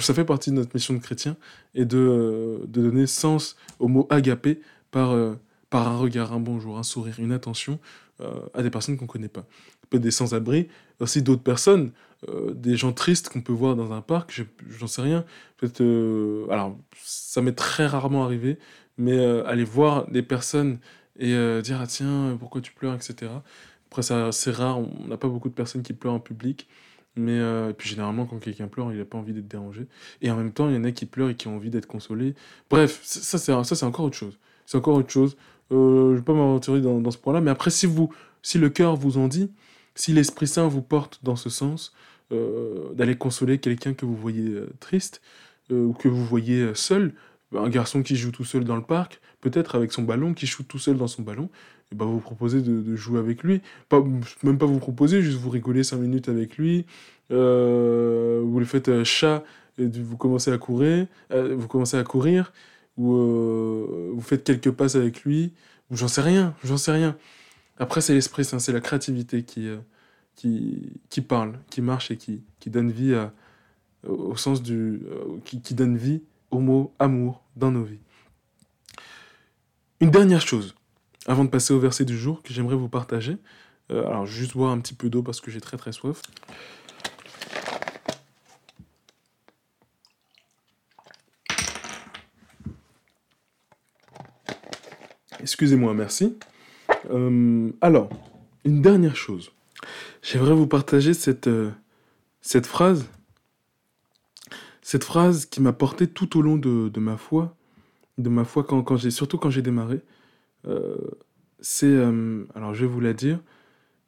Ça 0.00 0.14
fait 0.14 0.24
partie 0.24 0.50
de 0.50 0.56
notre 0.56 0.70
mission 0.74 0.94
de 0.94 0.98
chrétien, 0.98 1.36
et 1.74 1.84
de, 1.84 1.98
euh, 1.98 2.58
de 2.66 2.82
donner 2.82 3.06
sens 3.06 3.56
au 3.78 3.88
mot 3.88 4.06
agapé 4.10 4.60
par, 4.90 5.10
euh, 5.10 5.34
par 5.68 5.88
un 5.88 5.96
regard, 5.96 6.32
un 6.32 6.40
bonjour, 6.40 6.78
un 6.78 6.82
sourire, 6.82 7.16
une 7.18 7.32
attention 7.32 7.78
euh, 8.20 8.40
à 8.54 8.62
des 8.62 8.70
personnes 8.70 8.96
qu'on 8.96 9.04
ne 9.04 9.10
connaît 9.10 9.28
pas. 9.28 9.44
Peut-être 9.90 10.02
des 10.02 10.10
sans-abri, 10.10 10.68
aussi 11.00 11.22
d'autres 11.22 11.42
personnes, 11.42 11.92
des 12.54 12.74
gens 12.74 12.92
tristes 12.92 13.28
qu'on 13.28 13.42
peut 13.42 13.52
voir 13.52 13.76
dans 13.76 13.92
un 13.92 14.00
parc, 14.00 14.46
j'en 14.70 14.86
sais 14.86 15.02
rien. 15.02 15.26
Peut-être, 15.58 15.82
alors, 16.50 16.74
ça 17.02 17.42
m'est 17.42 17.52
très 17.52 17.86
rarement 17.86 18.24
arrivé, 18.24 18.58
mais 18.98 19.18
aller 19.46 19.64
voir 19.64 20.10
des 20.10 20.22
personnes 20.22 20.78
et 21.18 21.34
euh, 21.34 21.60
dire 21.62 21.80
ah 21.80 21.86
tiens 21.86 22.36
pourquoi 22.38 22.60
tu 22.60 22.72
pleures 22.72 22.94
etc 22.94 23.30
après 23.90 24.02
c'est 24.02 24.50
rare 24.50 24.78
on 24.78 25.06
n'a 25.06 25.16
pas 25.16 25.28
beaucoup 25.28 25.48
de 25.48 25.54
personnes 25.54 25.82
qui 25.82 25.92
pleurent 25.92 26.14
en 26.14 26.20
public 26.20 26.68
mais 27.16 27.38
euh, 27.38 27.70
et 27.70 27.72
puis 27.74 27.88
généralement 27.88 28.26
quand 28.26 28.38
quelqu'un 28.38 28.66
pleure 28.66 28.92
il 28.92 28.98
n'a 28.98 29.04
pas 29.04 29.18
envie 29.18 29.32
d'être 29.32 29.48
dérangé. 29.48 29.86
Et 30.22 30.30
en 30.30 30.36
même 30.36 30.52
temps 30.52 30.68
il 30.68 30.74
y 30.74 30.78
en 30.78 30.84
a 30.84 30.92
qui 30.92 31.06
pleurent 31.06 31.30
et 31.30 31.34
qui 31.34 31.48
ont 31.48 31.56
envie 31.56 31.70
d'être 31.70 31.86
consolés. 31.86 32.34
Bref 32.70 33.00
ça 33.02 33.38
c'est 33.38 33.52
ça 33.64 33.74
c'est 33.76 33.86
encore 33.86 34.06
autre 34.06 34.16
chose. 34.16 34.38
C'est 34.66 34.78
encore 34.78 34.96
autre 34.96 35.10
chose. 35.10 35.36
Euh, 35.72 36.10
je 36.12 36.16
vais 36.16 36.24
pas 36.24 36.34
m'aventurer 36.34 36.80
dans, 36.80 37.00
dans 37.00 37.10
ce 37.10 37.18
point 37.18 37.32
là 37.32 37.40
mais 37.40 37.50
après 37.50 37.70
si 37.70 37.86
vous 37.86 38.12
si 38.42 38.58
le 38.58 38.68
cœur 38.68 38.96
vous 38.96 39.16
en 39.16 39.28
dit 39.28 39.50
si 39.94 40.12
l'esprit 40.12 40.46
saint 40.46 40.66
vous 40.66 40.82
porte 40.82 41.20
dans 41.22 41.36
ce 41.36 41.48
sens 41.48 41.94
euh, 42.32 42.92
d'aller 42.94 43.16
consoler 43.16 43.58
quelqu'un 43.58 43.94
que 43.94 44.04
vous 44.04 44.16
voyez 44.16 44.54
triste 44.80 45.22
ou 45.70 45.94
que 45.94 46.08
vous 46.08 46.24
voyez 46.24 46.74
seul 46.74 47.14
un 47.54 47.68
garçon 47.68 48.02
qui 48.02 48.16
joue 48.16 48.30
tout 48.30 48.44
seul 48.44 48.64
dans 48.64 48.76
le 48.76 48.82
parc, 48.82 49.20
peut-être 49.40 49.74
avec 49.74 49.92
son 49.92 50.02
ballon, 50.02 50.34
qui 50.34 50.46
joue 50.46 50.62
tout 50.62 50.78
seul 50.78 50.96
dans 50.96 51.06
son 51.06 51.22
ballon, 51.22 51.48
et 51.92 51.94
ben 51.94 52.06
vous 52.06 52.20
proposez 52.20 52.62
de, 52.62 52.96
jouer 52.96 53.18
avec 53.18 53.42
lui. 53.42 53.60
Même 54.42 54.58
pas 54.58 54.66
vous 54.66 54.78
proposer, 54.78 55.22
juste 55.22 55.38
vous 55.38 55.50
rigoler 55.50 55.84
5 55.84 55.96
minutes 55.98 56.28
avec 56.28 56.56
lui. 56.56 56.86
Euh, 57.30 58.42
vous 58.44 58.58
le 58.58 58.64
faites 58.64 58.88
euh, 58.88 59.04
chat, 59.04 59.44
et 59.78 59.86
vous 59.86 60.16
commencez 60.16 60.52
à 60.52 60.58
courir, 60.58 61.06
euh, 61.32 61.54
vous 61.56 61.68
commencez 61.68 61.96
à 61.96 62.04
courir, 62.04 62.52
ou 62.96 63.12
vous 63.12 64.20
faites 64.20 64.44
quelques 64.44 64.70
passes 64.70 64.94
avec 64.94 65.24
lui, 65.24 65.52
j'en 65.90 66.08
sais 66.08 66.22
rien, 66.22 66.54
j'en 66.64 66.76
sais 66.76 66.92
rien. 66.92 67.16
Après, 67.78 68.00
c'est 68.00 68.14
l'esprit 68.14 68.44
c'est 68.44 68.72
la 68.72 68.80
créativité 68.80 69.42
qui, 69.42 69.68
qui, 70.36 70.92
qui 71.10 71.20
parle, 71.20 71.54
qui 71.70 71.82
marche 71.82 72.12
et 72.12 72.16
qui, 72.16 72.42
qui 72.60 72.70
donne 72.70 72.92
vie 72.92 73.16
au 74.06 74.36
sens 74.36 74.62
du. 74.62 75.00
qui 75.44 75.74
donne 75.74 75.96
vie 75.96 76.22
au 76.54 76.60
mot 76.60 76.94
amour 76.98 77.42
dans 77.56 77.72
nos 77.72 77.82
vies. 77.82 77.98
Une 80.00 80.10
dernière 80.10 80.40
chose, 80.40 80.74
avant 81.26 81.44
de 81.44 81.50
passer 81.50 81.74
au 81.74 81.80
verset 81.80 82.04
du 82.04 82.16
jour, 82.16 82.42
que 82.42 82.52
j'aimerais 82.52 82.76
vous 82.76 82.88
partager. 82.88 83.38
Euh, 83.90 84.06
alors, 84.06 84.26
juste 84.26 84.56
boire 84.56 84.70
un 84.70 84.78
petit 84.78 84.94
peu 84.94 85.10
d'eau 85.10 85.22
parce 85.22 85.40
que 85.40 85.50
j'ai 85.50 85.60
très 85.60 85.76
très 85.76 85.92
soif. 85.92 86.22
Excusez-moi, 95.40 95.92
merci. 95.92 96.38
Euh, 97.10 97.70
alors, 97.80 98.08
une 98.64 98.80
dernière 98.80 99.16
chose. 99.16 99.50
J'aimerais 100.22 100.54
vous 100.54 100.66
partager 100.66 101.12
cette, 101.14 101.48
euh, 101.48 101.70
cette 102.40 102.66
phrase 102.66 103.06
cette 104.84 105.02
phrase 105.02 105.46
qui 105.46 105.62
m'a 105.62 105.72
porté 105.72 106.06
tout 106.06 106.38
au 106.38 106.42
long 106.42 106.58
de, 106.58 107.00
ma 107.00 107.16
foi, 107.16 107.56
de 108.18 108.28
ma 108.28 108.44
foi 108.44 108.64
quand, 108.64 108.98
surtout 109.10 109.38
quand 109.38 109.48
j'ai 109.48 109.62
démarré, 109.62 110.02
euh, 110.66 110.98
c'est, 111.58 111.86
euh, 111.86 112.44
alors 112.54 112.74
je 112.74 112.84
vais 112.84 112.92
vous 112.92 113.00
la 113.00 113.14
dire, 113.14 113.40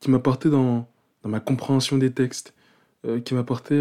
qui 0.01 0.11
m'a 0.11 0.19
porté 0.19 0.51
dans, 0.51 0.87
dans, 1.23 1.31
ma 1.31 1.41
compréhension 1.41 1.97
des 1.97 2.13
textes, 2.13 2.55
euh, 3.07 3.21
qui 3.21 3.33
m'a 3.33 3.43
porté 3.43 3.75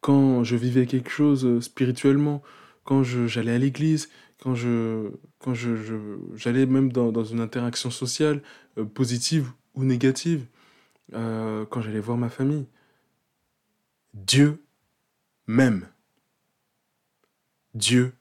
quand 0.00 0.42
je 0.42 0.56
vivais 0.56 0.86
quelque 0.86 1.10
chose 1.10 1.60
spirituellement, 1.60 2.42
quand 2.82 3.04
j'allais 3.04 3.52
à 3.52 3.58
l'église, 3.58 4.08
quand 4.42 4.56
je 4.56 5.12
quand 5.38 5.54
je, 5.54 5.76
j'allais 6.34 6.66
même 6.66 6.90
dans, 6.90 7.12
dans, 7.12 7.22
une 7.22 7.40
interaction 7.40 7.92
sociale 7.92 8.42
positive 8.94 9.52
ou 9.74 9.84
négative, 9.84 10.46
quand 11.12 11.80
j'allais 11.80 12.00
voir 12.00 12.18
ma 12.18 12.28
famille. 12.28 12.66
Dieu 14.14 14.64
m'aime. 15.46 15.86
Dieu 17.74 18.14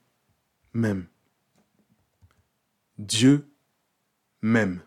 m'aime. 0.74 1.08
Dieu 2.98 3.48
m'aime. 4.42 4.82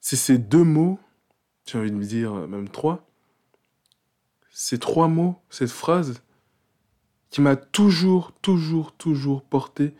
C'est 0.00 0.16
ces 0.16 0.38
deux 0.38 0.64
mots, 0.64 0.98
j'ai 1.66 1.78
envie 1.78 1.90
de 1.90 1.96
me 1.96 2.04
dire 2.04 2.32
même 2.48 2.68
trois, 2.68 3.06
ces 4.50 4.78
trois 4.78 5.08
mots, 5.08 5.40
cette 5.50 5.70
phrase, 5.70 6.22
qui 7.30 7.40
m'a 7.40 7.56
toujours, 7.56 8.32
toujours, 8.40 8.92
toujours 8.92 9.42
porté, 9.42 9.94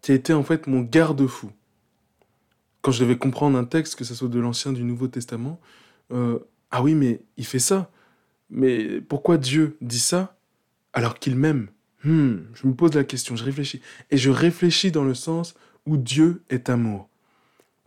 qui 0.00 0.12
a 0.12 0.14
été 0.14 0.32
en 0.32 0.42
fait 0.42 0.66
mon 0.66 0.80
garde-fou. 0.80 1.50
Quand 2.82 2.92
je 2.92 3.02
devais 3.02 3.18
comprendre 3.18 3.58
un 3.58 3.64
texte, 3.64 3.96
que 3.96 4.04
ce 4.04 4.14
soit 4.14 4.28
de 4.28 4.38
l'Ancien, 4.38 4.72
du 4.72 4.84
Nouveau 4.84 5.08
Testament, 5.08 5.60
euh, 6.12 6.38
ah 6.70 6.82
oui, 6.82 6.94
mais 6.94 7.20
il 7.36 7.44
fait 7.44 7.58
ça. 7.58 7.90
Mais 8.50 9.00
pourquoi 9.00 9.36
Dieu 9.36 9.76
dit 9.80 9.98
ça 9.98 10.38
alors 10.92 11.18
qu'il 11.18 11.36
m'aime? 11.36 11.68
Hmm, 12.04 12.36
je 12.54 12.66
me 12.66 12.74
pose 12.74 12.94
la 12.94 13.04
question, 13.04 13.36
je 13.36 13.44
réfléchis. 13.44 13.80
Et 14.10 14.16
je 14.16 14.30
réfléchis 14.30 14.92
dans 14.92 15.04
le 15.04 15.14
sens 15.14 15.54
où 15.86 15.96
Dieu 15.96 16.42
est 16.50 16.68
amour. 16.68 17.08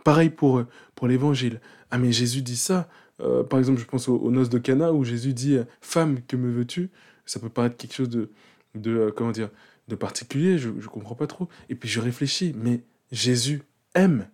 Pareil 0.04 0.30
pour, 0.30 0.60
euh, 0.60 0.68
pour 0.96 1.08
l'évangile. 1.08 1.62
Ah 1.92 1.98
mais 1.98 2.12
Jésus 2.12 2.42
dit 2.42 2.58
ça. 2.58 2.90
Euh, 3.20 3.44
par 3.44 3.60
exemple, 3.60 3.80
je 3.80 3.86
pense 3.86 4.08
aux, 4.08 4.32
noces 4.32 4.50
de 4.50 4.58
Cana 4.58 4.94
où 4.94 5.04
Jésus 5.04 5.34
dit 5.34 5.56
euh, 5.56 5.64
Femme, 5.82 6.22
que 6.28 6.36
me 6.36 6.52
veux-tu? 6.52 6.90
Ça 7.26 7.40
peut 7.40 7.50
paraître 7.50 7.78
quelque 7.78 7.94
chose 7.94 8.10
de, 8.10 8.32
de 8.76 9.14
comment 9.16 9.32
dire, 9.32 9.50
de 9.88 9.96
particulier, 9.96 10.58
je 10.58 10.70
ne 10.70 10.82
comprends 10.82 11.16
pas 11.16 11.28
trop. 11.28 11.48
Et 11.70 11.76
puis 11.76 11.88
je 11.88 12.00
réfléchis, 12.00 12.54
mais 12.58 12.82
Jésus 13.12 13.62
aime. 13.94 14.28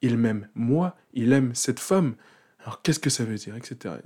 Il 0.00 0.18
m'aime 0.18 0.48
moi, 0.54 0.96
il 1.14 1.32
aime 1.32 1.54
cette 1.54 1.78
femme. 1.78 2.14
Alors 2.64 2.80
qu'est-ce 2.82 3.00
que 3.00 3.10
ça 3.10 3.24
veut 3.24 3.34
dire, 3.34 3.56
etc. 3.56 3.96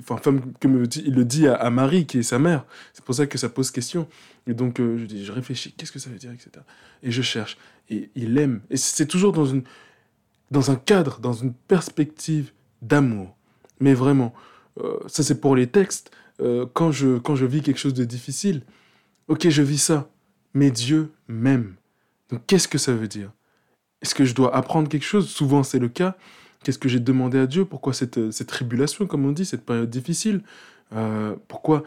enfin, 0.00 0.16
comme 0.60 0.86
il 0.96 1.14
le 1.14 1.24
dit 1.24 1.46
à, 1.48 1.68
Marie, 1.68 2.06
qui 2.06 2.18
est 2.18 2.22
sa 2.22 2.38
mère. 2.38 2.64
C'est 2.94 3.04
pour 3.04 3.14
ça 3.14 3.26
que 3.26 3.36
ça 3.36 3.48
pose 3.48 3.70
question. 3.70 4.08
Et 4.46 4.54
donc, 4.54 4.80
euh, 4.80 4.96
je, 4.96 5.04
dis, 5.04 5.24
je 5.24 5.32
réfléchis, 5.32 5.72
qu'est-ce 5.72 5.92
que 5.92 5.98
ça 5.98 6.08
veut 6.08 6.16
dire, 6.16 6.32
etc. 6.32 6.50
Et 7.02 7.10
je 7.10 7.20
cherche. 7.20 7.58
Et 7.90 8.10
il 8.14 8.38
aime. 8.38 8.62
Et 8.70 8.78
c'est 8.78 9.06
toujours 9.06 9.32
dans, 9.32 9.44
une, 9.44 9.64
dans 10.50 10.70
un 10.70 10.76
cadre, 10.76 11.18
dans 11.20 11.34
une 11.34 11.52
perspective 11.52 12.52
d'amour. 12.80 13.36
Mais 13.80 13.92
vraiment, 13.92 14.32
euh, 14.80 14.98
ça 15.06 15.22
c'est 15.22 15.40
pour 15.40 15.54
les 15.54 15.66
textes. 15.66 16.10
Euh, 16.40 16.66
quand, 16.72 16.92
je, 16.92 17.18
quand 17.18 17.36
je 17.36 17.44
vis 17.44 17.62
quelque 17.62 17.78
chose 17.78 17.94
de 17.94 18.04
difficile, 18.04 18.62
ok, 19.28 19.48
je 19.48 19.62
vis 19.62 19.78
ça, 19.78 20.08
mais 20.54 20.70
Dieu 20.70 21.12
m'aime. 21.28 21.74
Donc 22.30 22.42
qu'est-ce 22.46 22.68
que 22.68 22.78
ça 22.78 22.94
veut 22.94 23.08
dire? 23.08 23.30
Est-ce 24.00 24.14
que 24.14 24.24
je 24.24 24.34
dois 24.34 24.54
apprendre 24.54 24.88
quelque 24.88 25.04
chose? 25.04 25.28
Souvent 25.28 25.62
c'est 25.62 25.78
le 25.78 25.88
cas. 25.88 26.16
Qu'est-ce 26.66 26.80
que 26.80 26.88
j'ai 26.88 26.98
demandé 26.98 27.38
à 27.38 27.46
Dieu? 27.46 27.64
Pourquoi 27.64 27.92
cette, 27.92 28.32
cette 28.32 28.48
tribulation, 28.48 29.06
comme 29.06 29.24
on 29.24 29.30
dit, 29.30 29.44
cette 29.44 29.64
période 29.64 29.88
difficile? 29.88 30.42
Euh, 30.92 31.36
Pourquoi 31.46 31.84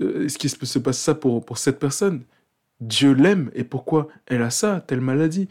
est-ce 0.00 0.36
qu'il 0.36 0.50
se 0.50 0.78
passe 0.80 0.98
ça 0.98 1.14
pour, 1.14 1.58
cette 1.58 1.78
personne? 1.78 2.24
Dieu 2.80 3.12
l'aime 3.12 3.52
et 3.54 3.62
pourquoi 3.62 4.08
elle 4.26 4.42
a 4.42 4.50
ça, 4.50 4.80
telle 4.84 5.00
maladie, 5.00 5.46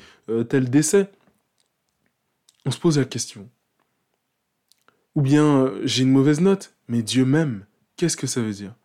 tel 0.50 0.70
décès? 0.70 1.10
On 2.66 2.72
se 2.72 2.78
pose 2.78 2.98
la 2.98 3.06
question. 3.06 3.48
Ou 5.16 5.22
bien 5.22 5.72
j'ai 5.86 6.04
une 6.04 6.12
mauvaise 6.12 6.42
note, 6.42 6.76
mais 6.90 7.02
Dieu 7.02 7.24
m'aime. 7.24 7.66
Qu'est-ce 7.96 8.18
que 8.18 8.28
ça 8.28 8.42
veut 8.42 8.52
dire? 8.52 8.76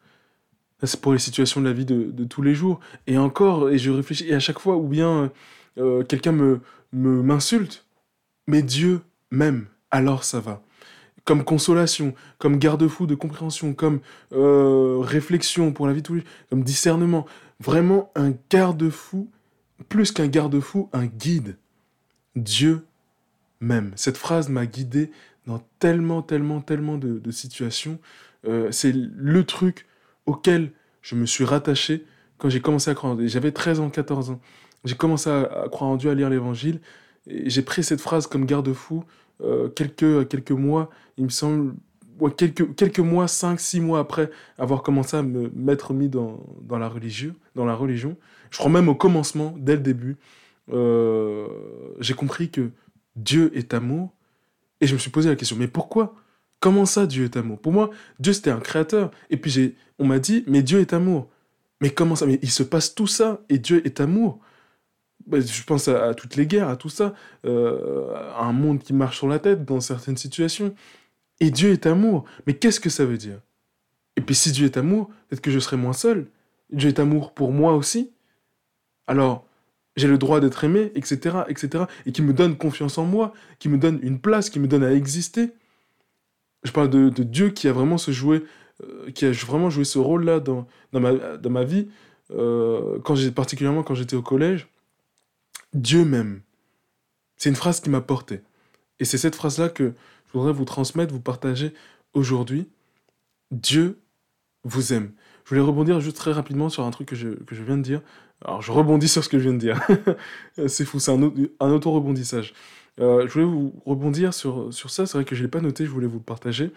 C'est 0.85 1.01
pour 1.01 1.15
les 1.15 1.19
situations 1.19 1.61
de 1.61 1.67
la 1.67 1.73
vie 1.73 1.85
de, 1.85 2.25
tous 2.27 2.43
les 2.43 2.55
jours. 2.55 2.79
Et 3.09 3.19
encore, 3.19 3.71
et 3.71 3.79
je 3.79 3.91
réfléchis, 3.91 4.29
et 4.29 4.35
à 4.37 4.41
chaque 4.41 4.61
fois, 4.61 4.77
ou 4.77 4.87
bien 4.87 5.33
euh, 5.79 6.05
quelqu'un 6.05 6.31
me 6.31 6.61
m'insulte, 6.93 7.87
mais 8.47 8.63
Dieu 8.63 9.03
m'aime, 9.31 9.67
alors 9.91 10.25
ça 10.25 10.41
va. 10.41 10.63
Comme 11.25 11.45
consolation, 11.45 12.15
comme 12.39 12.59
garde-fou 12.59 13.07
de 13.07 13.15
compréhension, 13.15 13.75
comme 13.75 14.01
euh, 14.33 14.99
réflexion 15.01 15.73
pour 15.73 15.87
la 15.87 15.93
vie 15.93 16.03
comme 16.49 16.63
discernement. 16.63 17.27
Vraiment 17.61 18.11
un 18.15 18.33
garde-fou, 18.51 19.31
plus 19.89 20.13
qu'un 20.13 20.29
garde-fou, 20.29 20.89
un 20.93 21.07
guide. 21.07 21.59
Dieu 22.37 22.87
m'aime. 23.61 23.93
Cette 23.97 24.17
phrase 24.17 24.49
m'a 24.49 24.65
guidé 24.65 25.11
dans 25.47 25.61
tellement, 25.81 26.23
tellement, 26.23 26.61
tellement 26.61 26.97
de 26.97 27.31
situations. 27.31 27.99
Euh, 28.47 28.71
c'est 28.71 28.93
le 28.95 29.45
truc 29.45 29.87
auquel 30.27 30.73
je 31.03 31.15
me 31.15 31.27
suis 31.27 31.45
rattaché 31.45 32.05
quand 32.39 32.49
j'ai 32.49 32.61
commencé 32.61 32.91
à 32.91 32.95
croire 32.95 33.13
en 33.13 33.17
Dieu. 33.17 33.27
J'avais 33.27 33.53
13 33.53 33.81
ans, 33.81 33.91
14 33.91 34.31
ans. 34.31 34.41
J'ai 34.85 34.95
commencé 34.95 35.29
à, 35.29 35.67
croire 35.71 35.91
en 35.91 35.97
Dieu, 35.97 36.11
à 36.11 36.15
lire 36.15 36.31
l'Évangile. 36.31 36.81
J'ai 37.29 37.63
pris 37.63 37.85
cette 37.85 38.01
phrase 38.01 38.27
comme 38.27 38.47
garde-fou 38.47 39.05
euh, 39.43 39.69
quelques, 39.69 40.29
quelques 40.29 40.51
mois, 40.51 40.91
il 41.17 41.25
me 41.25 41.29
semble, 41.29 41.75
quelques, 42.37 42.75
quelques 42.75 42.99
mois, 42.99 43.29
5, 43.29 43.61
6 43.61 43.81
mois 43.81 44.01
après 44.01 44.31
avoir 44.59 44.83
commencé 44.83 45.17
à 45.17 45.23
me 45.23 45.51
mettre 45.55 45.93
mis 45.93 46.09
dans, 46.09 46.45
dans, 46.63 46.79
la, 46.79 46.89
religion, 46.89 47.35
dans 47.55 47.65
la 47.65 47.75
religion. 47.75 48.17
Je 48.51 48.59
crois 48.59 48.71
même 48.71 48.89
au 48.89 48.95
commencement, 48.95 49.55
dès 49.57 49.77
le 49.77 49.83
début, 49.83 50.17
euh, 50.73 51.47
j'ai 52.01 52.15
compris 52.15 52.51
que 52.51 52.71
Dieu 53.15 53.51
est 53.55 53.75
amour. 53.75 54.13
Et 54.81 54.87
je 54.87 54.95
me 54.95 54.99
suis 54.99 55.11
posé 55.11 55.29
la 55.29 55.37
question, 55.37 55.57
mais 55.57 55.69
pourquoi? 55.69 56.15
Comment 56.61 56.87
ça, 56.87 57.07
Dieu 57.07 57.25
est 57.25 57.37
amour? 57.37 57.59
Pour 57.59 57.73
moi, 57.73 57.91
Dieu, 58.19 58.33
c'était 58.33 58.51
un 58.51 58.61
créateur. 58.61 59.11
Et 59.31 59.37
puis, 59.37 59.75
on 59.99 60.07
m'a 60.07 60.19
dit, 60.19 60.45
mais 60.47 60.63
Dieu 60.63 60.81
est 60.81 60.93
amour. 60.93 61.29
Mais 61.81 61.91
comment 61.91 62.17
ça? 62.17 62.27
Mais 62.27 62.39
il 62.43 62.51
se 62.51 62.65
passe 62.65 62.95
tout 62.95 63.07
ça, 63.07 63.41
et 63.49 63.59
Dieu 63.59 63.85
est 63.87 64.01
amour. 64.01 64.41
Bah, 65.27 65.41
je 65.41 65.63
pense 65.65 65.89
à, 65.89 66.15
toutes 66.15 66.37
les 66.37 66.47
guerres, 66.47 66.69
à 66.69 66.77
tout 66.77 66.89
ça, 66.89 67.15
euh, 67.45 68.15
à 68.15 68.45
un 68.45 68.53
monde 68.53 68.79
qui 68.79 68.93
marche 68.93 69.19
sur 69.19 69.29
la 69.29 69.39
tête 69.39 69.65
dans 69.65 69.81
certaines 69.81 70.17
situations. 70.17 70.75
Et 71.41 71.51
Dieu 71.51 71.73
est 71.73 71.87
amour. 71.87 72.25
Mais 72.47 72.55
qu'est-ce 72.55 72.81
que 72.81 72.91
ça 72.91 73.05
veut 73.05 73.19
dire? 73.19 73.41
Et 74.17 74.21
puis, 74.21 74.35
si 74.35 74.53
Dieu 74.53 74.67
est 74.67 74.77
amour, 74.77 75.09
peut-être 75.29 75.43
que 75.43 75.51
je 75.51 75.59
serai 75.59 75.77
moins 75.77 75.93
seul. 75.93 76.27
Dieu 76.73 76.89
est 76.89 76.99
amour 76.99 77.35
pour 77.35 77.53
moi 77.53 77.75
aussi. 77.75 78.11
Alors, 79.07 79.47
j'ai 79.97 80.09
le 80.09 80.19
droit 80.19 80.41
d'être 80.41 80.65
aimé, 80.65 80.93
etc., 80.95 81.39
etc., 81.49 81.85
et 82.07 82.13
qui 82.13 82.23
me 82.23 82.33
donne 82.33 82.57
confiance 82.57 82.99
en 82.99 83.05
moi, 83.05 83.33
qui 83.59 83.69
me 83.69 83.79
donne 83.79 83.99
une 84.03 84.21
place, 84.21 84.51
qui 84.51 84.61
me 84.61 84.69
donne 84.69 84.85
à 84.85 84.93
exister. 84.93 85.51
Je 86.65 86.73
parle 86.73 86.91
de, 86.91 87.11
Dieu 87.23 87.51
qui 87.51 87.69
a 87.69 87.73
vraiment 87.73 87.99
se 87.99 88.11
joué, 88.11 88.45
euh, 88.83 89.11
qui 89.11 89.27
a 89.27 89.33
vraiment 89.33 89.71
joué 89.71 89.85
ce 89.85 89.99
rôle-là 89.99 90.41
dans, 90.41 90.67
dans, 90.93 91.01
ma, 91.01 91.37
dans 91.37 91.51
ma 91.51 91.65
vie, 91.65 91.89
euh, 92.31 92.99
quand 93.05 93.15
particulièrement 93.35 93.83
quand 93.83 93.95
j'étais 93.95 94.17
au 94.17 94.23
collège. 94.23 94.69
Dieu 95.75 96.05
m'aime. 96.05 96.43
C'est 97.37 97.49
une 97.49 97.57
phrase 97.57 97.81
qui 97.81 97.91
m'a 97.91 98.01
porté. 98.01 98.43
Et 99.01 99.05
c'est 99.05 99.19
cette 99.19 99.37
phrase-là 99.37 99.69
que 99.69 99.93
je 100.27 100.33
voudrais 100.33 100.53
vous 100.53 100.65
transmettre, 100.65 101.13
vous 101.13 101.21
partager 101.21 101.73
aujourd'hui. 102.15 102.69
Dieu 103.51 104.01
vous 104.65 104.93
aime. 104.93 105.13
Je 105.45 105.51
voulais 105.51 105.67
rebondir 105.67 106.01
juste 106.01 106.17
très 106.17 106.33
rapidement 106.33 106.69
sur 106.69 106.85
un 106.85 106.91
truc 106.91 107.09
que 107.09 107.17
je, 107.17 107.29
que 107.29 107.55
je 107.55 107.63
viens 107.63 107.79
de 107.79 107.83
dire. 107.83 108.03
Alors, 108.45 108.61
je 108.61 108.71
rebondis 108.71 109.09
sur 109.09 109.25
ce 109.25 109.29
que 109.29 109.39
je 109.39 109.45
viens 109.45 109.55
de 109.55 109.59
dire. 109.59 109.81
c'est 110.69 110.85
fou, 110.85 111.01
c'est 111.01 111.11
un, 111.11 111.71
auto-rebondissage. 111.71 112.53
Euh, 113.01 113.27
je 113.27 113.33
voulais 113.33 113.45
vous 113.45 113.75
rebondir 113.87 114.35
sur, 114.35 114.73
sur 114.73 114.91
ça, 114.91 115.07
c'est 115.07 115.17
vrai 115.17 115.25
que 115.25 115.35
je 115.35 115.41
ne 115.41 115.47
l'ai 115.47 115.51
pas 115.51 115.61
noté, 115.61 115.87
je 115.87 115.91
voulais 115.91 116.07
vous 116.07 116.19
le 116.19 116.25
partager. 116.25 116.73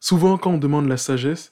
Souvent, 0.00 0.38
quand 0.38 0.52
on 0.52 0.58
demande 0.58 0.88
la 0.88 0.96
sagesse, 0.96 1.50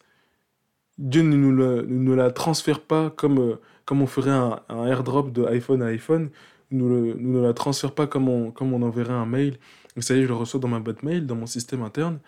Dieu 0.99 1.23
ne 1.23 1.37
nous, 1.37 1.53
ne 1.53 2.15
la 2.15 2.31
transfère 2.31 2.81
pas 2.81 3.11
comme, 3.11 3.39
euh, 3.39 3.61
comme 3.85 4.01
on 4.01 4.07
ferait 4.07 4.31
un, 4.31 4.61
un, 4.69 4.87
airdrop 4.87 5.33
de 5.33 5.45
iPhone 5.47 5.83
à 5.83 5.87
iPhone. 5.87 6.31
Nous, 6.75 7.15
ne 7.17 7.41
la 7.41 7.55
transfère 7.55 7.93
pas 7.93 8.07
comme 8.07 8.29
on, 8.29 8.83
enverrait 8.83 9.13
un 9.13 9.27
mail. 9.27 9.59
Vous 9.97 10.03
savez, 10.03 10.23
je 10.23 10.29
le 10.29 10.35
reçois 10.35 10.61
dans 10.61 10.69
ma 10.69 10.81
boîte 10.81 11.03
mail, 11.03 11.27
dans 11.27 11.37
mon 11.37 11.47
système 11.47 11.83
interne. 11.83 12.19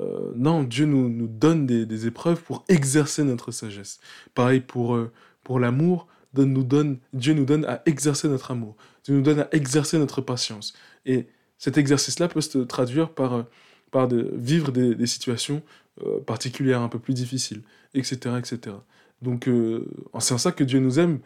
Euh, 0.00 0.32
non, 0.34 0.62
Dieu 0.62 0.84
nous, 0.86 1.26
donne 1.26 1.66
des, 1.66 2.06
épreuves 2.06 2.42
pour 2.42 2.64
exercer 2.68 3.24
notre 3.24 3.50
sagesse. 3.50 4.00
Pareil 4.34 4.60
pour, 4.60 4.98
pour 5.42 5.58
l'amour, 5.60 6.06
nous 6.44 6.64
donne, 6.64 6.98
Dieu 7.12 7.34
nous 7.34 7.44
donne 7.44 7.64
à 7.64 7.82
exercer 7.86 8.28
notre 8.28 8.50
amour. 8.50 8.76
Dieu 9.04 9.14
nous 9.14 9.22
donne 9.22 9.40
à 9.40 9.48
exercer 9.52 9.98
notre 9.98 10.20
patience. 10.20 10.74
Et 11.06 11.26
cet 11.58 11.78
exercice-là 11.78 12.28
peut 12.28 12.40
se 12.40 12.58
traduire 12.58 13.10
par, 13.10 13.34
euh, 13.34 14.30
vivre 14.34 14.72
des, 14.72 15.06
situations 15.06 15.62
euh, 16.04 16.20
particulières, 16.20 16.82
un 16.82 16.88
peu 16.88 16.98
plus 16.98 17.14
difficiles, 17.14 17.62
etc. 17.94 18.36
etc. 18.38 18.76
Donc, 19.22 19.48
euh, 19.48 19.86
c'est 20.18 20.34
en 20.34 20.38
ça 20.38 20.52
que 20.52 20.64
Dieu 20.64 20.80
nous 20.80 20.98
aime, 20.98 21.20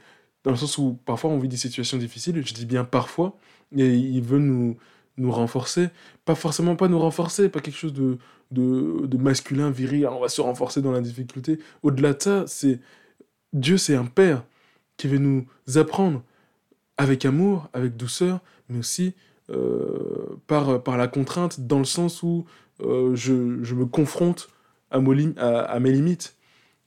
dans 0.45 0.51
le 0.51 0.57
sens 0.57 0.79
où 0.79 0.99
parfois 1.05 1.31
on 1.31 1.39
vit 1.39 1.49
des 1.49 1.57
situations 1.57 1.99
difficiles, 1.99 2.43
je 2.45 2.55
dis 2.55 2.67
bien 2.67 2.85
parfois, 2.85 3.37
et 3.77 3.95
il 3.95 4.23
veut 4.23 4.39
nous, 4.39 4.77
nous 5.17 5.31
renforcer. 5.31 5.89
Pas 6.25 6.35
forcément 6.35 6.77
pas 6.77 6.89
nous 6.89 6.99
renforcer, 6.99 7.49
pas 7.49 7.61
quelque 7.61 7.77
chose 7.77 7.93
de, 7.93 8.19
de, 8.51 9.17
masculin, 9.17 9.71
viril, 9.71 10.07
on 10.09 10.21
va 10.21 10.29
se 10.29 10.41
renforcer 10.41 10.83
dans 10.83 10.93
la 10.93 11.01
difficulté. 11.01 11.59
Au-delà 11.83 12.15
de 12.15 12.23
ça, 12.23 12.45
c'est 12.47 12.81
Dieu, 13.53 13.77
c'est 13.77 13.95
un 13.95 14.07
Père 14.07 14.45
qui 14.97 15.09
veut 15.09 15.19
nous 15.19 15.47
apprendre 15.77 16.23
avec 16.97 17.25
amour, 17.25 17.69
avec 17.73 17.97
douceur, 17.97 18.41
mais 18.69 18.79
aussi 18.79 19.15
euh, 19.51 20.37
par, 20.47 20.83
par 20.83 20.97
la 20.97 21.09
contrainte, 21.09 21.61
dans 21.61 21.79
le 21.79 21.85
sens 21.85 22.23
où 22.23 22.45
euh, 22.83 23.15
je, 23.15 23.63
je, 23.63 23.75
me 23.75 23.87
confronte 23.87 24.49
à, 24.91 25.01
mes 25.01 25.93
limites. 25.93 26.37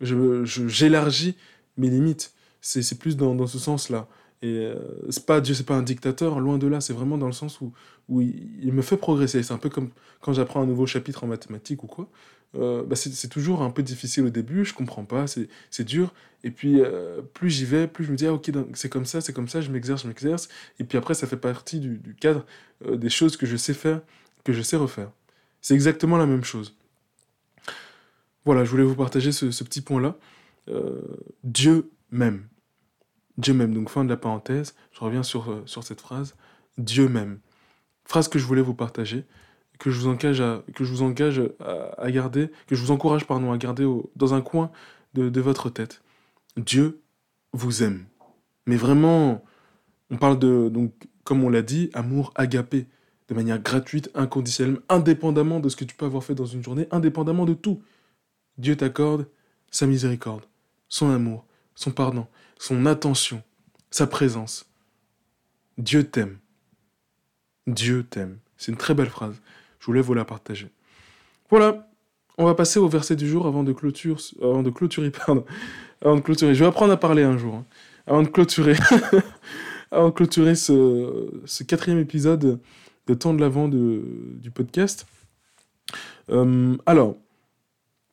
J'élargis 0.01 1.35
je, 1.37 1.81
mes 1.81 1.89
limites. 1.89 2.33
C'est 2.63 2.97
plus 2.97 3.17
dans, 3.17 3.35
dans 3.35 3.47
ce 3.47 3.59
sens-là. 3.59 4.07
Et 4.41 4.57
euh, 4.65 4.75
c'est 5.09 5.25
pas 5.25 5.39
Dieu, 5.39 5.53
c'est 5.53 5.65
pas 5.65 5.75
un 5.75 5.83
dictateur, 5.83 6.39
loin 6.39 6.57
de 6.57 6.67
là. 6.67 6.81
C'est 6.81 6.93
vraiment 6.93 7.17
dans 7.17 7.27
le 7.27 7.33
sens 7.33 7.61
où, 7.61 7.71
où 8.09 8.21
il, 8.21 8.73
me 8.73 8.81
fait 8.81 8.97
progresser. 8.97 9.43
C'est 9.43 9.53
un 9.53 9.57
peu 9.57 9.69
comme 9.69 9.89
quand 10.21 10.33
j'apprends 10.33 10.61
un 10.61 10.65
nouveau 10.65 10.85
chapitre 10.85 11.23
en 11.23 11.27
mathématiques 11.27 11.83
ou 11.83 11.87
quoi. 11.87 12.09
Euh, 12.55 12.83
bah 12.83 12.95
c'est 12.95 13.29
toujours 13.29 13.63
un 13.63 13.71
peu 13.71 13.81
difficile 13.81 14.25
au 14.25 14.29
début, 14.29 14.63
je 14.63 14.73
comprends 14.75 15.05
pas, 15.05 15.25
c'est 15.27 15.83
dur. 15.83 16.13
Et 16.43 16.51
puis, 16.51 16.81
euh, 16.81 17.21
plus 17.33 17.49
j'y 17.49 17.65
vais, 17.65 17.87
plus 17.87 18.05
je 18.05 18.11
me 18.11 18.17
dis, 18.17 18.27
ah, 18.27 18.33
ok, 18.33 18.51
c'est 18.73 18.89
comme 18.89 19.05
ça, 19.05 19.21
c'est 19.21 19.33
comme 19.33 19.47
ça, 19.47 19.61
je 19.61 19.71
m'exerce, 19.71 20.03
je 20.03 20.07
m'exerce. 20.07 20.49
Et 20.79 20.83
puis 20.83 20.97
après, 20.97 21.13
ça 21.13 21.25
fait 21.25 21.37
partie 21.37 21.79
du, 21.79 21.97
du 21.97 22.13
cadre 22.15 22.45
euh, 22.85 22.97
des 22.97 23.09
choses 23.09 23.37
que 23.37 23.45
je 23.45 23.55
sais 23.55 23.73
faire, 23.73 24.01
que 24.43 24.53
je 24.53 24.61
sais 24.61 24.75
refaire. 24.75 25.09
C'est 25.61 25.73
exactement 25.73 26.17
la 26.17 26.25
même 26.25 26.43
chose. 26.43 26.75
Voilà, 28.45 28.65
je 28.65 28.69
voulais 28.69 28.83
vous 28.83 28.95
partager 28.95 29.31
ce, 29.31 29.51
ce 29.51 29.63
petit 29.63 29.81
point-là. 29.81 30.17
Dieu 31.43 31.89
m'aime. 32.11 32.45
Dieu 33.37 33.53
m'aime. 33.53 33.73
Donc, 33.73 33.89
fin 33.89 34.03
de 34.03 34.09
la 34.09 34.17
parenthèse, 34.17 34.75
je 34.91 34.99
reviens 34.99 35.23
sur, 35.23 35.63
sur 35.65 35.83
cette 35.83 36.01
phrase. 36.01 36.35
Dieu 36.77 37.07
m'aime. 37.07 37.39
Phrase 38.05 38.27
que 38.27 38.39
je 38.39 38.45
voulais 38.45 38.61
vous 38.61 38.73
partager 38.73 39.25
que 39.83 39.91
je 39.91 39.99
vous 39.99 40.15
que 40.15 40.33
je 40.33 40.91
vous 40.91 41.03
engage 41.03 41.41
à, 41.59 42.11
garder, 42.11 42.49
que 42.67 42.75
je 42.75 42.81
vous 42.81 42.91
encourage 42.91 43.25
pardon, 43.25 43.51
à 43.51 43.57
garder 43.57 43.85
dans 44.15 44.33
un 44.33 44.41
coin 44.41 44.71
de, 45.13 45.29
de, 45.29 45.41
votre 45.41 45.69
tête. 45.69 46.01
Dieu 46.57 47.01
vous 47.51 47.83
aime. 47.83 48.05
Mais 48.65 48.77
vraiment, 48.77 49.43
on 50.09 50.17
parle 50.17 50.39
de, 50.39 50.69
donc, 50.69 50.93
comme 51.23 51.43
on 51.43 51.49
l'a 51.49 51.61
dit, 51.61 51.89
amour 51.93 52.31
agapé, 52.35 52.87
de 53.27 53.33
manière 53.33 53.59
gratuite, 53.59 54.09
inconditionnelle, 54.15 54.79
indépendamment 54.89 55.59
de 55.59 55.69
ce 55.69 55.75
que 55.75 55.85
tu 55.85 55.95
peux 55.95 56.05
avoir 56.05 56.23
fait 56.23 56.35
dans 56.35 56.45
une 56.45 56.63
journée, 56.63 56.87
indépendamment 56.91 57.45
de 57.45 57.53
tout. 57.53 57.81
Dieu 58.57 58.75
t'accorde 58.75 59.27
sa 59.69 59.85
miséricorde, 59.85 60.45
son 60.87 61.09
amour, 61.09 61.45
son 61.75 61.91
pardon, 61.91 62.27
son 62.63 62.85
attention, 62.85 63.43
sa 63.91 64.07
présence. 64.07 64.65
Dieu 65.77 66.05
t'aime. 66.05 66.37
Dieu 67.67 68.05
t'aime. 68.09 68.37
C'est 68.55 68.71
une 68.71 68.77
très 68.77 68.93
belle 68.93 69.09
phrase. 69.09 69.35
Je 69.81 69.85
voulais 69.85 69.99
vous 69.99 70.13
la 70.13 70.23
partager. 70.23 70.69
Voilà, 71.49 71.89
on 72.37 72.45
va 72.45 72.55
passer 72.55 72.79
au 72.79 72.87
verset 72.87 73.17
du 73.17 73.27
jour 73.27 73.47
avant 73.47 73.63
de, 73.63 73.73
clôture, 73.73 74.17
avant 74.41 74.63
de 74.63 74.69
clôturer. 74.69 75.11
Pardon, 75.25 75.43
avant 76.01 76.15
de 76.15 76.21
clôturer. 76.21 76.55
Je 76.55 76.61
vais 76.61 76.69
apprendre 76.69 76.93
à 76.93 76.97
parler 76.97 77.23
un 77.23 77.37
jour. 77.37 77.55
Hein. 77.55 77.65
avant 78.07 78.23
de 78.23 78.29
clôturer. 78.29 78.77
avant 79.91 80.07
de 80.07 80.13
clôturer 80.13 80.55
ce, 80.55 81.63
quatrième 81.67 81.99
épisode 81.99 82.61
de 83.07 83.13
Temps 83.13 83.33
de 83.33 83.41
l'Avent 83.41 83.67
du 83.67 84.51
podcast. 84.55 85.05
Euh, 86.29 86.77
alors, 86.85 87.17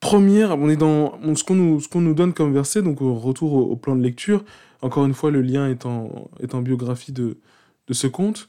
première, 0.01 0.59
on 0.59 0.69
est 0.69 0.77
dans 0.77 1.19
ce 1.35 1.45
qu'on 1.45 1.55
nous, 1.55 1.81
nous 1.95 2.15
donne 2.15 2.33
comme 2.33 2.53
verset, 2.53 2.83
donc 2.83 2.99
retour 3.01 3.53
au, 3.53 3.77
plan 3.77 3.95
de 3.95 4.03
lecture. 4.03 4.45
Encore 4.83 5.05
une 5.05 5.15
fois, 5.15 5.31
le 5.31 5.43
lien 5.43 5.69
est 5.69 5.87
en, 5.87 6.31
est 6.41 6.55
en 6.55 6.63
biographie 6.63 7.13
de, 7.13 7.39
de 7.87 7.95
ce 7.95 8.07
conte. 8.07 8.49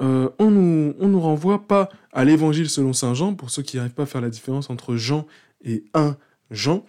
Euh, 0.00 0.28
on, 0.38 0.50
nous, 0.50 0.94
on 0.98 1.08
nous 1.08 1.20
renvoie 1.20 1.66
pas 1.66 1.88
à 2.12 2.24
l'évangile 2.24 2.68
selon 2.68 2.92
Saint 2.92 3.14
Jean, 3.14 3.34
pour 3.34 3.50
ceux 3.50 3.62
qui 3.62 3.76
n'arrivent 3.76 3.94
pas 3.94 4.04
à 4.04 4.06
faire 4.06 4.20
la 4.20 4.30
différence 4.30 4.70
entre 4.70 4.96
Jean 4.96 5.26
et 5.64 5.84
un 5.94 6.16
Jean. 6.50 6.84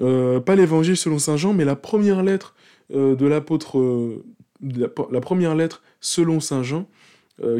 Euh, 0.00 0.40
pas 0.40 0.54
l'évangile 0.54 0.96
selon 0.96 1.18
Saint 1.18 1.36
Jean, 1.36 1.54
mais 1.54 1.64
la 1.64 1.76
première 1.76 2.22
lettre 2.22 2.54
euh, 2.92 3.16
de 3.16 3.26
l'apôtre, 3.26 4.22
la, 4.62 5.20
première 5.20 5.54
lettre 5.54 5.82
selon 6.00 6.40
Saint 6.40 6.62
Jean, 6.62 6.86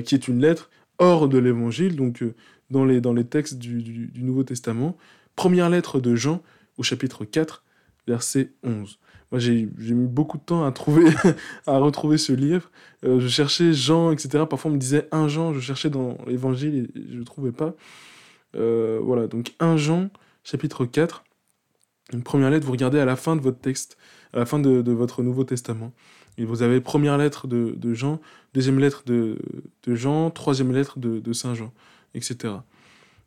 qui 0.05 0.17
est 0.17 0.27
une 0.27 0.41
lettre 0.41 0.71
hors 0.99 1.29
de 1.29 1.39
l'évangile, 1.39 1.95
donc 1.95 2.25
dans, 2.71 2.85
les, 2.85 3.01
dans 3.01 3.13
les 3.13 3.25
textes 3.25 3.59
du, 3.59 3.81
du 3.81 4.23
Nouveau 4.25 4.43
Testament. 4.43 4.97
Première 5.39 5.71
lettre 5.71 6.01
de 6.01 6.17
Jean 6.17 6.43
au 6.79 6.83
chapitre 6.83 7.25
4, 7.25 7.63
verset 8.09 8.51
11. 8.65 8.99
Moi, 9.31 9.39
j'ai 9.39 9.69
mis 9.79 10.09
beaucoup 10.09 10.37
de 10.37 10.43
temps 10.43 10.65
à 10.65 10.73
trouver, 10.73 11.13
à 11.69 11.79
retrouver 11.79 12.19
ce 12.19 12.33
livre. 12.33 12.73
Euh, 13.05 13.21
je 13.21 13.29
cherchais 13.29 13.73
Jean, 13.73 14.11
etc. 14.11 14.47
Parfois, 14.51 14.73
on 14.73 14.75
me 14.75 14.81
disait 14.81 15.07
un 15.13 15.29
Jean. 15.29 15.55
Je 15.55 15.61
cherchais 15.61 15.91
dans 15.91 16.19
l'Évangile 16.27 16.91
et 16.93 17.03
je 17.13 17.19
ne 17.19 17.23
trouvais 17.23 17.53
pas. 17.53 17.77
Euh, 18.57 18.99
voilà, 19.01 19.29
donc 19.29 19.55
un 19.61 19.77
Jean, 19.77 20.09
chapitre 20.43 20.85
4. 20.87 21.23
Une 22.13 22.25
première 22.25 22.51
lettre, 22.51 22.67
vous 22.67 22.73
regardez 22.73 22.99
à 22.99 23.05
la 23.05 23.15
fin 23.15 23.37
de 23.37 23.41
votre 23.41 23.61
texte, 23.61 23.97
à 24.33 24.41
la 24.41 24.45
fin 24.45 24.59
de, 24.59 24.91
votre 24.91 25.23
Nouveau 25.23 25.45
Testament. 25.45 25.93
Et 26.37 26.45
vous 26.45 26.63
avez 26.63 26.81
première 26.81 27.17
lettre 27.17 27.47
de, 27.47 27.95
Jean, 27.95 28.21
deuxième 28.55 28.81
lettre 28.81 29.05
de, 29.07 29.39
Jean, 29.87 30.31
troisième 30.31 30.73
lettre 30.73 30.99
de, 30.99 31.33
Saint 31.33 31.55
Jean, 31.55 31.73
etc. 32.13 32.55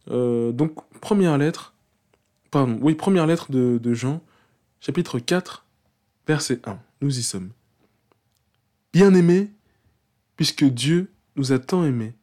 Euh, 0.09 0.51
donc, 0.51 0.73
première 0.99 1.37
lettre, 1.37 1.70
pardon, 2.51 2.77
oui, 2.81 2.95
première 2.95 3.25
lettre 3.25 3.51
de, 3.51 3.93
Jean, 3.93 4.21
chapitre 4.79 5.19
4, 5.19 5.65
Verset 6.27 6.61
1. 6.65 6.79
Nous 7.01 7.17
y 7.17 7.23
sommes. 7.23 7.49
Bien-aimés, 8.93 9.49
puisque 10.35 10.65
Dieu 10.65 11.11
nous 11.35 11.51
a 11.51 11.59
tant 11.59 11.83
aimés, 11.83 12.13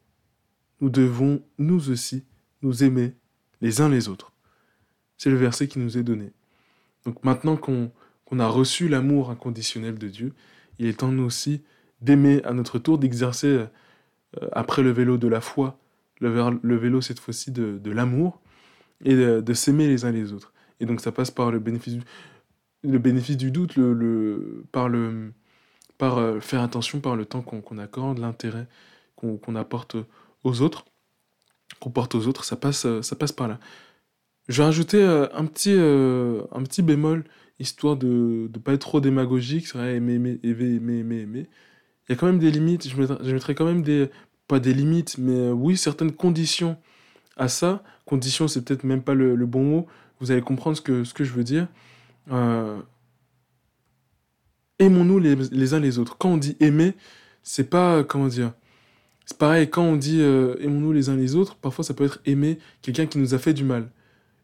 nous 0.80 0.90
devons, 0.90 1.42
nous 1.58 1.90
aussi, 1.90 2.24
nous 2.62 2.84
aimer 2.84 3.14
les 3.60 3.80
uns 3.80 3.88
les 3.88 4.08
autres. 4.08 4.32
C'est 5.16 5.30
le 5.30 5.36
verset 5.36 5.66
qui 5.66 5.80
nous 5.80 5.98
est 5.98 6.04
donné. 6.04 6.30
Donc 7.04 7.24
maintenant 7.24 7.56
qu'on 7.56 8.38
a 8.38 8.46
reçu 8.46 8.88
l'amour 8.88 9.30
inconditionnel 9.30 9.98
de 9.98 10.08
Dieu, 10.08 10.32
il 10.78 10.86
est 10.86 11.00
temps 11.00 11.08
nous 11.08 11.24
aussi 11.24 11.62
d'aimer 12.00 12.42
à 12.44 12.52
notre 12.52 12.78
tour, 12.78 12.98
d'exercer 12.98 13.46
euh, 13.48 13.66
après 14.52 14.82
le 14.82 14.90
vélo 14.90 15.16
de 15.16 15.26
la 15.26 15.40
foi, 15.40 15.78
le, 16.20 16.76
vélo 16.76 17.00
cette 17.00 17.20
fois-ci 17.20 17.50
de, 17.50 17.90
l'amour, 17.90 18.40
et 19.05 19.14
de, 19.14 19.40
de 19.40 19.55
s'aimer 19.55 19.86
les 19.86 20.05
uns 20.05 20.12
les 20.12 20.32
autres. 20.32 20.53
Et 20.80 20.86
donc 20.86 21.01
ça 21.01 21.12
passe 21.12 21.30
par 21.30 21.51
le 21.51 21.59
bénéfice 21.59 21.94
du 21.94 22.03
le 22.82 22.99
bénéfice 22.99 23.36
du 23.36 23.51
doute, 23.51 23.76
le, 23.76 24.64
par, 24.72 24.88
le, 24.88 25.32
par 25.99 26.18
euh, 26.18 26.40
faire 26.40 26.62
attention 26.62 27.01
par 27.01 27.16
le 27.16 27.24
temps 27.24 27.42
qu'on 27.42 27.78
accorde, 27.78 28.18
l'intérêt 28.18 28.66
qu'on 29.16 29.57
apporte 29.57 29.96
aux 30.44 30.61
autres, 30.61 30.84
qu'on 31.80 31.90
porte 31.90 32.14
aux 32.14 32.28
autres, 32.28 32.44
ça 32.44 32.55
passe, 32.57 32.86
euh, 32.86 33.03
ça 33.03 33.16
passe 33.16 33.32
par 33.32 33.49
là. 33.49 33.59
Je 34.49 34.59
vais 34.59 34.64
rajouter 34.64 35.03
euh, 35.03 35.26
un, 35.34 35.44
petit, 35.44 35.72
un 35.72 36.62
petit 36.62 36.82
bémol, 36.82 37.24
histoire 37.59 37.96
de 37.96 38.49
ne 38.53 38.59
pas 38.61 38.74
être 38.74 38.82
trop 38.82 39.01
démagogique, 39.01 39.66
c'est 39.66 39.76
vrai, 39.76 39.96
aimer, 39.96 40.14
aimer, 40.14 40.38
aimer, 40.44 40.99
aimer, 41.01 41.20
aimer. 41.20 41.46
Il 42.09 42.12
y 42.12 42.14
a 42.14 42.16
quand 42.16 42.26
même 42.26 42.38
des 42.38 42.51
limites, 42.51 42.88
je 42.88 42.96
mettrai, 42.96 43.18
je 43.22 43.34
mettrai 43.34 43.55
quand 43.55 43.66
même 43.66 43.82
des, 43.82 44.09
pas 44.46 44.61
des 44.61 44.72
limites, 44.72 45.18
mais 45.18 45.51
oui, 45.51 45.76
certaines 45.76 46.12
conditions 46.12 46.78
à 47.39 47.49
ça. 47.49 47.82
Conditions, 48.05 48.49
c'est 48.49 48.62
peut-être 48.64 48.84
même 48.84 49.03
pas 49.03 49.14
le, 49.14 49.34
bon 49.47 49.62
mot, 49.62 49.86
vous 50.20 50.30
allez 50.30 50.43
comprendre 50.43 50.76
ce 50.76 50.82
que, 50.82 51.05
ce 51.05 51.14
que 51.14 51.24
je 51.24 51.32
veux 51.32 51.45
dire. 51.45 51.68
Euh, 52.30 52.78
aimons-nous 54.78 55.18
les, 55.18 55.74
uns 55.74 55.80
les 55.80 55.99
autres. 55.99 56.18
Quand 56.18 56.30
on 56.30 56.36
dit 56.36 56.57
aimer, 56.61 56.95
c'est 57.43 57.70
pas, 57.70 58.05
comment 58.05 58.28
dire, 58.28 58.53
c'est 59.24 59.39
pareil, 59.39 59.68
quand 59.68 59.82
on 59.82 59.97
dit 59.97 60.20
euh, 60.20 60.57
aimons-nous 60.61 60.93
les 60.93 61.09
uns 61.09 61.16
les 61.16 61.34
autres, 61.34 61.57
parfois 61.57 61.84
ça 61.84 61.95
peut 61.95 62.05
être 62.05 62.20
aimer 62.24 62.59
quelqu'un 62.82 63.07
qui 63.07 63.18
nous 63.18 63.34
a 63.34 63.39
fait 63.39 63.55
du 63.55 63.64
mal. 63.64 63.91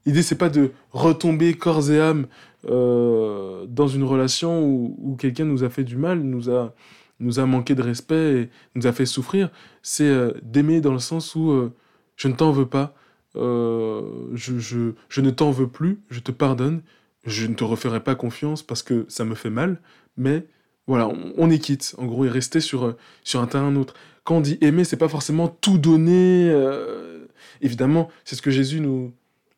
L'idée, 0.06 0.22
c'est 0.22 0.36
pas 0.36 0.50
de 0.50 0.72
retomber 0.92 1.54
corps 1.54 1.90
et 1.90 1.98
âme 1.98 2.26
euh, 2.68 3.64
dans 3.66 3.88
une 3.88 4.04
relation 4.04 4.62
où, 4.62 5.16
quelqu'un 5.18 5.46
nous 5.46 5.64
a 5.64 5.70
fait 5.70 5.84
du 5.84 5.96
mal, 5.96 6.20
nous 6.20 6.50
a, 6.50 6.74
nous 7.18 7.40
a 7.40 7.46
manqué 7.46 7.74
de 7.74 7.82
respect 7.82 8.42
et 8.42 8.50
nous 8.74 8.86
a 8.86 8.92
fait 8.92 9.06
souffrir. 9.06 9.50
C'est 9.80 10.12
d'aimer 10.42 10.82
dans 10.82 10.92
le 10.92 10.98
sens 10.98 11.34
où 11.34 11.70
je 12.16 12.28
ne 12.28 12.34
t'en 12.34 12.52
veux 12.52 12.66
pas, 12.66 12.94
je, 13.34 14.30
je, 14.34 14.92
je 15.08 15.20
ne 15.20 15.30
t'en 15.30 15.50
veux 15.50 15.68
plus, 15.68 16.00
je 16.10 16.20
te 16.20 16.30
pardonne, 16.32 16.82
je 17.26 17.46
ne 17.46 17.54
te 17.54 17.64
referai 17.64 18.00
pas 18.00 18.14
confiance 18.14 18.62
parce 18.62 18.82
que 18.82 19.06
ça 19.08 19.24
me 19.24 19.34
fait 19.34 19.50
mal, 19.50 19.80
mais 20.16 20.46
voilà, 20.86 21.10
on, 21.38 21.50
est 21.50 21.58
quitte, 21.58 21.94
en 21.96 22.04
gros, 22.04 22.26
et 22.26 22.28
rester 22.28 22.60
sur, 22.60 22.84
euh, 22.84 22.96
sur 23.22 23.40
un 23.40 23.46
terrain 23.46 23.74
autre. 23.76 23.94
Quand 24.22 24.36
on 24.36 24.40
dit 24.40 24.58
aimer, 24.60 24.84
c'est 24.84 24.98
pas 24.98 25.08
forcément 25.08 25.48
tout 25.48 25.78
donner. 25.78 26.50
Euh, 26.50 27.26
évidemment, 27.62 28.10
c'est 28.24 28.36
ce 28.36 28.42
que 28.42 28.50
Jésus 28.50 28.80
nous, 28.80 29.14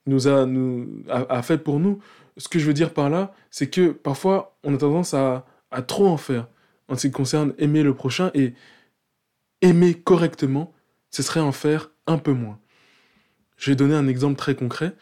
nous 0.07 0.29
a, 0.29 1.43
fait 1.43 1.59
pour 1.59 1.81
nous. 1.81 1.99
Ce 2.37 2.49
que 2.49 2.59
je 2.59 2.67
veux 2.67 2.75
dire 2.75 2.93
par 2.93 3.11
là, 3.11 3.35
c'est 3.51 3.69
que 3.69 3.91
parfois, 3.91 4.57
on 4.63 4.75
a 4.75 4.79
tendance 4.79 5.15
à, 5.15 5.47
à 5.71 5.83
trop 5.83 6.07
en 6.07 6.17
faire 6.17 6.47
en 6.89 6.97
ce 6.97 7.09
qui 7.09 7.13
concerne 7.13 7.55
aimer 7.59 7.83
le 7.83 7.95
prochain 7.95 8.31
et 8.35 8.55
aimer 9.63 9.95
correctement, 9.95 10.73
ce 11.11 11.25
serait 11.25 11.41
en 11.41 11.53
faire 11.53 11.91
un 12.07 12.19
peu 12.19 12.33
moins. 12.33 12.59
Je 13.57 13.71
vais 13.71 13.77
donner 13.77 13.95
un 13.95 14.07
exemple 14.09 14.37
très 14.37 14.55
concret. 14.55 14.95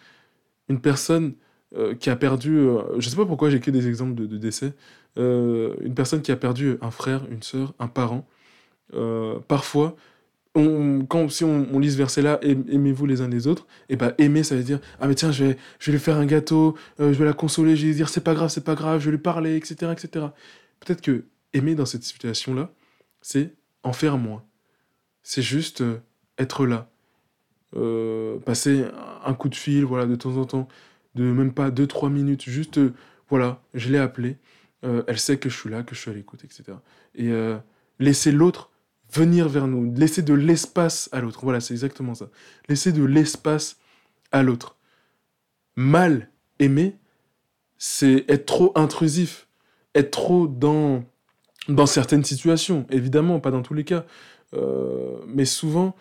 Une 0.69 0.81
personne 0.81 1.35
euh, 1.77 1.95
qui 1.95 2.09
a 2.09 2.15
perdu, 2.15 2.57
euh, 2.59 2.83
je 3.01 3.07
ne 3.07 3.11
sais 3.11 3.17
pas 3.17 3.27
pourquoi 3.27 3.51
j'ai 3.51 3.59
que 3.59 3.71
des 3.71 3.89
exemples 3.89 4.15
de, 4.15 4.37
décès, 4.37 4.75
euh, 5.19 5.75
une 5.81 5.95
personne 5.95 6.23
qui 6.23 6.31
a 6.31 6.37
perdu 6.37 6.77
un 6.81 6.93
frère, 6.93 7.27
une 7.31 7.43
sœur, 7.43 7.75
un 7.81 7.89
parent, 7.89 8.27
parfois, 9.49 9.97
on, 10.55 11.05
quand, 11.05 11.29
si 11.29 11.43
on, 11.43 11.81
lit 11.81 11.91
ce 11.91 11.97
verset-là, 11.97 12.39
aimez-vous 12.43 13.07
les 13.07 13.23
uns 13.23 13.29
les 13.29 13.49
autres, 13.49 13.67
et 13.89 13.97
bah 13.97 14.15
aimer, 14.19 14.45
ça 14.45 14.55
veut 14.55 14.63
dire, 14.63 14.79
ah 15.01 15.09
mais 15.09 15.17
tiens, 15.17 15.33
je 15.33 15.47
vais, 15.47 15.59
je 15.81 15.91
vais 15.91 15.97
lui 15.97 16.05
faire 16.05 16.17
un 16.17 16.27
gâteau, 16.27 16.77
je 17.01 17.07
vais 17.07 17.25
la 17.25 17.33
consoler, 17.33 17.75
je 17.75 17.83
vais 17.83 17.89
lui 17.89 17.97
dire, 17.97 18.09
c'est 18.09 18.23
pas 18.23 18.35
grave, 18.35 18.51
c'est 18.51 18.63
pas 18.63 18.77
grave, 18.77 19.01
je 19.01 19.07
vais 19.07 19.11
lui 19.11 19.19
parler, 19.23 19.57
etc. 19.57 19.91
etc. 19.91 20.27
Peut-être 20.79 21.01
que 21.01 21.25
aimer 21.55 21.75
dans 21.75 21.87
cette 21.87 22.05
situation-là, 22.05 22.71
c'est 23.21 23.53
en 23.83 23.93
faire 23.93 24.17
moins. 24.17 24.45
C'est 25.25 25.43
juste 25.43 25.83
être 26.39 26.67
là. 26.67 26.89
Passer 28.45 28.85
un 29.25 29.35
coup 29.35 29.49
de 29.49 29.55
fil, 29.55 29.85
voilà, 29.85 30.07
de 30.07 30.15
temps 30.15 30.37
en 30.37 30.45
temps 30.45 30.69
de 31.15 31.25
même 31.25 31.53
pas 31.53 31.71
2-3 31.71 32.11
minutes, 32.11 32.43
juste, 32.45 32.79
euh, 32.79 32.93
voilà, 33.29 33.61
je 33.75 33.91
l'ai 33.91 33.99
appelée, 33.99 34.37
euh, 34.85 35.03
elle 35.07 35.19
sait 35.19 35.39
que 35.39 35.49
je 35.49 35.57
suis 35.57 35.71
là, 35.71 35.83
que 35.83 35.95
je 35.95 36.01
suis 36.01 36.11
à 36.11 36.15
l'écoute, 36.15 36.45
etc. 36.45 36.79
Et 37.15 37.31
euh, 37.31 37.57
laisser 37.99 38.33
l'autre 38.33 38.71
venir 39.13 39.49
vers 39.49 39.69
nous, 39.69 39.93
laisser 39.95 40.23
de 40.23 40.35
l'espace 40.35 41.09
à 41.13 41.21
l'autre. 41.21 41.41
Voilà, 41.43 41.61
c'est 41.61 41.75
exactement 41.75 42.15
ça. 42.15 42.31
Laisser 42.69 42.93
de 42.93 43.05
l'espace 43.05 43.79
à 44.33 44.43
l'autre. 44.43 44.77
Mal 45.77 46.31
aimer, 46.59 46.97
c'est 47.79 48.25
être 48.29 48.47
trop 48.47 48.73
intrusif, 48.75 49.47
être 49.95 50.11
trop 50.11 50.49
dans, 50.49 51.05
dans 51.69 51.87
certaines 51.87 52.25
situations, 52.25 52.87
évidemment, 52.91 53.39
pas 53.41 53.51
dans 53.51 53.63
tous 53.63 53.75
les 53.75 53.85
cas. 53.85 54.05
mais 55.27 55.45
souvent, 55.45 55.97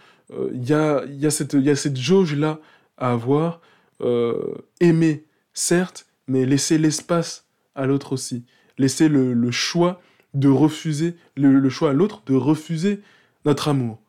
il 0.54 0.68
y, 0.68 0.74
a, 0.74 1.04
y, 1.06 1.26
a 1.26 1.32
cette, 1.32 1.54
y 1.54 1.70
a 1.70 1.76
cette 1.76 1.98
jauge-là 1.98 2.60
à 2.98 3.12
avoir 3.12 3.62
euh, 4.02 4.56
aimer, 4.80 5.26
certes, 5.54 6.08
mais 6.28 6.46
laisser 6.46 6.78
l'espace 6.78 7.48
à 7.76 7.86
l'autre 7.86 8.14
aussi. 8.14 8.46
Laisser 8.78 9.08
le, 9.08 9.52
choix 9.52 10.02
de 10.34 10.50
refuser, 10.50 11.16
le, 11.36 11.70
choix 11.70 11.92
à 11.92 11.94
l'autre 11.94 12.24
de 12.26 12.34
refuser 12.34 13.02
notre 13.46 13.68
amour. 13.68 14.00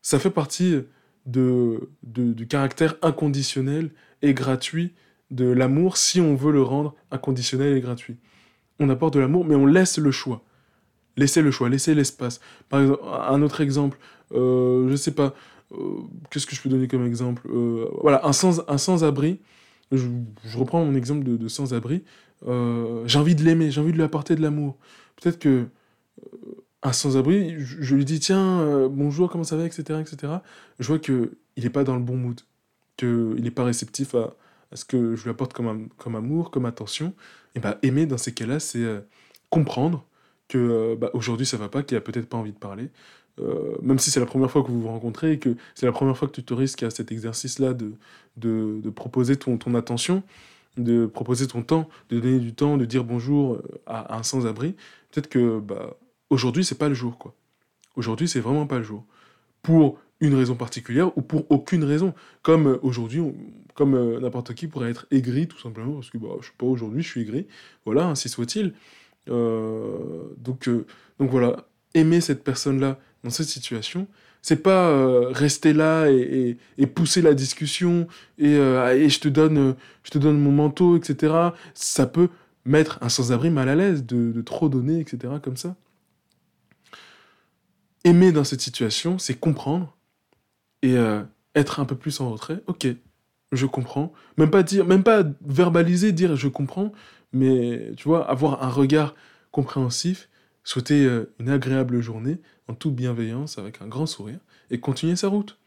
Ça 0.00 0.18
fait 0.18 0.30
partie 0.30 0.80
de, 1.26 1.90
du 2.02 2.46
caractère 2.46 2.96
inconditionnel 3.02 3.90
et 4.22 4.34
gratuit 4.34 4.92
de 5.30 5.46
l'amour 5.46 5.96
si 5.96 6.20
on 6.20 6.34
veut 6.34 6.52
le 6.52 6.62
rendre 6.62 6.94
inconditionnel 7.10 7.76
et 7.76 7.80
gratuit. 7.80 8.16
On 8.80 8.88
apporte 8.88 9.14
de 9.14 9.20
l'amour, 9.20 9.44
mais 9.44 9.54
on 9.54 9.66
laisse 9.66 9.98
le 9.98 10.10
choix. 10.10 10.42
Laissez 11.16 11.42
le 11.42 11.50
choix, 11.50 11.68
laissez 11.68 11.94
l'espace. 11.94 12.40
Par 12.68 12.80
exemple, 12.80 13.02
un 13.04 13.42
autre 13.42 13.60
exemple, 13.60 13.98
euh, 14.32 14.88
je 14.90 14.96
sais 14.96 15.10
pas, 15.12 15.34
euh, 15.74 16.00
qu'est-ce 16.30 16.46
que 16.46 16.54
je 16.54 16.60
peux 16.60 16.68
donner 16.68 16.88
comme 16.88 17.06
exemple 17.06 17.42
euh, 17.50 17.88
Voilà, 18.00 18.26
un 18.26 18.32
sans-abri. 18.32 19.40
je, 19.90 20.06
reprends 20.54 20.84
mon 20.84 20.94
exemple 20.94 21.24
de, 21.24 21.48
sans-abri. 21.48 22.02
Euh, 22.46 23.04
j'ai 23.06 23.18
envie 23.18 23.34
de 23.34 23.42
l'aimer, 23.42 23.70
j'ai 23.70 23.80
envie 23.80 23.92
de 23.92 23.96
lui 23.96 24.02
apporter 24.02 24.34
de 24.34 24.42
l'amour. 24.42 24.76
Peut-être 25.16 25.38
que 25.38 25.66
un 26.82 26.92
sans-abri, 26.92 27.54
je, 27.58 27.94
lui 27.94 28.04
dis 28.04 28.18
tiens, 28.18 28.88
bonjour, 28.88 29.30
comment 29.30 29.44
ça 29.44 29.56
va, 29.56 29.64
etc., 29.64 30.00
etc. 30.00 30.34
Je 30.80 30.88
vois 30.88 30.98
que 30.98 31.32
il 31.56 31.64
n'est 31.64 31.70
pas 31.70 31.84
dans 31.84 31.94
le 31.94 32.02
bon 32.02 32.16
mood. 32.16 32.40
qu'il 32.96 33.42
n'est 33.42 33.50
pas 33.50 33.64
réceptif 33.64 34.14
à, 34.14 34.34
ce 34.74 34.84
que 34.84 35.14
je 35.14 35.24
lui 35.24 35.30
apporte 35.30 35.52
comme, 35.52 35.88
comme 35.98 36.16
amour, 36.16 36.50
comme 36.50 36.64
attention, 36.64 37.14
et 37.54 37.60
bah 37.60 37.78
aimer 37.82 38.06
dans 38.06 38.16
ces 38.16 38.32
cas-là, 38.32 38.58
c'est 38.58 39.04
comprendre 39.50 40.06
que 40.52 40.58
euh, 40.58 40.96
bah, 40.96 41.10
aujourd'hui 41.14 41.46
ça 41.46 41.56
va 41.56 41.68
pas, 41.68 41.82
qu'il 41.82 41.96
a 41.96 42.00
peut-être 42.00 42.28
pas 42.28 42.36
envie 42.36 42.52
de 42.52 42.58
parler, 42.58 42.90
euh, 43.40 43.76
même 43.82 43.98
si 43.98 44.10
c'est 44.10 44.20
la 44.20 44.26
première 44.26 44.50
fois 44.50 44.62
que 44.62 44.68
vous 44.68 44.82
vous 44.82 44.88
rencontrez 44.88 45.32
et 45.32 45.38
que 45.38 45.56
c'est 45.74 45.86
la 45.86 45.92
première 45.92 46.16
fois 46.16 46.28
que 46.28 46.34
tu 46.34 46.44
te 46.44 46.54
risques 46.54 46.82
à 46.82 46.90
cet 46.90 47.12
exercice-là 47.12 47.72
de, 47.74 47.94
de, 48.36 48.90
proposer 48.90 49.36
ton, 49.36 49.56
ton 49.56 49.74
attention, 49.74 50.22
de 50.76 51.06
proposer 51.06 51.46
ton 51.46 51.62
temps, 51.62 51.88
de 52.10 52.20
donner 52.20 52.38
du 52.38 52.54
temps, 52.54 52.76
de 52.76 52.84
dire 52.84 53.04
bonjour 53.04 53.60
à, 53.86 54.16
un 54.16 54.22
sans-abri, 54.22 54.74
peut-être 55.10 55.28
que 55.28 55.60
bah, 55.60 55.96
aujourd'hui 56.30 56.64
c'est 56.64 56.78
pas 56.78 56.88
le 56.88 56.94
jour 56.94 57.18
quoi. 57.18 57.34
Aujourd'hui 57.96 58.28
c'est 58.28 58.40
vraiment 58.40 58.66
pas 58.66 58.78
le 58.78 58.84
jour. 58.84 59.04
Pour 59.62 59.98
une 60.22 60.34
raison 60.34 60.54
particulière 60.54 61.16
ou 61.18 61.22
pour 61.22 61.50
aucune 61.50 61.84
raison. 61.84 62.14
Comme 62.42 62.68
euh, 62.68 62.78
aujourd'hui, 62.82 63.20
comme 63.74 63.94
euh, 63.94 64.20
n'importe 64.20 64.54
qui 64.54 64.68
pourrait 64.68 64.90
être 64.90 65.06
aigri 65.10 65.48
tout 65.48 65.58
simplement 65.58 65.94
parce 65.94 66.10
que 66.10 66.18
bah, 66.18 66.28
je 66.40 66.46
sais 66.46 66.52
pas 66.56 66.66
aujourd'hui, 66.66 67.02
je 67.02 67.08
suis 67.08 67.20
aigri. 67.20 67.46
Voilà, 67.84 68.06
ainsi 68.06 68.28
soit-il. 68.28 68.72
Euh, 69.28 70.24
donc, 70.38 70.68
donc 71.18 71.30
voilà, 71.30 71.68
aimer 71.94 72.20
cette 72.20 72.42
personne-là 72.44 72.98
dans 73.24 73.30
cette 73.30 73.46
situation, 73.46 74.08
c'est 74.40 74.62
pas 74.62 75.30
rester 75.30 75.72
là 75.72 76.10
et, 76.10 76.56
pousser 76.94 77.22
la 77.22 77.34
discussion 77.34 78.08
et, 78.38 78.54
je 78.56 79.20
te 79.20 79.28
donne 79.28 79.76
je 80.02 80.10
te 80.10 80.18
donne 80.18 80.40
mon 80.40 80.50
manteau, 80.50 80.96
etc. 80.96 81.32
Ça 81.74 82.06
peut 82.06 82.28
mettre 82.64 82.98
un 83.02 83.08
sans-abri 83.08 83.50
mal 83.50 83.68
à 83.68 83.74
l'aise 83.74 84.04
de, 84.04 84.40
trop 84.42 84.68
donner, 84.68 85.00
etc. 85.00 85.34
comme 85.42 85.56
ça. 85.56 85.76
Aimer 88.04 88.32
dans 88.32 88.44
cette 88.44 88.60
situation, 88.60 89.18
c'est 89.18 89.34
comprendre 89.34 89.96
et 90.82 90.96
euh, 90.96 91.22
être 91.54 91.80
un 91.80 91.84
peu 91.84 91.96
plus 91.96 92.20
en 92.20 92.30
retrait. 92.30 92.62
Ok, 92.66 92.86
je 93.52 93.66
comprends. 93.66 94.12
Même 94.38 94.50
pas 94.50 94.62
dire, 94.62 94.86
même 94.86 95.04
pas 95.04 95.22
verbaliser, 95.46 96.12
dire 96.12 96.34
je 96.36 96.48
comprends, 96.48 96.92
mais 97.32 97.92
tu 97.96 98.08
vois, 98.08 98.28
avoir 98.28 98.62
un 98.62 98.68
regard 98.68 99.14
compréhensif, 99.50 100.28
souhaiter 100.64 101.04
euh, 101.04 101.32
une 101.38 101.50
agréable 101.50 102.00
journée 102.00 102.38
en 102.68 102.74
toute 102.74 102.94
bienveillance, 102.94 103.58
avec 103.58 103.82
un 103.82 103.86
grand 103.86 104.06
sourire, 104.06 104.38
et 104.70 104.80
continuer 104.80 105.16
sa 105.16 105.28
route. 105.28 105.58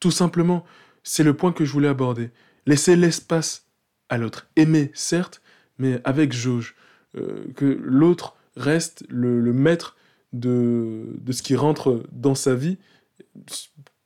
Tout 0.00 0.10
simplement, 0.10 0.64
c'est 1.02 1.24
le 1.24 1.34
point 1.34 1.52
que 1.52 1.64
je 1.64 1.72
voulais 1.72 1.88
aborder. 1.88 2.30
Laisser 2.66 2.96
l'espace 2.96 3.66
à 4.08 4.18
l'autre. 4.18 4.46
Aimer, 4.56 4.90
certes, 4.94 5.40
mais 5.78 6.00
avec 6.04 6.32
jauge. 6.32 6.74
Euh, 7.16 7.46
que 7.56 7.64
l'autre 7.82 8.36
reste 8.56 9.04
le, 9.08 9.40
maître 9.52 9.96
de, 10.32 11.16
de 11.18 11.32
ce 11.32 11.42
qui 11.42 11.56
rentre 11.56 12.02
dans 12.12 12.34
sa 12.34 12.54
vie, 12.54 12.78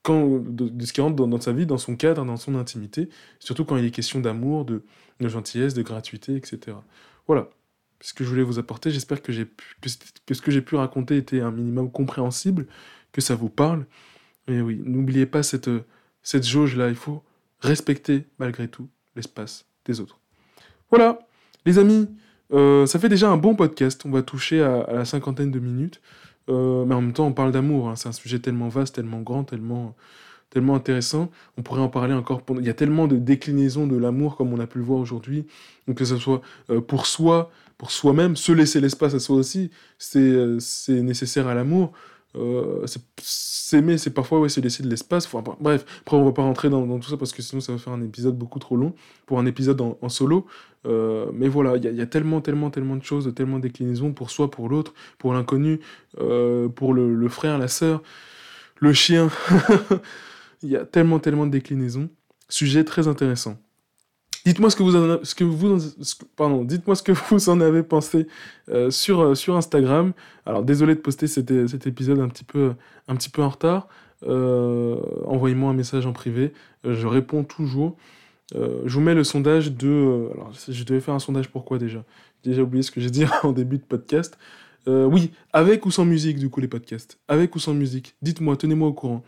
de, 0.07 0.85
ce 0.85 0.93
qui 0.93 1.01
rentre 1.01 1.15
dans, 1.15 1.41
sa 1.41 1.51
vie, 1.51 1.65
dans 1.65 1.77
son 1.77 1.95
cadre, 1.95 2.25
dans 2.25 2.37
son 2.37 2.55
intimité, 2.55 3.09
surtout 3.39 3.65
quand 3.65 3.77
il 3.77 3.85
est 3.85 3.91
question 3.91 4.19
d'amour, 4.19 4.65
de, 4.65 4.81
gentillesse, 5.19 5.73
de 5.73 5.81
gratuité, 5.81 6.35
etc. 6.35 6.77
Voilà 7.27 7.49
ce 8.01 8.13
que 8.13 8.23
je 8.23 8.29
voulais 8.29 8.43
vous 8.43 8.59
apporter. 8.59 8.91
J'espère 8.91 9.21
que, 9.21 9.33
ce 9.33 10.41
que 10.41 10.51
j'ai 10.51 10.61
pu 10.61 10.75
raconter 10.75 11.17
était 11.17 11.41
un 11.41 11.51
minimum 11.51 11.91
compréhensible, 11.91 12.65
que 13.11 13.21
ça 13.21 13.35
vous 13.35 13.49
parle. 13.49 13.85
Et 14.47 14.61
oui, 14.61 14.81
n'oubliez 14.83 15.25
pas 15.25 15.43
cette, 15.43 15.69
cette 16.23 16.47
jauge-là, 16.47 16.89
il 16.89 16.95
faut 16.95 17.23
respecter 17.59 18.25
malgré 18.39 18.67
tout 18.67 18.87
l'espace 19.15 19.65
des 19.85 19.99
autres. 19.99 20.19
Voilà, 20.89 21.19
les 21.65 21.77
amis, 21.77 22.07
euh, 22.53 22.85
ça 22.85 22.99
fait 22.99 23.09
déjà 23.09 23.29
un 23.29 23.37
bon 23.37 23.55
podcast. 23.55 24.01
On 24.05 24.11
va 24.11 24.23
toucher 24.23 24.61
à 24.61 24.93
la 24.93 25.05
cinquantaine 25.05 25.51
de 25.51 25.59
minutes. 25.59 26.01
Euh, 26.49 26.85
mais 26.85 26.95
en 26.95 27.01
même 27.01 27.13
temps, 27.13 27.27
on 27.27 27.33
parle 27.33 27.51
d'amour. 27.51 27.89
Hein. 27.89 27.95
C'est 27.95 28.09
un 28.09 28.13
sujet 28.13 28.39
tellement 28.39 28.69
vaste, 28.69 28.95
tellement 28.95 29.21
grand, 29.21 29.43
tellement, 29.43 29.95
tellement 30.49 30.75
intéressant. 30.75 31.29
On 31.57 31.61
pourrait 31.61 31.81
en 31.81 31.89
parler 31.89 32.13
encore. 32.13 32.41
Il 32.57 32.65
y 32.65 32.69
a 32.69 32.73
tellement 32.73 33.07
de 33.07 33.17
déclinaisons 33.17 33.87
de 33.87 33.97
l'amour, 33.97 34.35
comme 34.35 34.53
on 34.53 34.59
a 34.59 34.67
pu 34.67 34.79
le 34.79 34.83
voir 34.83 34.99
aujourd'hui. 34.99 35.45
Que 35.95 36.05
ce 36.05 36.17
soit 36.17 36.41
euh, 36.69 36.81
pour 36.81 37.05
soi, 37.05 37.51
pour 37.77 37.91
soi-même, 37.91 38.35
se 38.35 38.51
laisser 38.51 38.81
l'espace 38.81 39.13
à 39.13 39.19
soi 39.19 39.37
aussi, 39.37 39.71
c'est 39.97 40.19
euh, 40.19 40.59
nécessaire 40.89 41.47
à 41.47 41.53
l'amour. 41.53 41.93
Euh, 42.35 42.85
s'aimer, 43.17 43.97
c'est 43.97 44.11
parfois 44.11 44.39
ouais, 44.39 44.49
se 44.49 44.59
laisser 44.59 44.83
de 44.83 44.89
l'espace. 44.89 45.27
bref, 45.59 45.85
après, 46.01 46.17
on 46.17 46.25
va 46.25 46.31
pas 46.31 46.43
rentrer 46.43 46.69
dans, 46.69 46.99
tout 46.99 47.09
ça 47.09 47.17
parce 47.17 47.31
que 47.33 47.41
sinon, 47.41 47.61
ça 47.61 47.71
va 47.71 47.77
faire 47.77 47.93
un 47.93 48.01
épisode 48.01 48.37
beaucoup 48.37 48.59
trop 48.59 48.75
long 48.75 48.93
pour 49.25 49.39
un 49.39 49.45
épisode 49.45 49.81
en, 49.81 50.09
solo. 50.09 50.45
Euh, 50.85 51.27
mais 51.33 51.47
voilà, 51.47 51.77
il 51.77 51.83
y, 51.83 52.01
a 52.01 52.05
tellement, 52.05 52.41
tellement, 52.41 52.69
tellement 52.69 52.95
de 52.95 53.03
choses, 53.03 53.33
tellement 53.35 53.57
de 53.57 53.63
déclinaisons 53.63 54.13
pour 54.13 54.29
soi, 54.31 54.49
pour 54.49 54.69
l'autre, 54.69 54.93
pour 55.17 55.33
l'inconnu, 55.33 55.79
euh, 56.19 56.69
pour 56.69 56.93
le, 56.93 57.15
le, 57.15 57.29
frère, 57.29 57.57
la 57.57 57.67
sœur, 57.67 58.01
le 58.79 58.93
chien. 58.93 59.29
Il 60.61 60.69
y 60.69 60.75
a 60.75 60.85
tellement, 60.85 61.19
tellement 61.19 61.45
de 61.45 61.51
déclinaisons. 61.51 62.09
Sujet 62.47 62.83
très 62.83 63.07
intéressant. 63.07 63.57
Dites-moi 64.45 64.69
ce 64.69 64.75
que 64.75 64.83
vous 64.83 64.95
en, 64.95 65.19
ce 65.23 65.35
que 65.35 65.43
vous, 65.43 65.77
pardon, 66.35 66.63
dites-moi 66.63 66.95
ce 66.95 67.03
que 67.03 67.11
vous 67.29 67.49
en 67.49 67.59
avez 67.61 67.83
pensé 67.83 68.27
euh, 68.69 68.89
sur, 68.89 69.21
euh, 69.21 69.35
sur 69.35 69.55
Instagram. 69.55 70.13
Alors 70.45 70.63
désolé 70.63 70.95
de 70.95 70.99
poster 70.99 71.27
cet, 71.27 71.51
épisode 71.85 72.19
un 72.19 72.29
petit 72.29 72.43
peu, 72.43 72.73
un 73.07 73.15
petit 73.15 73.29
peu 73.29 73.41
en 73.41 73.49
retard. 73.49 73.87
Euh, 74.27 74.97
envoyez-moi 75.25 75.71
un 75.71 75.73
message 75.73 76.05
en 76.05 76.13
privé. 76.13 76.53
je 76.83 77.07
réponds 77.07 77.43
toujours. 77.43 77.97
je 78.53 78.93
vous 78.93 79.01
mets 79.01 79.15
le 79.15 79.23
sondage 79.23 79.71
de. 79.71 80.29
alors 80.33 80.51
je 80.67 80.83
devais 80.83 80.99
faire 80.99 81.13
un 81.13 81.19
sondage 81.19 81.49
pourquoi 81.49 81.77
déjà? 81.77 82.03
J'ai 82.43 82.51
déjà 82.51 82.63
oublié 82.63 82.83
ce 82.83 82.91
que 82.91 83.01
j'ai 83.01 83.09
dit 83.09 83.25
en 83.43 83.51
début 83.51 83.77
de 83.77 83.83
podcast. 83.83 84.37
oui, 84.87 85.31
avec 85.53 85.85
ou 85.85 85.91
sans 85.91 86.05
musique 86.05 86.39
du 86.39 86.49
coup 86.49 86.61
les 86.61 86.67
podcasts. 86.67 87.19
Avec 87.27 87.55
ou 87.55 87.59
sans 87.59 87.73
musique. 87.73 88.15
Dites-moi, 88.21 88.55
tenez-moi 88.55 88.87
au 88.87 88.93
courant. 88.93 89.23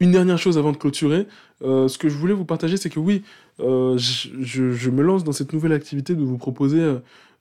Une 0.00 0.12
dernière 0.12 0.38
chose 0.38 0.58
avant 0.58 0.70
de 0.70 0.76
clôturer, 0.76 1.26
euh, 1.62 1.88
ce 1.88 1.98
que 1.98 2.08
je 2.08 2.16
voulais 2.16 2.34
vous 2.34 2.44
partager, 2.44 2.76
c'est 2.76 2.88
que 2.88 3.00
oui, 3.00 3.24
euh, 3.58 3.98
je, 3.98 4.90
me 4.90 5.02
lance 5.02 5.24
dans 5.24 5.32
cette 5.32 5.52
nouvelle 5.52 5.72
activité 5.72 6.14
de 6.14 6.22
vous 6.22 6.38
proposer 6.38 6.98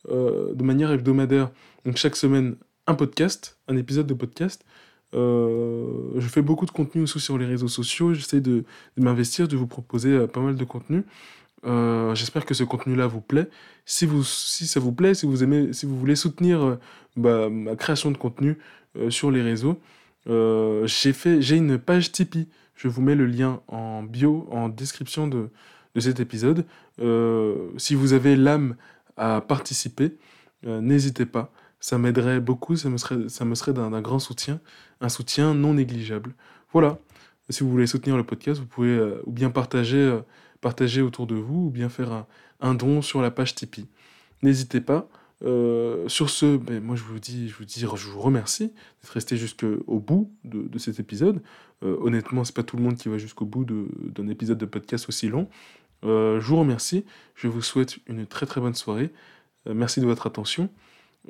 euh, 0.09 0.53
de 0.55 0.63
manière 0.63 0.91
hebdomadaire, 0.91 1.51
donc 1.85 1.97
chaque 1.97 2.15
semaine, 2.15 2.55
un 2.87 2.95
podcast, 2.95 3.59
un 3.67 3.77
épisode 3.77 4.07
de 4.07 4.15
podcast. 4.15 4.65
je 5.13 6.27
fais 6.27 6.41
beaucoup 6.41 6.65
de 6.65 6.71
contenu 6.71 7.03
aussi 7.03 7.19
sur 7.19 7.37
les 7.37 7.45
réseaux 7.45 7.67
sociaux, 7.67 8.15
j'essaie 8.15 8.41
de, 8.41 8.63
m'investir, 8.97 9.47
de 9.47 9.55
vous 9.55 9.67
proposer 9.67 10.25
pas 10.27 10.41
mal 10.41 10.55
de 10.55 10.63
contenu. 10.63 11.03
J'espère 11.63 12.45
que 12.45 12.55
ce 12.55 12.63
contenu-là 12.63 13.05
vous 13.05 13.21
plaît. 13.21 13.49
Si, 13.85 14.07
ça 14.67 14.79
vous 14.79 14.93
plaît, 14.93 15.13
si 15.13 15.27
vous, 15.27 15.43
aimez, 15.43 15.73
si 15.73 15.85
vous 15.85 15.97
voulez 15.97 16.15
soutenir 16.15 16.77
bah, 17.15 17.49
ma 17.49 17.75
création 17.75 18.09
de 18.09 18.17
contenu 18.17 18.57
sur 19.09 19.29
les 19.29 19.43
réseaux, 19.43 19.79
euh, 20.27 20.85
j'ai 20.87 21.13
fait, 21.13 21.41
j'ai 21.41 21.57
une 21.57 21.77
page 21.77 22.11
Tipeee. 22.11 22.47
Je 22.75 22.87
vous 22.87 23.01
mets 23.01 23.15
le 23.15 23.25
lien 23.25 23.61
en 23.67 24.03
bio, 24.03 24.47
en 24.51 24.69
description 24.69 25.27
de, 25.27 25.49
de 25.95 25.99
cet 25.99 26.19
épisode. 26.19 26.65
Euh, 26.99 27.69
si 27.77 27.95
vous 27.95 28.13
avez 28.13 28.35
l'âme 28.35 28.75
à 29.15 29.41
participer, 29.41 30.17
euh, 30.65 30.81
n'hésitez 30.81 31.25
pas. 31.25 31.51
Ça 31.79 31.97
m'aiderait 31.97 32.39
beaucoup, 32.39 32.75
ça 32.75 32.89
me 32.89 32.97
serait, 32.97 33.29
serait 33.29 33.73
d'un 33.73 34.01
grand 34.01 34.19
soutien, 34.19 34.59
un 35.01 35.09
soutien 35.09 35.53
non 35.53 35.73
négligeable. 35.73 36.33
Voilà. 36.71 36.99
Si 37.49 37.63
vous 37.63 37.69
voulez 37.69 37.87
soutenir 37.87 38.17
le 38.17 38.23
podcast, 38.23 38.59
vous 38.59 38.65
pouvez 38.65 38.99
ou 39.25 39.31
bien 39.31 39.49
partager, 39.49 40.19
partager 40.59 41.01
autour 41.01 41.27
de 41.27 41.35
vous, 41.35 41.67
ou 41.67 41.69
bien 41.69 41.87
faire 41.87 42.25
un 42.59 42.73
don 42.73 43.01
sur 43.01 43.21
la 43.21 43.31
page 43.31 43.55
Tipeee. 43.55 43.87
N'hésitez 44.43 44.81
pas. 44.81 45.07
Euh, 45.43 46.07
sur 46.09 46.29
ce, 46.29 46.57
ben, 46.57 46.83
moi 46.83 46.95
je 46.95 47.03
vous 47.03 47.19
dis, 47.19 47.49
je 47.49 47.55
vous 47.55 47.65
dis, 47.65 47.79
je 47.79 47.85
vous 47.85 48.19
remercie 48.19 48.73
d'être 49.01 49.11
resté 49.11 49.37
jusqu'au 49.37 49.99
bout 49.99 50.31
de, 50.43 50.77
cet 50.77 50.99
épisode. 50.99 51.41
Euh, 51.83 51.97
honnêtement, 52.01 52.43
c'est 52.43 52.55
pas 52.55 52.63
tout 52.63 52.77
le 52.77 52.83
monde 52.83 52.97
qui 52.97 53.09
va 53.09 53.17
jusqu'au 53.17 53.45
bout 53.45 53.65
d'un 53.65 54.27
épisode 54.27 54.57
de 54.57 54.65
podcast 54.65 55.07
aussi 55.09 55.29
long. 55.29 55.47
Euh, 56.03 56.39
je 56.39 56.47
vous 56.47 56.57
remercie. 56.57 57.05
Je 57.35 57.47
vous 57.47 57.61
souhaite 57.61 57.97
une 58.07 58.25
très 58.25 58.45
très 58.45 58.61
bonne 58.61 58.75
soirée. 58.75 59.11
merci 59.67 59.99
de 60.01 60.05
votre 60.05 60.27
attention. 60.27 60.69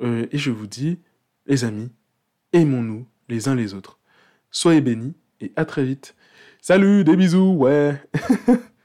et 0.02 0.38
je 0.38 0.50
vous 0.50 0.66
dis, 0.66 0.98
les 1.46 1.64
amis, 1.64 1.90
aimons-nous 2.52 3.06
les 3.28 3.48
uns 3.48 3.54
les 3.54 3.74
autres. 3.74 3.98
Soyez 4.50 4.80
bénis 4.80 5.14
et 5.40 5.52
à 5.56 5.64
très 5.64 5.84
vite. 5.84 6.14
Salut, 6.62 7.04
des 7.04 7.16
bisous, 7.16 7.54
ouais. 7.56 8.00